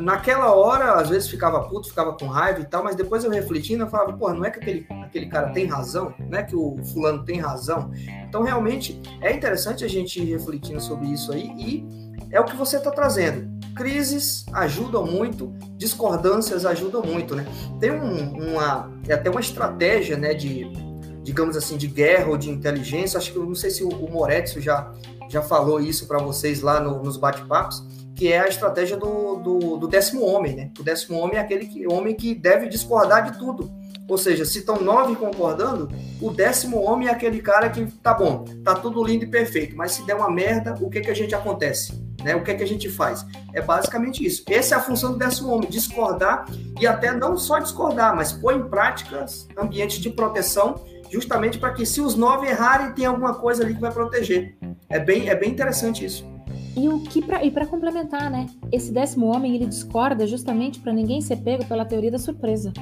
naquela 0.00 0.52
hora, 0.54 0.94
às 0.94 1.08
vezes 1.08 1.28
ficava 1.28 1.60
puto, 1.68 1.88
ficava 1.88 2.12
com 2.12 2.26
raiva 2.26 2.60
e 2.60 2.64
tal, 2.64 2.84
mas 2.84 2.96
depois 2.96 3.24
eu 3.24 3.30
refletindo, 3.30 3.84
eu 3.84 3.88
falava, 3.88 4.12
pô, 4.12 4.32
não 4.32 4.44
é 4.44 4.50
que 4.50 4.58
aquele, 4.58 4.86
aquele 5.02 5.26
cara 5.26 5.50
tem 5.50 5.66
razão? 5.66 6.14
Não 6.18 6.38
é 6.38 6.42
que 6.42 6.56
o 6.56 6.76
fulano 6.92 7.24
tem 7.24 7.38
razão? 7.38 7.90
Então, 8.28 8.42
realmente, 8.42 9.00
é 9.20 9.32
interessante 9.32 9.84
a 9.84 9.88
gente 9.88 10.20
ir 10.20 10.26
refletindo 10.26 10.80
sobre 10.80 11.06
isso 11.08 11.32
aí 11.32 11.52
e 11.58 12.08
é 12.30 12.40
o 12.40 12.44
que 12.44 12.56
você 12.56 12.76
está 12.76 12.90
trazendo. 12.90 13.48
Crises 13.74 14.44
ajudam 14.52 15.06
muito, 15.06 15.52
discordâncias 15.76 16.66
ajudam 16.66 17.02
muito, 17.02 17.34
né? 17.34 17.46
Tem 17.80 17.92
um, 17.92 18.52
uma, 18.52 18.90
é 19.06 19.14
até 19.14 19.30
uma 19.30 19.40
estratégia, 19.40 20.16
né, 20.16 20.34
de, 20.34 20.64
digamos 21.22 21.56
assim, 21.56 21.76
de 21.76 21.86
guerra 21.86 22.28
ou 22.30 22.36
de 22.36 22.50
inteligência. 22.50 23.18
Acho 23.18 23.32
que 23.32 23.38
eu 23.38 23.46
não 23.46 23.54
sei 23.54 23.70
se 23.70 23.84
o, 23.84 23.88
o 23.88 24.10
Moretz 24.10 24.52
já, 24.54 24.92
já 25.28 25.42
falou 25.42 25.80
isso 25.80 26.06
para 26.06 26.18
vocês 26.18 26.60
lá 26.60 26.80
no, 26.80 27.02
nos 27.02 27.16
bate-papos, 27.16 27.84
que 28.18 28.32
é 28.32 28.40
a 28.40 28.48
estratégia 28.48 28.96
do, 28.96 29.36
do, 29.36 29.76
do, 29.76 29.86
décimo 29.86 30.24
homem, 30.26 30.56
né? 30.56 30.70
O 30.76 30.82
décimo 30.82 31.16
homem 31.20 31.36
é 31.36 31.40
aquele 31.40 31.66
que, 31.66 31.86
homem 31.86 32.16
que 32.16 32.34
deve 32.34 32.68
discordar 32.68 33.30
de 33.30 33.38
tudo. 33.38 33.70
Ou 34.08 34.18
seja, 34.18 34.44
se 34.44 34.58
estão 34.58 34.80
nove 34.80 35.14
concordando, 35.14 35.88
o 36.20 36.28
décimo 36.28 36.82
homem 36.82 37.06
é 37.06 37.12
aquele 37.12 37.40
cara 37.40 37.70
que 37.70 37.86
tá 38.02 38.12
bom, 38.12 38.44
tá 38.64 38.74
tudo 38.74 39.04
lindo 39.04 39.24
e 39.24 39.28
perfeito, 39.28 39.76
mas 39.76 39.92
se 39.92 40.04
der 40.04 40.16
uma 40.16 40.28
merda, 40.28 40.74
o 40.80 40.90
que 40.90 41.00
que 41.00 41.10
a 41.12 41.14
gente 41.14 41.32
acontece? 41.32 41.92
Né? 42.24 42.34
O 42.34 42.42
que 42.42 42.52
que 42.54 42.62
a 42.64 42.66
gente 42.66 42.88
faz? 42.88 43.24
É 43.54 43.62
basicamente 43.62 44.26
isso. 44.26 44.42
Essa 44.48 44.74
é 44.74 44.78
a 44.78 44.82
função 44.82 45.12
do 45.12 45.18
décimo 45.18 45.50
homem, 45.50 45.70
discordar 45.70 46.44
e 46.80 46.88
até 46.88 47.12
não 47.12 47.36
só 47.36 47.60
discordar, 47.60 48.16
mas 48.16 48.32
pôr 48.32 48.54
em 48.54 48.68
práticas 48.68 49.46
ambientes 49.56 50.00
de 50.00 50.10
proteção, 50.10 50.74
justamente 51.08 51.56
para 51.56 51.72
que 51.72 51.86
se 51.86 52.00
os 52.00 52.16
nove 52.16 52.48
errarem, 52.48 52.92
tem 52.94 53.06
alguma 53.06 53.34
coisa 53.34 53.62
ali 53.62 53.74
que 53.74 53.80
vai 53.80 53.92
proteger. 53.92 54.56
É 54.88 54.98
bem, 54.98 55.28
é 55.28 55.36
bem 55.36 55.50
interessante 55.50 56.04
isso. 56.04 56.26
E 56.78 56.88
o 56.88 57.00
que 57.00 57.20
pra, 57.20 57.44
e 57.44 57.50
para 57.50 57.66
complementar, 57.66 58.30
né? 58.30 58.46
Esse 58.70 58.92
décimo 58.92 59.26
homem 59.26 59.56
ele 59.56 59.66
discorda 59.66 60.26
justamente 60.28 60.78
para 60.78 60.92
ninguém 60.92 61.20
ser 61.20 61.36
pego 61.38 61.64
pela 61.64 61.84
teoria 61.84 62.12
da 62.12 62.18
surpresa. 62.18 62.72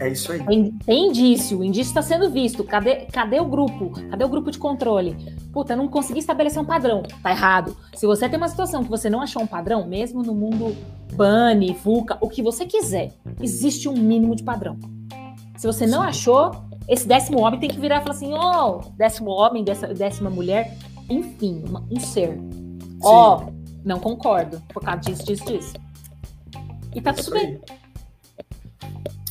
É 0.00 0.08
isso 0.08 0.32
aí. 0.32 0.72
Tem 0.86 1.08
indício, 1.08 1.58
o 1.58 1.64
indício 1.64 1.90
está 1.90 2.00
sendo 2.00 2.30
visto. 2.30 2.64
Cadê, 2.64 3.06
cadê 3.12 3.38
o 3.38 3.44
grupo? 3.44 3.90
Cadê 4.08 4.24
o 4.24 4.28
grupo 4.28 4.50
de 4.50 4.58
controle? 4.58 5.14
Puta, 5.52 5.76
não 5.76 5.88
consegui 5.88 6.20
estabelecer 6.20 6.60
um 6.60 6.64
padrão. 6.64 7.02
Tá 7.22 7.30
errado. 7.30 7.76
Se 7.94 8.06
você 8.06 8.28
tem 8.28 8.38
uma 8.38 8.48
situação 8.48 8.82
que 8.82 8.88
você 8.88 9.10
não 9.10 9.20
achou 9.20 9.42
um 9.42 9.46
padrão, 9.46 9.86
mesmo 9.86 10.22
no 10.22 10.34
mundo 10.34 10.74
BANI, 11.14 11.74
VUCA, 11.84 12.16
o 12.18 12.28
que 12.28 12.42
você 12.42 12.64
quiser, 12.64 13.12
existe 13.40 13.88
um 13.90 13.94
mínimo 13.94 14.34
de 14.34 14.42
padrão. 14.42 14.78
Se 15.56 15.66
você 15.66 15.86
não 15.86 16.00
Sim. 16.00 16.08
achou, 16.08 16.50
esse 16.88 17.06
décimo 17.06 17.40
homem 17.40 17.60
tem 17.60 17.68
que 17.68 17.78
virar 17.78 17.98
e 17.98 18.00
falar 18.00 18.14
assim: 18.14 18.32
ó, 18.32 18.78
oh, 18.78 18.92
décimo 18.96 19.30
homem, 19.30 19.62
décima 19.62 20.30
mulher, 20.30 20.76
enfim, 21.08 21.62
um 21.90 22.00
ser. 22.00 22.40
Ó, 23.02 23.44
oh, 23.44 23.52
não 23.84 23.98
concordo 23.98 24.62
por 24.72 24.82
causa 24.82 25.00
disso, 25.00 25.24
disso, 25.24 25.44
disso. 25.44 25.74
E 26.94 27.00
tá 27.00 27.12
tudo 27.12 27.30
bem. 27.32 27.60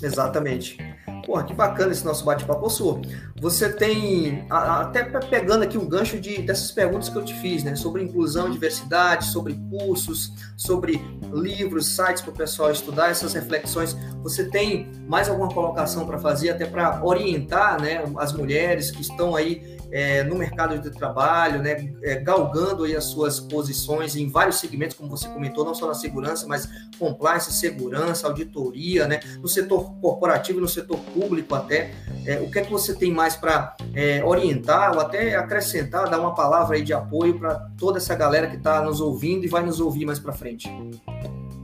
Exatamente. 0.02 0.78
Porra, 1.26 1.44
que 1.44 1.54
bacana 1.54 1.92
esse 1.92 2.04
nosso 2.04 2.26
bate-papo. 2.26 2.70
Su, 2.70 3.00
você 3.40 3.72
tem, 3.72 4.46
até 4.50 5.04
pegando 5.04 5.64
aqui 5.64 5.78
um 5.78 5.88
gancho 5.88 6.20
de, 6.20 6.42
dessas 6.42 6.72
perguntas 6.72 7.10
que 7.10 7.18
eu 7.18 7.24
te 7.24 7.34
fiz, 7.36 7.64
né? 7.64 7.76
Sobre 7.76 8.04
inclusão 8.04 8.50
e 8.50 8.52
diversidade, 8.52 9.26
sobre 9.26 9.54
cursos, 9.70 10.34
sobre 10.58 11.00
livros, 11.32 11.96
sites 11.96 12.22
para 12.22 12.32
o 12.32 12.36
pessoal 12.36 12.72
estudar, 12.72 13.12
essas 13.12 13.34
reflexões. 13.34 13.96
Você 14.24 14.46
tem 14.46 14.92
mais 15.08 15.30
alguma 15.30 15.50
colocação 15.50 16.06
para 16.06 16.18
fazer, 16.18 16.50
até 16.50 16.66
para 16.66 17.04
orientar 17.06 17.80
né, 17.80 18.04
as 18.18 18.34
mulheres 18.34 18.90
que 18.90 19.02
estão 19.02 19.36
aí 19.36 19.80
é, 19.92 20.24
no 20.24 20.36
mercado 20.36 20.80
de 20.80 20.90
trabalho, 20.90 21.62
né, 21.62 21.94
é, 22.02 22.16
galgando 22.16 22.86
aí 22.86 22.96
as 22.96 23.06
suas 23.06 23.40
posições 23.40 24.16
em 24.16 24.30
vários 24.30 24.60
segmentos, 24.60 24.96
como 24.96 25.10
você 25.10 25.28
comentou, 25.28 25.66
não 25.66 25.76
só 25.76 25.88
na 25.88 25.94
segurança, 25.94 26.48
mas 26.48 26.70
compliance, 26.98 27.52
segurança, 27.52 28.28
auditoria, 28.28 29.08
né, 29.08 29.20
no 29.42 29.48
setor 29.48 29.94
corporativo 30.00 30.60
e 30.60 30.62
no 30.62 30.68
setor 30.68 30.98
público 31.14 31.54
até. 31.54 31.92
É, 32.26 32.40
o 32.40 32.50
que 32.50 32.60
é 32.60 32.62
que 32.62 32.72
você 32.72 32.94
tem 32.94 33.12
mais 33.12 33.36
para 33.36 33.76
é, 33.94 34.24
orientar 34.24 34.94
ou 34.94 35.00
até 35.02 35.36
acrescentar, 35.36 36.10
dar 36.10 36.20
uma 36.20 36.34
palavra 36.34 36.76
aí 36.76 36.84
de 36.84 36.94
apoio 36.94 37.38
para 37.38 37.56
toda 37.78 37.98
essa 37.98 38.16
galera 38.16 38.48
que 38.48 38.58
está 38.58 38.82
nos 38.82 39.02
ouvindo 39.02 39.46
e 39.46 39.48
vai 39.48 39.64
nos 39.64 39.80
ouvir 39.80 40.06
mais 40.06 40.20
para 40.20 40.32
frente? 40.32 40.70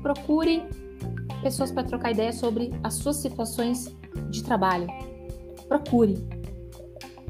Procure 0.02 0.64
pessoas 1.42 1.72
para 1.72 1.84
trocar 1.84 2.12
ideia 2.12 2.34
sobre 2.34 2.72
as 2.84 2.96
suas 2.96 3.18
situações 3.18 3.96
de 4.30 4.44
trabalho. 4.44 4.88
Procure 5.68 6.37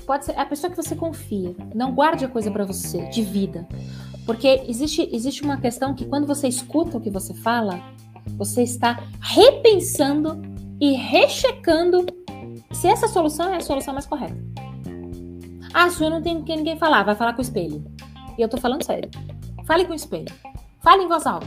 pode 0.07 0.23
ser 0.23 0.39
a 0.39 0.45
pessoa 0.45 0.71
que 0.71 0.77
você 0.77 0.95
confia. 0.95 1.53
Não 1.75 1.93
guarde 1.93 2.23
a 2.23 2.29
coisa 2.29 2.49
para 2.49 2.63
você, 2.63 3.05
de 3.09 3.21
vida. 3.21 3.67
Porque 4.25 4.63
existe, 4.67 5.07
existe 5.11 5.43
uma 5.43 5.57
questão 5.57 5.93
que 5.93 6.05
quando 6.05 6.25
você 6.25 6.47
escuta 6.47 6.97
o 6.97 7.01
que 7.01 7.09
você 7.09 7.33
fala, 7.33 7.83
você 8.37 8.63
está 8.63 9.03
repensando 9.19 10.41
e 10.79 10.93
rechecando 10.93 12.05
se 12.71 12.87
essa 12.87 13.07
solução 13.07 13.53
é 13.53 13.57
a 13.57 13.61
solução 13.61 13.93
mais 13.93 14.05
correta. 14.05 14.37
Ah, 15.73 15.89
sua 15.89 16.09
não 16.09 16.21
tem 16.21 16.41
que 16.41 16.55
ninguém 16.55 16.77
falar, 16.77 17.03
vai 17.03 17.15
falar 17.15 17.33
com 17.33 17.39
o 17.39 17.43
espelho. 17.43 17.83
E 18.37 18.41
eu 18.41 18.47
tô 18.47 18.57
falando 18.57 18.83
sério. 18.83 19.09
Fale 19.65 19.85
com 19.85 19.91
o 19.91 19.95
espelho. 19.95 20.33
Fale 20.81 21.03
em 21.03 21.07
voz 21.07 21.25
alta. 21.27 21.45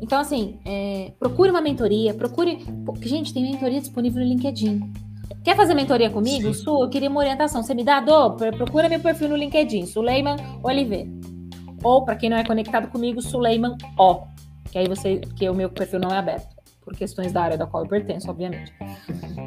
Então, 0.00 0.18
assim, 0.18 0.58
é, 0.64 1.12
procure 1.18 1.50
uma 1.50 1.60
mentoria, 1.60 2.14
procure. 2.14 2.64
Gente, 3.02 3.34
tem 3.34 3.42
mentoria 3.42 3.80
disponível 3.80 4.22
no 4.22 4.28
LinkedIn. 4.28 5.09
Quer 5.42 5.56
fazer 5.56 5.74
mentoria 5.74 6.10
comigo? 6.10 6.52
Sim. 6.52 6.64
Su, 6.64 6.82
eu 6.82 6.90
queria 6.90 7.08
uma 7.08 7.20
orientação. 7.20 7.62
Você 7.62 7.74
me 7.74 7.84
dá? 7.84 8.00
Dô, 8.00 8.32
procura 8.32 8.88
meu 8.88 9.00
perfil 9.00 9.28
no 9.28 9.36
LinkedIn, 9.36 9.86
Suleiman 9.86 10.36
Oliveira. 10.62 11.08
Ou, 11.82 12.04
para 12.04 12.16
quem 12.16 12.28
não 12.28 12.36
é 12.36 12.44
conectado 12.44 12.88
comigo, 12.88 13.22
Suleiman 13.22 13.76
O. 13.98 14.22
Que 14.70 14.78
aí 14.78 14.88
você, 14.88 15.18
que 15.36 15.48
o 15.48 15.54
meu 15.54 15.70
perfil 15.70 15.98
não 15.98 16.10
é 16.10 16.18
aberto. 16.18 16.54
Por 16.82 16.94
questões 16.94 17.32
da 17.32 17.42
área 17.42 17.58
da 17.58 17.66
qual 17.66 17.84
eu 17.84 17.88
pertenço, 17.88 18.30
obviamente. 18.30 18.72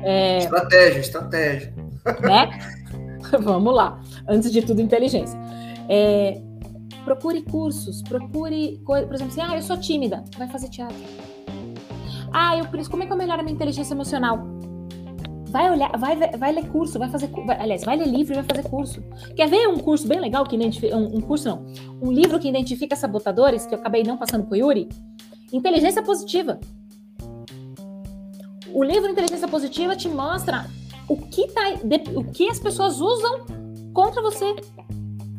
É... 0.04 0.40
Estratégia, 0.40 1.00
estratégia. 1.00 1.74
Né? 2.22 2.50
Vamos 3.42 3.74
lá. 3.76 4.02
Antes 4.28 4.52
de 4.52 4.62
tudo, 4.62 4.82
inteligência. 4.82 5.40
É... 5.90 6.42
Procure 7.06 7.42
cursos, 7.42 8.02
procure, 8.02 8.82
por 8.86 8.98
exemplo, 8.98 9.28
assim, 9.28 9.42
ah, 9.42 9.56
eu 9.58 9.62
sou 9.62 9.78
tímida, 9.78 10.24
vai 10.38 10.48
fazer 10.48 10.70
teatro. 10.70 10.96
Ah, 12.32 12.58
eu 12.58 12.66
preciso, 12.66 12.90
como 12.90 13.04
é 13.04 13.06
que 13.06 13.12
eu 13.12 13.18
melhoro 13.18 13.42
a 13.42 13.44
minha 13.44 13.54
inteligência 13.54 13.94
emocional? 13.94 14.53
Vai 15.54 15.70
olhar, 15.70 15.96
vai, 16.00 16.16
vai 16.16 16.52
ler 16.52 16.68
curso, 16.68 16.98
vai 16.98 17.08
fazer. 17.08 17.28
Vai, 17.28 17.62
aliás, 17.62 17.84
vai 17.84 17.96
ler 17.96 18.08
livro 18.08 18.34
e 18.34 18.42
vai 18.42 18.44
fazer 18.44 18.68
curso. 18.68 19.04
Quer 19.36 19.48
ver 19.48 19.68
um 19.68 19.78
curso 19.78 20.08
bem 20.08 20.20
legal 20.20 20.44
que 20.46 20.56
identifica. 20.56 20.98
Um, 20.98 21.18
um, 21.18 21.22
curso 21.22 21.48
não. 21.48 21.64
Um 22.02 22.12
livro 22.12 22.40
que 22.40 22.50
identifica 22.50 22.96
sabotadores, 22.96 23.68
que 23.68 23.76
eu 23.76 23.78
acabei 23.78 24.02
não 24.02 24.18
passando 24.18 24.48
pro 24.48 24.56
Yuri? 24.56 24.90
Inteligência 25.52 26.02
Positiva. 26.02 26.60
O 28.74 28.84
livro 28.84 29.12
Inteligência 29.12 29.48
Positiva 29.48 29.96
te 29.96 30.10
mostra 30.10 30.66
o 31.08 31.16
que, 31.18 31.48
tá, 31.50 31.62
o 32.16 32.24
que 32.32 32.50
as 32.50 32.60
pessoas 32.60 33.00
usam 33.00 33.46
contra 33.94 34.24
você. 34.24 34.56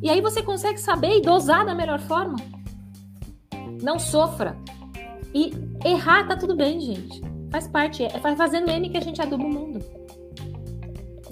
E 0.00 0.08
aí 0.08 0.20
você 0.20 0.44
consegue 0.44 0.78
saber 0.78 1.16
e 1.16 1.22
dosar 1.22 1.66
da 1.66 1.74
melhor 1.74 1.98
forma. 1.98 2.36
Não 3.82 3.98
sofra. 3.98 4.56
E 5.34 5.52
errar 5.84 6.28
tá 6.28 6.36
tudo 6.36 6.54
bem, 6.54 6.78
gente. 6.78 7.20
Faz 7.50 7.66
parte. 7.66 8.04
É 8.04 8.36
fazendo 8.36 8.70
M 8.70 8.88
que 8.88 8.96
a 8.96 9.02
gente 9.02 9.20
aduba 9.20 9.42
o 9.42 9.52
mundo. 9.52 10.03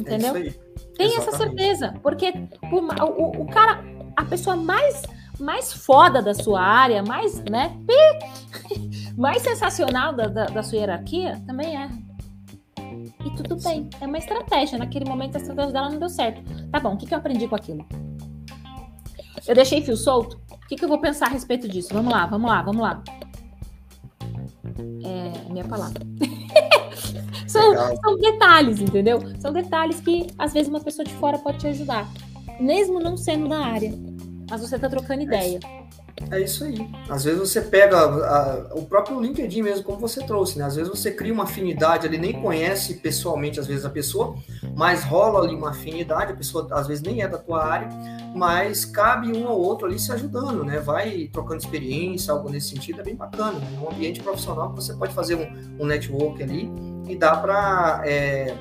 Entendeu? 0.02 0.36
É 0.36 0.52
Tem 0.96 1.16
essa 1.16 1.32
certeza, 1.32 1.94
porque 2.02 2.32
o, 2.70 2.76
o, 2.76 3.42
o, 3.42 3.46
cara, 3.46 3.84
a 4.16 4.24
pessoa 4.24 4.56
mais 4.56 5.02
mais 5.40 5.72
foda 5.72 6.22
da 6.22 6.34
sua 6.34 6.60
área, 6.60 7.02
mais, 7.02 7.42
né, 7.44 7.76
mais 9.16 9.42
sensacional 9.42 10.12
da, 10.12 10.28
da, 10.28 10.44
da 10.44 10.62
sua 10.62 10.78
hierarquia, 10.78 11.42
também 11.46 11.76
é. 11.76 11.88
E 13.24 13.30
tudo 13.36 13.56
bem, 13.56 13.88
é 14.00 14.06
uma 14.06 14.18
estratégia. 14.18 14.78
Naquele 14.78 15.04
momento 15.04 15.36
a 15.36 15.40
estratégia 15.40 15.72
dela 15.72 15.90
não 15.90 15.98
deu 15.98 16.08
certo. 16.08 16.42
Tá 16.70 16.78
bom, 16.78 16.94
o 16.94 16.96
que, 16.96 17.06
que 17.06 17.14
eu 17.14 17.18
aprendi 17.18 17.48
com 17.48 17.56
aquilo? 17.56 17.84
Eu 19.46 19.54
deixei 19.54 19.82
fio 19.82 19.96
solto? 19.96 20.40
O 20.50 20.58
que, 20.60 20.68
que, 20.68 20.76
que 20.76 20.84
eu 20.84 20.88
vou 20.88 21.00
pensar 21.00 21.26
a 21.26 21.30
respeito 21.30 21.68
disso? 21.68 21.92
Vamos 21.92 22.12
lá, 22.12 22.26
vamos 22.26 22.50
lá, 22.50 22.62
vamos 22.62 22.82
lá. 22.82 23.02
É 25.04 25.52
minha 25.52 25.64
palavra. 25.64 26.02
são, 27.52 27.96
são 27.96 28.16
detalhes, 28.18 28.80
entendeu? 28.80 29.20
São 29.40 29.52
detalhes 29.52 30.00
que 30.00 30.26
às 30.38 30.52
vezes 30.52 30.68
uma 30.68 30.80
pessoa 30.80 31.04
de 31.04 31.14
fora 31.14 31.38
pode 31.38 31.58
te 31.58 31.66
ajudar, 31.68 32.08
mesmo 32.58 32.98
não 33.00 33.16
sendo 33.16 33.48
da 33.48 33.58
área, 33.58 33.92
mas 34.50 34.60
você 34.60 34.76
está 34.76 34.88
trocando 34.88 35.22
ideia. 35.22 35.60
É 36.30 36.40
isso 36.40 36.64
aí. 36.64 36.88
Às 37.08 37.24
vezes 37.24 37.40
você 37.40 37.60
pega 37.60 37.96
a, 37.96 38.04
a, 38.04 38.74
o 38.74 38.84
próprio 38.84 39.20
LinkedIn 39.20 39.62
mesmo, 39.62 39.82
como 39.82 39.98
você 39.98 40.22
trouxe, 40.24 40.58
né? 40.58 40.64
Às 40.64 40.76
vezes 40.76 40.90
você 40.90 41.10
cria 41.10 41.32
uma 41.32 41.44
afinidade, 41.44 42.06
ele 42.06 42.18
nem 42.18 42.40
conhece 42.40 42.94
pessoalmente, 42.94 43.58
às 43.58 43.66
vezes, 43.66 43.84
a 43.84 43.90
pessoa, 43.90 44.36
mas 44.76 45.04
rola 45.04 45.40
ali 45.40 45.54
uma 45.54 45.70
afinidade, 45.70 46.32
a 46.32 46.36
pessoa 46.36 46.68
às 46.72 46.86
vezes 46.86 47.02
nem 47.02 47.22
é 47.22 47.28
da 47.28 47.38
tua 47.38 47.64
área, 47.64 47.88
mas 48.34 48.84
cabe 48.84 49.32
um 49.36 49.48
ao 49.48 49.58
outro 49.58 49.86
ali 49.86 49.98
se 49.98 50.12
ajudando, 50.12 50.64
né? 50.64 50.78
Vai 50.78 51.28
trocando 51.32 51.60
experiência, 51.60 52.32
algo 52.32 52.48
nesse 52.48 52.68
sentido, 52.68 53.00
é 53.00 53.04
bem 53.04 53.16
bacana. 53.16 53.58
Né? 53.58 53.78
Um 53.82 53.90
ambiente 53.90 54.20
profissional 54.22 54.70
que 54.70 54.76
você 54.76 54.94
pode 54.94 55.12
fazer 55.14 55.34
um, 55.34 55.82
um 55.82 55.86
network 55.86 56.42
ali 56.42 56.70
e 57.08 57.16
dá 57.16 57.36
para. 57.36 58.02
É, 58.04 58.56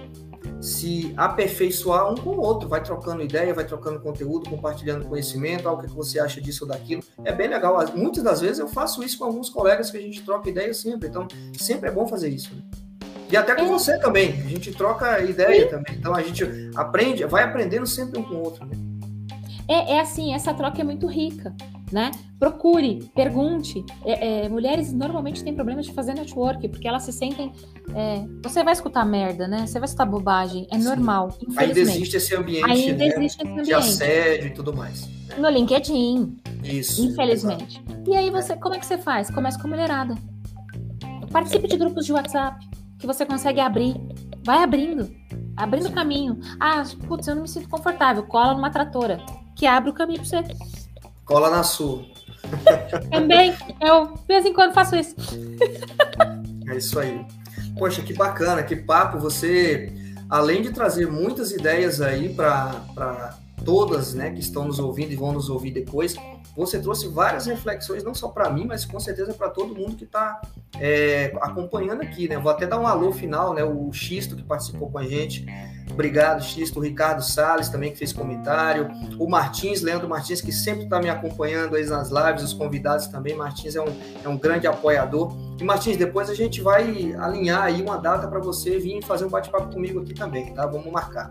se 0.59 1.11
aperfeiçoar 1.17 2.11
um 2.11 2.15
com 2.15 2.31
o 2.31 2.39
outro, 2.39 2.69
vai 2.69 2.83
trocando 2.83 3.23
ideia, 3.23 3.53
vai 3.53 3.65
trocando 3.65 3.99
conteúdo, 3.99 4.49
compartilhando 4.49 5.05
conhecimento, 5.05 5.67
algo 5.67 5.81
que 5.81 5.89
você 5.89 6.19
acha 6.19 6.39
disso 6.39 6.65
ou 6.65 6.69
daquilo. 6.69 7.03
É 7.23 7.31
bem 7.31 7.47
legal. 7.47 7.83
Muitas 7.95 8.23
das 8.23 8.41
vezes 8.41 8.59
eu 8.59 8.67
faço 8.67 9.03
isso 9.03 9.17
com 9.17 9.25
alguns 9.25 9.49
colegas 9.49 9.89
que 9.89 9.97
a 9.97 10.01
gente 10.01 10.21
troca 10.21 10.49
ideia 10.49 10.73
sempre, 10.73 11.09
então 11.09 11.27
sempre 11.57 11.89
é 11.89 11.91
bom 11.91 12.07
fazer 12.07 12.29
isso. 12.29 12.53
Né? 12.53 12.61
E 13.31 13.37
até 13.37 13.55
com 13.55 13.65
você 13.67 13.97
também, 13.97 14.33
a 14.41 14.49
gente 14.49 14.71
troca 14.73 15.21
ideia 15.21 15.67
também. 15.67 15.95
Então 15.95 16.13
a 16.13 16.21
gente 16.21 16.43
aprende, 16.75 17.25
vai 17.25 17.43
aprendendo 17.43 17.87
sempre 17.87 18.19
um 18.19 18.23
com 18.23 18.35
o 18.35 18.43
outro. 18.43 18.65
Né? 18.65 18.90
É, 19.72 19.93
é 19.93 19.99
assim, 19.99 20.34
essa 20.34 20.53
troca 20.53 20.82
é 20.82 20.84
muito 20.84 21.07
rica 21.07 21.55
né? 21.91 22.11
Procure, 22.39 23.11
pergunte. 23.13 23.84
É, 24.05 24.45
é, 24.45 24.49
mulheres 24.49 24.93
normalmente 24.93 25.43
têm 25.43 25.53
problemas 25.53 25.86
de 25.86 25.93
fazer 25.93 26.13
network, 26.13 26.67
porque 26.69 26.88
elas 26.88 27.03
se 27.03 27.11
sentem. 27.11 27.51
É, 27.93 28.24
você 28.41 28.63
vai 28.63 28.74
escutar 28.74 29.05
merda, 29.05 29.47
né? 29.47 29.67
Você 29.67 29.80
vai 29.80 29.86
escutar 29.86 30.05
bobagem, 30.05 30.67
é 30.72 30.80
Sim. 30.80 30.86
normal. 30.86 31.38
Ainda 31.57 31.80
existe 31.80 32.17
esse 32.17 32.36
ambiente, 32.36 32.72
Ainda 32.72 33.05
né? 33.05 33.07
existe 33.07 33.41
esse 33.41 33.51
ambiente. 33.51 33.65
de 33.65 33.74
assédio 33.74 34.47
e 34.47 34.51
tudo 34.51 34.74
mais. 34.74 35.07
No 35.38 35.49
LinkedIn. 35.49 36.38
Isso. 36.63 37.05
Infelizmente. 37.05 37.84
E 38.07 38.15
aí 38.15 38.30
você, 38.30 38.55
como 38.55 38.76
é 38.76 38.80
que 38.80 38.86
você 38.86 38.97
faz? 38.97 39.30
Começa 39.30 39.59
com 39.59 39.67
a 39.67 39.69
mulherada. 39.69 40.15
Participe 41.32 41.67
de 41.67 41.78
grupos 41.78 42.05
de 42.05 42.13
WhatsApp 42.13 42.65
que 42.97 43.07
você 43.07 43.26
consegue 43.26 43.59
abrir. 43.59 43.95
Vai 44.43 44.63
abrindo. 44.63 45.09
Abrindo 45.55 45.91
caminho. 45.91 46.39
Ah, 46.59 46.84
putz, 47.07 47.28
eu 47.28 47.36
não 47.36 47.43
me 47.43 47.47
sinto 47.47 47.69
confortável. 47.69 48.24
Cola 48.24 48.53
numa 48.53 48.69
tratora. 48.69 49.19
Que 49.55 49.65
abre 49.67 49.89
o 49.89 49.93
caminho 49.93 50.19
pra 50.19 50.41
você. 50.43 50.55
Cola 51.25 51.49
na 51.49 51.63
sua. 51.63 52.03
Também, 53.11 53.55
eu 53.79 54.07
de 54.07 54.27
vez 54.27 54.45
em 54.45 54.53
quando 54.53 54.73
faço 54.73 54.95
isso. 54.95 55.15
É 56.67 56.77
isso 56.77 56.99
aí. 56.99 57.25
Poxa, 57.77 58.01
que 58.01 58.13
bacana, 58.13 58.63
que 58.63 58.75
papo. 58.75 59.19
Você, 59.19 59.91
além 60.29 60.61
de 60.61 60.71
trazer 60.71 61.07
muitas 61.07 61.51
ideias 61.51 62.01
aí 62.01 62.33
para 62.33 63.37
todas 63.63 64.13
né, 64.13 64.31
que 64.31 64.39
estão 64.39 64.65
nos 64.65 64.79
ouvindo 64.79 65.11
e 65.11 65.15
vão 65.15 65.31
nos 65.31 65.49
ouvir 65.49 65.71
depois, 65.71 66.15
você 66.55 66.79
trouxe 66.79 67.07
várias 67.07 67.45
reflexões, 67.45 68.03
não 68.03 68.13
só 68.13 68.27
para 68.27 68.49
mim, 68.49 68.65
mas 68.67 68.85
com 68.85 68.99
certeza 68.99 69.33
para 69.33 69.49
todo 69.49 69.73
mundo 69.73 69.95
que 69.95 70.03
está 70.03 70.41
é, 70.79 71.33
acompanhando 71.41 72.01
aqui. 72.01 72.27
Né? 72.27 72.37
Vou 72.37 72.51
até 72.51 72.65
dar 72.67 72.79
um 72.79 72.85
alô 72.85 73.11
final, 73.11 73.53
né? 73.53 73.63
o 73.63 73.91
Xisto 73.93 74.35
que 74.35 74.43
participou 74.43 74.89
com 74.89 74.97
a 74.97 75.03
gente. 75.03 75.45
Obrigado, 75.89 76.43
Xisto. 76.43 76.79
O 76.79 76.83
Ricardo 76.83 77.21
Salles 77.21 77.69
também 77.69 77.91
que 77.91 77.97
fez 77.97 78.11
comentário. 78.11 78.89
O 79.17 79.29
Martins, 79.29 79.81
Leandro 79.81 80.07
Martins, 80.07 80.41
que 80.41 80.51
sempre 80.51 80.83
está 80.83 80.99
me 80.99 81.09
acompanhando 81.09 81.75
aí 81.75 81.85
nas 81.85 82.09
lives, 82.09 82.43
os 82.43 82.53
convidados 82.53 83.07
também. 83.07 83.35
Martins 83.35 83.75
é 83.75 83.81
um, 83.81 83.93
é 84.23 84.27
um 84.27 84.37
grande 84.37 84.67
apoiador. 84.67 85.33
E 85.59 85.63
Martins, 85.63 85.97
depois 85.97 86.29
a 86.29 86.33
gente 86.35 86.61
vai 86.61 87.13
alinhar 87.13 87.63
aí 87.63 87.81
uma 87.81 87.97
data 87.97 88.27
para 88.27 88.39
você 88.39 88.77
vir 88.77 89.03
fazer 89.03 89.25
um 89.25 89.29
bate-papo 89.29 89.73
comigo 89.73 90.01
aqui 90.01 90.13
também, 90.13 90.53
tá? 90.53 90.65
Vamos 90.65 90.91
marcar. 90.91 91.29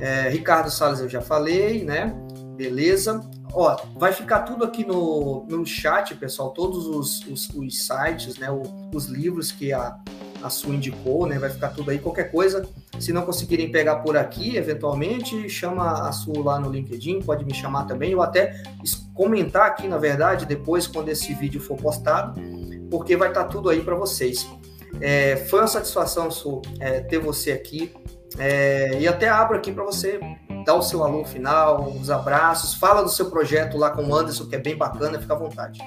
É, 0.00 0.28
Ricardo 0.28 0.70
Salles 0.70 1.00
eu 1.00 1.08
já 1.08 1.20
falei, 1.20 1.84
né? 1.84 2.14
Beleza. 2.56 3.20
Ó, 3.54 3.76
vai 3.96 4.12
ficar 4.12 4.40
tudo 4.40 4.64
aqui 4.64 4.86
no, 4.86 5.44
no 5.48 5.66
chat, 5.66 6.14
pessoal, 6.14 6.50
todos 6.50 6.86
os, 6.86 7.26
os, 7.26 7.50
os 7.50 7.86
sites, 7.86 8.38
né? 8.38 8.50
O, 8.50 8.62
os 8.94 9.06
livros 9.06 9.52
que 9.52 9.72
a, 9.72 9.98
a 10.42 10.48
Su 10.48 10.72
indicou, 10.72 11.26
né? 11.26 11.38
Vai 11.38 11.50
ficar 11.50 11.68
tudo 11.68 11.90
aí. 11.90 11.98
Qualquer 11.98 12.30
coisa, 12.30 12.66
se 12.98 13.12
não 13.12 13.22
conseguirem 13.22 13.70
pegar 13.70 13.96
por 13.96 14.16
aqui, 14.16 14.56
eventualmente, 14.56 15.48
chama 15.48 16.08
a 16.08 16.12
Su 16.12 16.40
lá 16.40 16.58
no 16.58 16.70
LinkedIn, 16.70 17.20
pode 17.20 17.44
me 17.44 17.54
chamar 17.54 17.84
também, 17.84 18.14
ou 18.14 18.22
até 18.22 18.62
comentar 19.14 19.66
aqui, 19.66 19.86
na 19.86 19.98
verdade, 19.98 20.46
depois, 20.46 20.86
quando 20.86 21.08
esse 21.10 21.34
vídeo 21.34 21.60
for 21.60 21.76
postado, 21.76 22.40
porque 22.90 23.16
vai 23.16 23.28
estar 23.28 23.44
tudo 23.44 23.68
aí 23.68 23.82
para 23.82 23.94
vocês. 23.94 24.48
É, 25.00 25.36
foi 25.36 25.60
uma 25.60 25.68
satisfação, 25.68 26.30
Su, 26.30 26.62
é, 26.80 27.00
ter 27.00 27.18
você 27.18 27.52
aqui. 27.52 27.92
É, 28.38 28.98
e 28.98 29.06
até 29.06 29.28
abro 29.28 29.56
aqui 29.56 29.72
para 29.72 29.84
você 29.84 30.20
dar 30.64 30.74
o 30.74 30.82
seu 30.82 31.02
alô 31.02 31.24
final, 31.24 31.90
os 31.90 32.10
abraços, 32.10 32.74
fala 32.74 33.02
do 33.02 33.08
seu 33.08 33.30
projeto 33.30 33.76
lá 33.76 33.90
com 33.90 34.02
o 34.02 34.14
Anderson, 34.14 34.46
que 34.46 34.54
é 34.54 34.58
bem 34.58 34.76
bacana, 34.76 35.18
fica 35.18 35.34
à 35.34 35.36
vontade. 35.36 35.80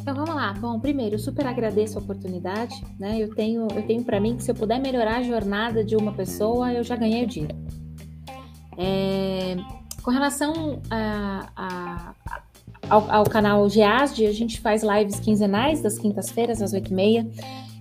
Então 0.00 0.14
vamos 0.14 0.34
lá. 0.34 0.52
Bom, 0.52 0.78
primeiro, 0.78 1.16
eu 1.16 1.18
super 1.18 1.46
agradeço 1.46 1.98
a 1.98 2.02
oportunidade, 2.02 2.74
né? 2.98 3.16
Eu 3.18 3.34
tenho, 3.34 3.66
eu 3.74 3.82
tenho 3.86 4.04
para 4.04 4.20
mim 4.20 4.36
que 4.36 4.44
se 4.44 4.50
eu 4.50 4.54
puder 4.54 4.80
melhorar 4.80 5.16
a 5.16 5.22
jornada 5.22 5.82
de 5.82 5.96
uma 5.96 6.12
pessoa, 6.12 6.72
eu 6.72 6.84
já 6.84 6.94
ganhei 6.94 7.24
o 7.24 7.26
dia. 7.26 7.48
É, 8.78 9.56
com 10.02 10.10
relação 10.12 10.80
a, 10.90 11.48
a, 11.56 12.14
ao, 12.88 13.10
ao, 13.10 13.24
canal 13.24 13.68
GEASD, 13.68 14.26
a 14.26 14.32
gente 14.32 14.60
faz 14.60 14.82
lives 14.84 15.18
quinzenais, 15.18 15.82
das 15.82 15.98
quintas-feiras, 15.98 16.62
às 16.62 16.72
oito 16.72 16.92
e 16.92 16.94
meia 16.94 17.26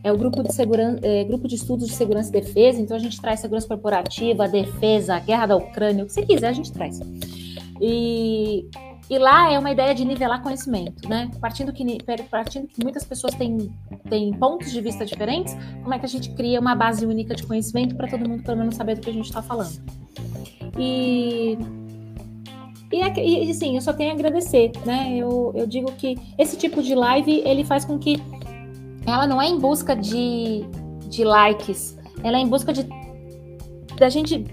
é 0.05 0.11
o 0.11 0.17
grupo 0.17 0.43
de, 0.43 0.53
segurança, 0.53 0.99
é, 1.01 1.23
grupo 1.23 1.47
de 1.47 1.55
estudos 1.55 1.87
de 1.87 1.95
segurança 1.95 2.29
e 2.29 2.33
defesa, 2.39 2.79
então 2.79 2.95
a 2.95 2.99
gente 2.99 3.19
traz 3.19 3.39
segurança 3.39 3.67
corporativa, 3.67 4.47
defesa, 4.47 5.17
guerra 5.17 5.47
da 5.47 5.55
Ucrânia, 5.55 6.03
o 6.03 6.05
que 6.07 6.13
você 6.13 6.23
quiser 6.23 6.49
a 6.49 6.53
gente 6.53 6.71
traz. 6.71 6.99
E, 7.81 8.69
e 9.09 9.17
lá 9.17 9.51
é 9.51 9.57
uma 9.57 9.71
ideia 9.71 9.95
de 9.95 10.05
nivelar 10.05 10.43
conhecimento, 10.43 11.09
né? 11.09 11.31
Partindo 11.41 11.73
que, 11.73 11.83
partindo 12.29 12.67
que 12.67 12.83
muitas 12.83 13.03
pessoas 13.03 13.33
têm, 13.33 13.73
têm 14.07 14.31
pontos 14.33 14.71
de 14.71 14.79
vista 14.79 15.03
diferentes, 15.03 15.57
como 15.81 15.91
é 15.91 15.97
que 15.97 16.05
a 16.05 16.09
gente 16.09 16.29
cria 16.35 16.59
uma 16.59 16.75
base 16.75 17.03
única 17.03 17.33
de 17.33 17.41
conhecimento 17.41 17.95
para 17.95 18.07
todo 18.07 18.29
mundo 18.29 18.43
pelo 18.43 18.59
menos 18.59 18.75
saber 18.75 18.93
do 18.93 19.01
que 19.01 19.09
a 19.09 19.13
gente 19.13 19.25
está 19.25 19.41
falando. 19.41 19.81
E 20.77 21.57
e, 22.91 23.45
e 23.45 23.49
assim, 23.49 23.75
eu 23.75 23.81
só 23.81 23.91
tenho 23.91 24.11
a 24.11 24.13
agradecer, 24.13 24.71
né? 24.85 25.17
Eu, 25.17 25.51
eu 25.55 25.65
digo 25.65 25.91
que 25.93 26.15
esse 26.37 26.55
tipo 26.55 26.83
de 26.83 26.93
live 26.93 27.41
ele 27.43 27.65
faz 27.65 27.83
com 27.83 27.97
que 27.97 28.21
ela 29.05 29.27
não 29.27 29.41
é 29.41 29.47
em 29.47 29.59
busca 29.59 29.95
de, 29.95 30.65
de 31.07 31.23
likes, 31.23 31.97
ela 32.23 32.37
é 32.37 32.41
em 32.41 32.47
busca 32.47 32.73
de 32.73 32.87
da 33.97 34.09
gente 34.09 34.45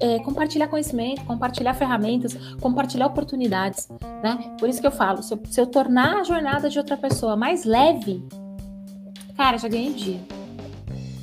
é, 0.00 0.18
compartilhar 0.20 0.68
conhecimento, 0.68 1.24
compartilhar 1.24 1.74
ferramentas, 1.74 2.34
compartilhar 2.60 3.06
oportunidades, 3.06 3.88
né? 4.22 4.54
Por 4.58 4.68
isso 4.68 4.80
que 4.80 4.86
eu 4.86 4.92
falo, 4.92 5.22
se 5.22 5.34
eu, 5.34 5.40
se 5.50 5.60
eu 5.60 5.66
tornar 5.66 6.20
a 6.20 6.24
jornada 6.24 6.68
de 6.68 6.78
outra 6.78 6.96
pessoa 6.96 7.36
mais 7.36 7.64
leve, 7.64 8.24
cara, 9.36 9.56
já 9.58 9.68
ganhei 9.68 9.90
o 9.90 9.94
dia. 9.94 10.20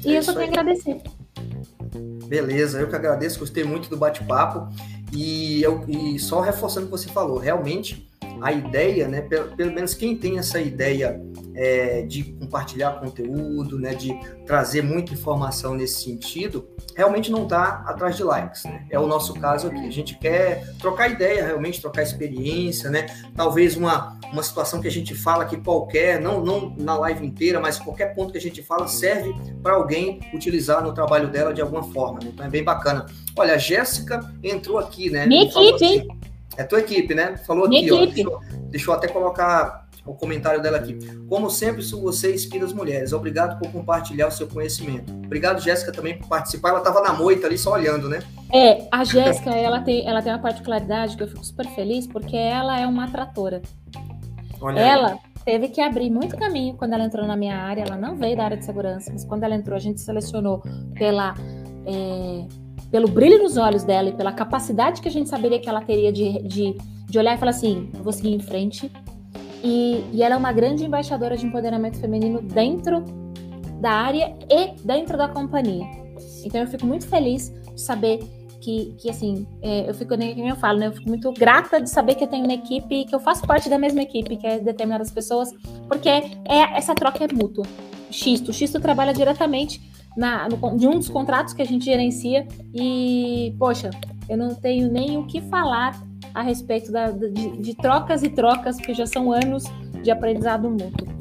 E 0.04 0.16
é 0.16 0.18
eu 0.18 0.24
só 0.24 0.34
tenho 0.34 0.48
a 0.48 0.50
agradecer. 0.50 1.02
Beleza, 2.26 2.80
eu 2.80 2.90
que 2.90 2.96
agradeço, 2.96 3.40
gostei 3.40 3.64
muito 3.64 3.90
do 3.90 3.98
bate-papo. 3.98 4.68
E, 5.14 5.62
eu, 5.62 5.84
e 5.88 6.18
só 6.18 6.40
reforçando 6.40 6.86
o 6.86 6.90
que 6.90 6.98
você 6.98 7.10
falou, 7.10 7.38
realmente 7.38 8.10
a 8.42 8.52
ideia, 8.52 9.08
né, 9.08 9.22
pelo, 9.22 9.56
pelo 9.56 9.72
menos 9.74 9.94
quem 9.94 10.16
tem 10.16 10.40
essa 10.40 10.60
ideia 10.60 11.22
é, 11.56 12.02
de 12.04 12.24
compartilhar 12.24 13.00
conteúdo, 13.00 13.80
né, 13.80 13.94
de 13.94 14.14
trazer 14.46 14.82
muita 14.82 15.14
informação 15.14 15.76
nesse 15.76 16.04
sentido, 16.04 16.68
realmente 16.96 17.32
não 17.32 17.44
está 17.44 17.84
atrás 17.86 18.16
de 18.16 18.24
likes. 18.24 18.64
Né? 18.66 18.86
É 18.90 19.00
o 19.00 19.08
nosso 19.08 19.34
caso 19.34 19.68
aqui. 19.68 19.86
A 19.86 19.92
gente 19.92 20.18
quer 20.18 20.64
trocar 20.80 21.10
ideia, 21.10 21.46
realmente 21.46 21.82
trocar 21.82 22.04
experiência, 22.04 22.90
né? 22.90 23.06
Talvez 23.36 23.76
uma, 23.76 24.20
uma 24.32 24.44
situação 24.44 24.82
que 24.82 24.88
a 24.88 24.92
gente 24.92 25.14
fala 25.16 25.46
que 25.46 25.58
qualquer, 25.58 26.20
não, 26.20 26.44
não 26.44 26.76
na 26.78 26.98
live 26.98 27.26
inteira, 27.26 27.60
mas 27.60 27.78
qualquer 27.78 28.16
ponto 28.16 28.32
que 28.32 28.38
a 28.38 28.42
gente 28.42 28.62
fala 28.62 28.88
serve 28.88 29.34
para 29.62 29.74
alguém 29.74 30.20
utilizar 30.34 30.84
no 30.84 30.94
trabalho 30.94 31.30
dela 31.30 31.54
de 31.54 31.62
alguma 31.62 31.84
forma. 31.84 32.20
Né? 32.22 32.32
Então 32.34 32.46
é 32.46 32.50
bem 32.50 32.64
bacana. 32.64 33.06
Olha, 33.38 33.56
a 33.56 33.58
Jéssica 33.58 34.20
entrou 34.44 34.78
aqui, 34.78 35.10
né? 35.10 35.26
Minha 35.26 35.46
equipe? 35.46 36.08
É 36.58 36.64
tua 36.64 36.80
equipe, 36.80 37.14
né? 37.14 37.38
Falou 37.38 37.68
Minha 37.68 37.94
aqui, 37.94 38.04
equipe. 38.04 38.30
ó. 38.30 38.40
Deixa, 38.40 38.58
deixa 38.70 38.90
eu 38.92 38.94
até 38.94 39.08
colocar 39.08 39.81
o 40.06 40.14
comentário 40.14 40.62
dela 40.62 40.78
aqui. 40.78 40.98
Como 41.28 41.50
sempre, 41.50 41.82
sou 41.84 42.02
você 42.02 42.34
inspira 42.34 42.66
as 42.66 42.74
mulheres. 42.74 43.14
Obrigado 43.14 43.60
por 43.60 43.72
compartilhar 43.72 44.28
o 44.28 44.32
seu 44.32 44.48
conhecimento. 44.48 45.12
Obrigado, 45.14 45.62
Jéssica, 45.62 45.92
também 45.92 46.18
por 46.18 46.28
participar. 46.28 46.70
Ela 46.70 46.80
estava 46.80 47.02
na 47.02 47.14
moita 47.14 47.48
ali 47.48 47.58
só 47.58 47.74
olhando, 47.74 48.10
né? 48.10 48.20
É, 48.52 48.88
a 48.92 49.04
Jéssica, 49.04 49.52
ela 49.52 49.82
tem, 49.82 50.08
ela 50.08 50.22
tem 50.22 50.32
uma 50.32 50.40
particularidade 50.40 51.16
que 51.16 51.24
eu 51.24 51.28
fico 51.28 51.46
super 51.46 51.68
feliz, 51.68 52.08
porque 52.08 52.36
ela 52.36 52.80
é 52.80 52.88
uma 52.88 53.06
atratora. 53.06 53.62
Olha 54.60 54.80
ela 54.80 55.12
aí. 55.12 55.18
teve 55.46 55.70
que 55.70 55.82
abrir 55.82 56.10
muito 56.10 56.36
caminho 56.38 56.76
quando 56.76 56.94
ela 56.94 57.04
entrou 57.04 57.26
na 57.26 57.36
minha 57.36 57.56
área. 57.56 57.84
Ela 57.84 57.96
não 57.96 58.16
veio 58.16 58.36
da 58.36 58.44
área 58.44 58.58
de 58.58 58.66
segurança, 58.66 59.12
mas 59.12 59.24
quando 59.24 59.44
ela 59.44 59.56
entrou, 59.56 59.76
a 59.76 59.80
gente 59.80 60.02
selecionou 60.02 60.64
pela. 60.96 61.36
É, 61.86 62.46
pelo 62.92 63.08
brilho 63.08 63.42
nos 63.42 63.56
olhos 63.56 63.84
dela 63.84 64.10
e 64.10 64.12
pela 64.12 64.34
capacidade 64.34 65.02
que 65.02 65.08
a 65.08 65.12
gente 65.12 65.30
saberia 65.30 65.58
que 65.60 65.70
ela 65.70 65.82
teria 65.82 66.12
de, 66.12 66.44
de, 66.44 66.78
de 67.06 67.18
olhar 67.18 67.36
e 67.36 67.38
falar 67.38 67.52
assim: 67.52 67.90
eu 67.94 68.04
vou 68.04 68.12
seguir 68.12 68.34
em 68.34 68.40
frente, 68.40 68.92
E, 69.64 70.04
e 70.12 70.24
ela 70.24 70.36
é 70.36 70.38
uma 70.38 70.52
grande 70.52 70.86
embaixadora 70.86 71.38
de 71.38 71.46
empoderamento 71.46 72.00
feminino 72.00 72.42
dentro 72.42 73.04
da 73.80 73.92
área 73.92 74.36
e 74.50 74.76
dentro 74.84 75.18
da 75.18 75.28
companhia. 75.28 75.86
Então 76.44 76.62
eu 76.62 76.68
fico 76.68 76.86
muito 76.86 77.08
feliz 77.08 77.52
de 77.74 77.82
saber 77.82 78.20
que, 78.62 78.96
que 79.00 79.10
assim, 79.10 79.48
é, 79.62 79.90
eu 79.90 79.94
fico, 79.94 80.16
nem 80.16 80.48
eu 80.48 80.56
falo, 80.56 80.80
né? 80.80 80.88
Eu 80.88 80.94
fico 80.94 81.10
muito 81.10 81.32
grata 81.34 81.82
de 81.82 81.90
saber 81.90 82.16
que 82.16 82.24
eu 82.24 82.28
tenho 82.28 82.46
uma 82.46 82.54
equipe, 82.54 83.06
que 83.06 83.14
eu 83.14 83.20
faço 83.20 83.46
parte 83.46 83.68
da 83.70 83.78
mesma 83.78 84.02
equipe, 84.02 84.38
que 84.38 84.46
é 84.46 84.60
determinadas 84.60 85.10
pessoas, 85.12 85.52
porque 85.88 86.08
é, 86.08 86.78
essa 86.78 86.94
troca 86.94 87.24
é 87.24 87.28
mútua. 87.34 87.66
Xisto, 88.12 88.50
o 88.50 88.54
Xisto 88.54 88.80
trabalha 88.80 89.14
diretamente 89.14 89.82
na, 90.16 90.48
no, 90.48 90.78
de 90.78 90.88
um 90.88 90.92
dos 90.92 91.10
contratos 91.10 91.54
que 91.54 91.62
a 91.62 91.66
gente 91.66 91.86
gerencia 91.86 92.48
e, 92.74 93.56
poxa, 93.58 93.90
eu 94.30 94.38
não 94.38 94.54
tenho 94.54 94.92
nem 94.92 95.18
o 95.18 95.26
que 95.26 95.42
falar 95.42 96.00
a 96.34 96.42
respeito 96.42 96.92
da, 96.92 97.12
de, 97.12 97.58
de 97.58 97.76
trocas 97.76 98.24
e 98.24 98.30
trocas, 98.30 98.78
porque 98.78 98.94
já 98.94 99.06
são 99.06 99.32
anos 99.32 99.64
de 100.02 100.12
aprendizado 100.12 100.70
mútuo. 100.70 101.21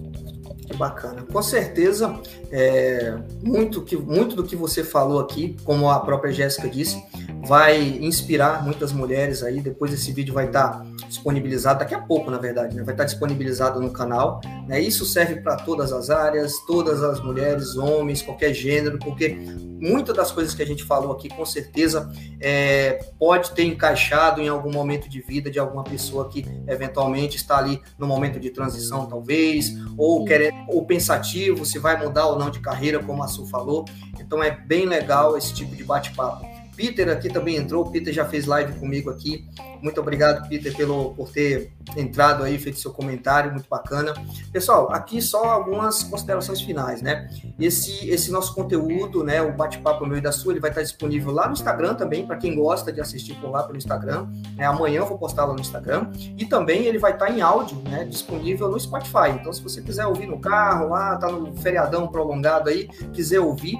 Que 0.71 0.77
bacana. 0.77 1.23
Com 1.23 1.43
certeza, 1.43 2.21
é, 2.49 3.19
muito, 3.43 3.83
que, 3.83 3.97
muito 3.97 4.37
do 4.37 4.45
que 4.45 4.55
você 4.55 4.85
falou 4.85 5.19
aqui, 5.19 5.57
como 5.65 5.91
a 5.91 5.99
própria 5.99 6.33
Jéssica 6.33 6.69
disse, 6.69 7.03
vai 7.45 7.81
inspirar 8.01 8.63
muitas 8.63 8.93
mulheres 8.93 9.43
aí. 9.43 9.61
Depois 9.61 9.93
esse 9.93 10.13
vídeo 10.13 10.33
vai 10.33 10.47
estar 10.47 10.87
disponibilizado, 11.09 11.81
daqui 11.81 11.95
a 11.95 12.01
pouco, 12.01 12.31
na 12.31 12.39
verdade, 12.39 12.77
né? 12.77 12.85
vai 12.85 12.95
estar 12.95 13.05
disponibilizado 13.05 13.81
no 13.81 13.91
canal. 13.91 14.41
Né? 14.69 14.81
Isso 14.81 15.05
serve 15.05 15.41
para 15.41 15.57
todas 15.57 15.93
as 15.93 16.09
áreas, 16.09 16.55
todas 16.69 17.03
as 17.03 17.21
mulheres, 17.21 17.77
homens, 17.77 18.23
qualquer 18.23 18.55
gênero, 18.55 18.97
porque 18.99 19.37
muitas 19.81 20.15
das 20.15 20.31
coisas 20.31 20.55
que 20.55 20.63
a 20.63 20.67
gente 20.67 20.85
falou 20.85 21.13
aqui, 21.13 21.29
com 21.29 21.45
certeza, 21.45 22.13
é, 22.41 23.05
pode 23.19 23.51
ter 23.53 23.65
encaixado 23.65 24.41
em 24.41 24.49
algum 24.49 24.71
momento 24.71 25.09
de 25.09 25.21
vida 25.21 25.51
de 25.51 25.59
alguma 25.59 25.83
pessoa 25.83 26.29
que 26.29 26.47
eventualmente 26.69 27.37
está 27.37 27.59
ali 27.59 27.81
no 27.99 28.07
momento 28.07 28.39
de 28.39 28.51
transição, 28.51 29.07
talvez, 29.07 29.75
ou 29.97 30.25
querendo, 30.25 30.60
ou 30.67 30.85
pensativo 30.85 31.65
se 31.65 31.79
vai 31.79 31.97
mudar 32.03 32.27
ou 32.27 32.39
não 32.39 32.51
de 32.51 32.61
carreira, 32.61 33.03
como 33.03 33.23
a 33.23 33.29
Su 33.29 33.47
falou. 33.47 33.85
Então 34.19 34.43
é 34.43 34.51
bem 34.51 34.87
legal 34.87 35.37
esse 35.37 35.55
tipo 35.55 35.75
de 35.75 35.85
bate-papo. 35.85 36.50
Peter 36.81 37.11
aqui 37.11 37.29
também 37.29 37.57
entrou, 37.57 37.87
o 37.87 37.91
Peter 37.91 38.11
já 38.11 38.25
fez 38.25 38.47
live 38.47 38.73
comigo 38.81 39.11
aqui. 39.11 39.47
Muito 39.83 40.01
obrigado, 40.01 40.49
Peter, 40.49 40.75
pelo, 40.75 41.11
por 41.11 41.31
ter 41.31 41.73
entrado 41.95 42.43
aí, 42.43 42.59
feito 42.59 42.79
seu 42.79 42.91
comentário, 42.91 43.53
muito 43.53 43.69
bacana. 43.69 44.15
Pessoal, 44.51 44.91
aqui 44.91 45.21
só 45.21 45.45
algumas 45.45 46.03
considerações 46.03 46.63
finais, 46.63 47.03
né? 47.03 47.29
Esse, 47.59 48.09
esse 48.09 48.33
nosso 48.33 48.55
conteúdo, 48.55 49.23
né, 49.23 49.43
o 49.43 49.53
bate-papo 49.53 50.07
meu 50.07 50.17
e 50.17 50.23
da 50.23 50.33
sua, 50.33 50.55
ele 50.55 50.61
vai 50.61 50.71
estar 50.71 50.81
disponível 50.81 51.31
lá 51.33 51.47
no 51.47 51.53
Instagram 51.53 51.95
também, 51.95 52.27
para 52.27 52.37
quem 52.37 52.55
gosta 52.55 52.91
de 52.91 52.99
assistir 52.99 53.35
por 53.35 53.51
lá 53.51 53.63
pelo 53.63 53.77
Instagram. 53.77 54.29
Né? 54.57 54.65
Amanhã 54.65 55.01
eu 55.01 55.07
vou 55.07 55.19
postar 55.19 55.45
lá 55.45 55.53
no 55.53 55.61
Instagram. 55.61 56.11
E 56.39 56.47
também 56.47 56.87
ele 56.87 56.99
vai 56.99 57.13
estar 57.13 57.31
em 57.31 57.43
áudio, 57.43 57.77
né, 57.91 58.07
disponível 58.07 58.71
no 58.71 58.81
Spotify. 58.81 59.33
Então, 59.39 59.53
se 59.53 59.63
você 59.63 59.83
quiser 59.83 60.07
ouvir 60.07 60.27
no 60.27 60.41
carro, 60.41 60.89
lá, 60.89 61.17
tá 61.19 61.31
no 61.31 61.55
feriadão 61.57 62.09
prolongado 62.09 62.71
aí, 62.71 62.89
quiser 63.13 63.41
ouvir, 63.41 63.77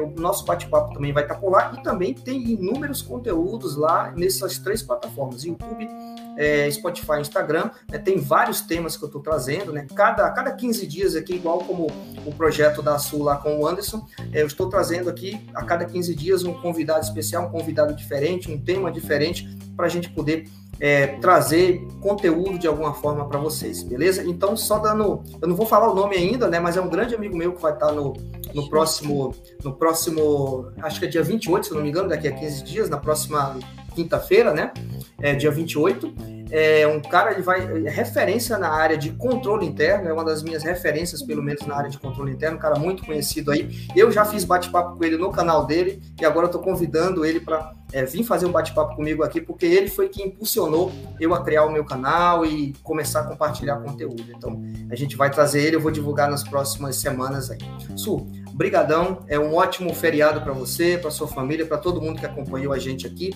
o 0.00 0.10
nosso 0.20 0.44
bate-papo 0.44 0.94
também 0.94 1.12
vai 1.12 1.22
estar 1.22 1.36
por 1.36 1.50
lá 1.50 1.72
e 1.78 1.82
também 1.82 2.14
tem 2.14 2.42
inúmeros 2.42 3.02
conteúdos 3.02 3.76
lá 3.76 4.12
nessas 4.16 4.58
três 4.58 4.82
plataformas, 4.82 5.44
YouTube, 5.44 5.88
é, 6.36 6.70
Spotify, 6.70 7.20
Instagram, 7.20 7.70
né, 7.90 7.98
tem 7.98 8.18
vários 8.18 8.60
temas 8.60 8.96
que 8.96 9.04
eu 9.04 9.06
estou 9.06 9.22
trazendo, 9.22 9.72
né, 9.72 9.86
cada, 9.94 10.28
cada 10.30 10.52
15 10.52 10.86
dias 10.86 11.14
aqui, 11.14 11.34
igual 11.34 11.58
como 11.58 11.86
o 12.26 12.34
projeto 12.34 12.82
da 12.82 12.98
Sul 12.98 13.22
lá 13.22 13.36
com 13.36 13.60
o 13.60 13.66
Anderson, 13.66 14.06
é, 14.32 14.42
eu 14.42 14.46
estou 14.46 14.68
trazendo 14.68 15.08
aqui 15.08 15.46
a 15.54 15.64
cada 15.64 15.84
15 15.84 16.14
dias 16.14 16.42
um 16.42 16.54
convidado 16.54 17.04
especial, 17.04 17.46
um 17.46 17.50
convidado 17.50 17.94
diferente, 17.94 18.50
um 18.50 18.60
tema 18.60 18.90
diferente, 18.90 19.56
para 19.76 19.86
a 19.86 19.88
gente 19.88 20.10
poder 20.10 20.48
é, 20.80 21.06
trazer 21.18 21.86
conteúdo 22.00 22.58
de 22.58 22.66
alguma 22.66 22.92
forma 22.94 23.26
para 23.28 23.38
vocês, 23.38 23.82
beleza? 23.82 24.22
Então, 24.24 24.56
só 24.56 24.78
dando. 24.78 25.22
Eu 25.40 25.48
não 25.48 25.56
vou 25.56 25.66
falar 25.66 25.90
o 25.90 25.94
nome 25.94 26.16
ainda, 26.16 26.48
né? 26.48 26.60
Mas 26.60 26.76
é 26.76 26.80
um 26.80 26.88
grande 26.88 27.14
amigo 27.14 27.36
meu 27.36 27.52
que 27.52 27.62
vai 27.62 27.72
estar 27.72 27.92
no, 27.92 28.14
no 28.52 28.68
próximo. 28.68 29.34
No 29.62 29.74
próximo. 29.74 30.70
Acho 30.82 31.00
que 31.00 31.06
é 31.06 31.08
dia 31.08 31.22
28, 31.22 31.66
se 31.66 31.74
não 31.74 31.82
me 31.82 31.88
engano, 31.88 32.08
daqui 32.08 32.28
a 32.28 32.32
15 32.32 32.64
dias, 32.64 32.90
na 32.90 32.98
próxima 32.98 33.56
quinta-feira, 33.94 34.52
né? 34.52 34.72
É, 35.20 35.34
dia 35.34 35.50
28 35.50 36.33
é 36.56 36.86
um 36.86 37.00
cara, 37.00 37.32
ele 37.32 37.42
vai, 37.42 37.62
é 37.84 37.90
referência 37.90 38.56
na 38.56 38.68
área 38.68 38.96
de 38.96 39.10
controle 39.10 39.66
interno, 39.66 40.08
é 40.08 40.12
uma 40.12 40.24
das 40.24 40.40
minhas 40.40 40.62
referências, 40.62 41.20
pelo 41.20 41.42
menos 41.42 41.66
na 41.66 41.74
área 41.74 41.90
de 41.90 41.98
controle 41.98 42.30
interno, 42.30 42.56
um 42.56 42.60
cara 42.60 42.78
muito 42.78 43.04
conhecido 43.04 43.50
aí. 43.50 43.88
Eu 43.96 44.12
já 44.12 44.24
fiz 44.24 44.44
bate-papo 44.44 44.96
com 44.96 45.04
ele 45.04 45.16
no 45.16 45.32
canal 45.32 45.66
dele 45.66 46.00
e 46.20 46.24
agora 46.24 46.46
tô 46.46 46.60
convidando 46.60 47.24
ele 47.24 47.40
para 47.40 47.72
é, 47.92 48.04
vir 48.04 48.22
fazer 48.22 48.46
um 48.46 48.52
bate-papo 48.52 48.94
comigo 48.94 49.24
aqui, 49.24 49.40
porque 49.40 49.66
ele 49.66 49.88
foi 49.88 50.08
que 50.08 50.22
impulsionou 50.22 50.92
eu 51.18 51.34
a 51.34 51.42
criar 51.42 51.64
o 51.64 51.72
meu 51.72 51.84
canal 51.84 52.46
e 52.46 52.72
começar 52.84 53.22
a 53.22 53.24
compartilhar 53.24 53.78
conteúdo. 53.78 54.24
Então, 54.28 54.62
a 54.88 54.94
gente 54.94 55.16
vai 55.16 55.30
trazer 55.30 55.60
ele, 55.60 55.74
eu 55.74 55.80
vou 55.80 55.90
divulgar 55.90 56.30
nas 56.30 56.44
próximas 56.44 56.94
semanas 56.94 57.50
aí. 57.50 57.58
Su, 57.96 58.28
brigadão, 58.52 59.24
é 59.26 59.40
um 59.40 59.56
ótimo 59.56 59.92
feriado 59.92 60.40
para 60.40 60.52
você, 60.52 60.96
para 60.98 61.10
sua 61.10 61.26
família, 61.26 61.66
para 61.66 61.78
todo 61.78 62.00
mundo 62.00 62.20
que 62.20 62.26
acompanhou 62.26 62.72
a 62.72 62.78
gente 62.78 63.08
aqui. 63.08 63.32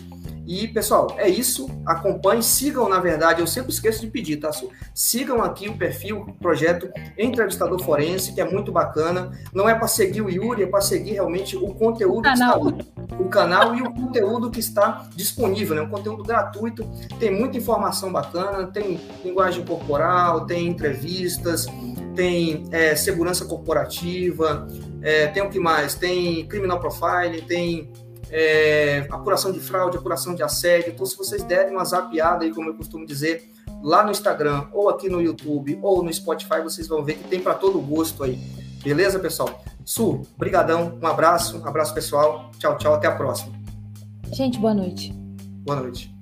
E, 0.48 0.66
pessoal, 0.66 1.14
é 1.18 1.28
isso. 1.28 1.68
Acompanhem, 1.84 2.40
sigam, 2.40 2.88
na 2.88 2.98
verdade, 2.98 3.42
eu 3.42 3.46
sempre 3.46 3.70
esqueço 3.70 4.00
de 4.00 4.06
pedir, 4.06 4.38
tá? 4.38 4.50
Sigam 4.94 5.42
aqui 5.42 5.68
o 5.68 5.76
perfil, 5.76 6.20
o 6.22 6.32
projeto 6.32 6.90
Entrevistador 7.18 7.78
Forense, 7.82 8.32
que 8.32 8.40
é 8.40 8.50
muito 8.50 8.72
bacana. 8.72 9.30
Não 9.52 9.68
é 9.68 9.74
para 9.74 9.86
seguir 9.86 10.22
o 10.22 10.30
Yuri, 10.30 10.62
é 10.62 10.66
para 10.66 10.80
seguir 10.80 11.12
realmente 11.12 11.54
o 11.54 11.74
conteúdo 11.74 12.22
canal. 12.22 12.72
que 12.72 12.80
está 12.80 12.98
o 13.18 13.28
canal 13.28 13.74
e 13.74 13.82
o 13.82 13.92
conteúdo 13.92 14.50
que 14.50 14.58
está 14.58 15.06
disponível, 15.14 15.76
né? 15.76 15.82
Um 15.82 15.90
conteúdo 15.90 16.22
gratuito, 16.22 16.88
tem 17.20 17.30
muita 17.30 17.58
informação 17.58 18.10
bacana, 18.10 18.68
tem 18.68 18.98
linguagem 19.22 19.62
corporal, 19.66 20.46
tem 20.46 20.66
entrevistas, 20.66 21.66
tem 22.14 22.64
é, 22.70 22.96
segurança 22.96 23.44
corporativa, 23.44 24.66
é, 25.02 25.26
tem 25.26 25.42
o 25.42 25.50
que 25.50 25.60
mais? 25.60 25.94
Tem 25.94 26.48
criminal 26.48 26.80
profiling, 26.80 27.42
tem 27.42 27.92
é, 28.30 29.06
apuração 29.10 29.52
de 29.52 29.60
fraude, 29.60 29.96
apuração 29.96 30.34
de 30.34 30.42
assédio. 30.42 30.92
Então, 30.92 31.06
se 31.06 31.16
vocês 31.16 31.42
derem 31.42 31.72
uma 31.72 31.84
zapiada 31.84 32.44
aí, 32.44 32.52
como 32.52 32.70
eu 32.70 32.74
costumo 32.74 33.06
dizer, 33.06 33.52
lá 33.82 34.04
no 34.04 34.10
Instagram, 34.10 34.66
ou 34.72 34.88
aqui 34.88 35.08
no 35.08 35.20
YouTube, 35.20 35.78
ou 35.82 36.02
no 36.02 36.12
Spotify, 36.12 36.60
vocês 36.62 36.86
vão 36.86 37.04
ver 37.04 37.14
que 37.14 37.24
tem 37.24 37.40
para 37.40 37.54
todo 37.54 37.80
gosto 37.80 38.24
aí. 38.24 38.38
Beleza, 38.82 39.18
pessoal? 39.18 39.62
Su, 39.84 40.22
brigadão, 40.36 40.98
um 41.02 41.06
abraço, 41.06 41.58
um 41.58 41.66
abraço 41.66 41.94
pessoal. 41.94 42.50
Tchau, 42.58 42.76
tchau, 42.76 42.94
até 42.94 43.08
a 43.08 43.16
próxima. 43.16 43.52
Gente, 44.32 44.58
boa 44.58 44.74
noite. 44.74 45.12
Boa 45.64 45.80
noite. 45.80 46.17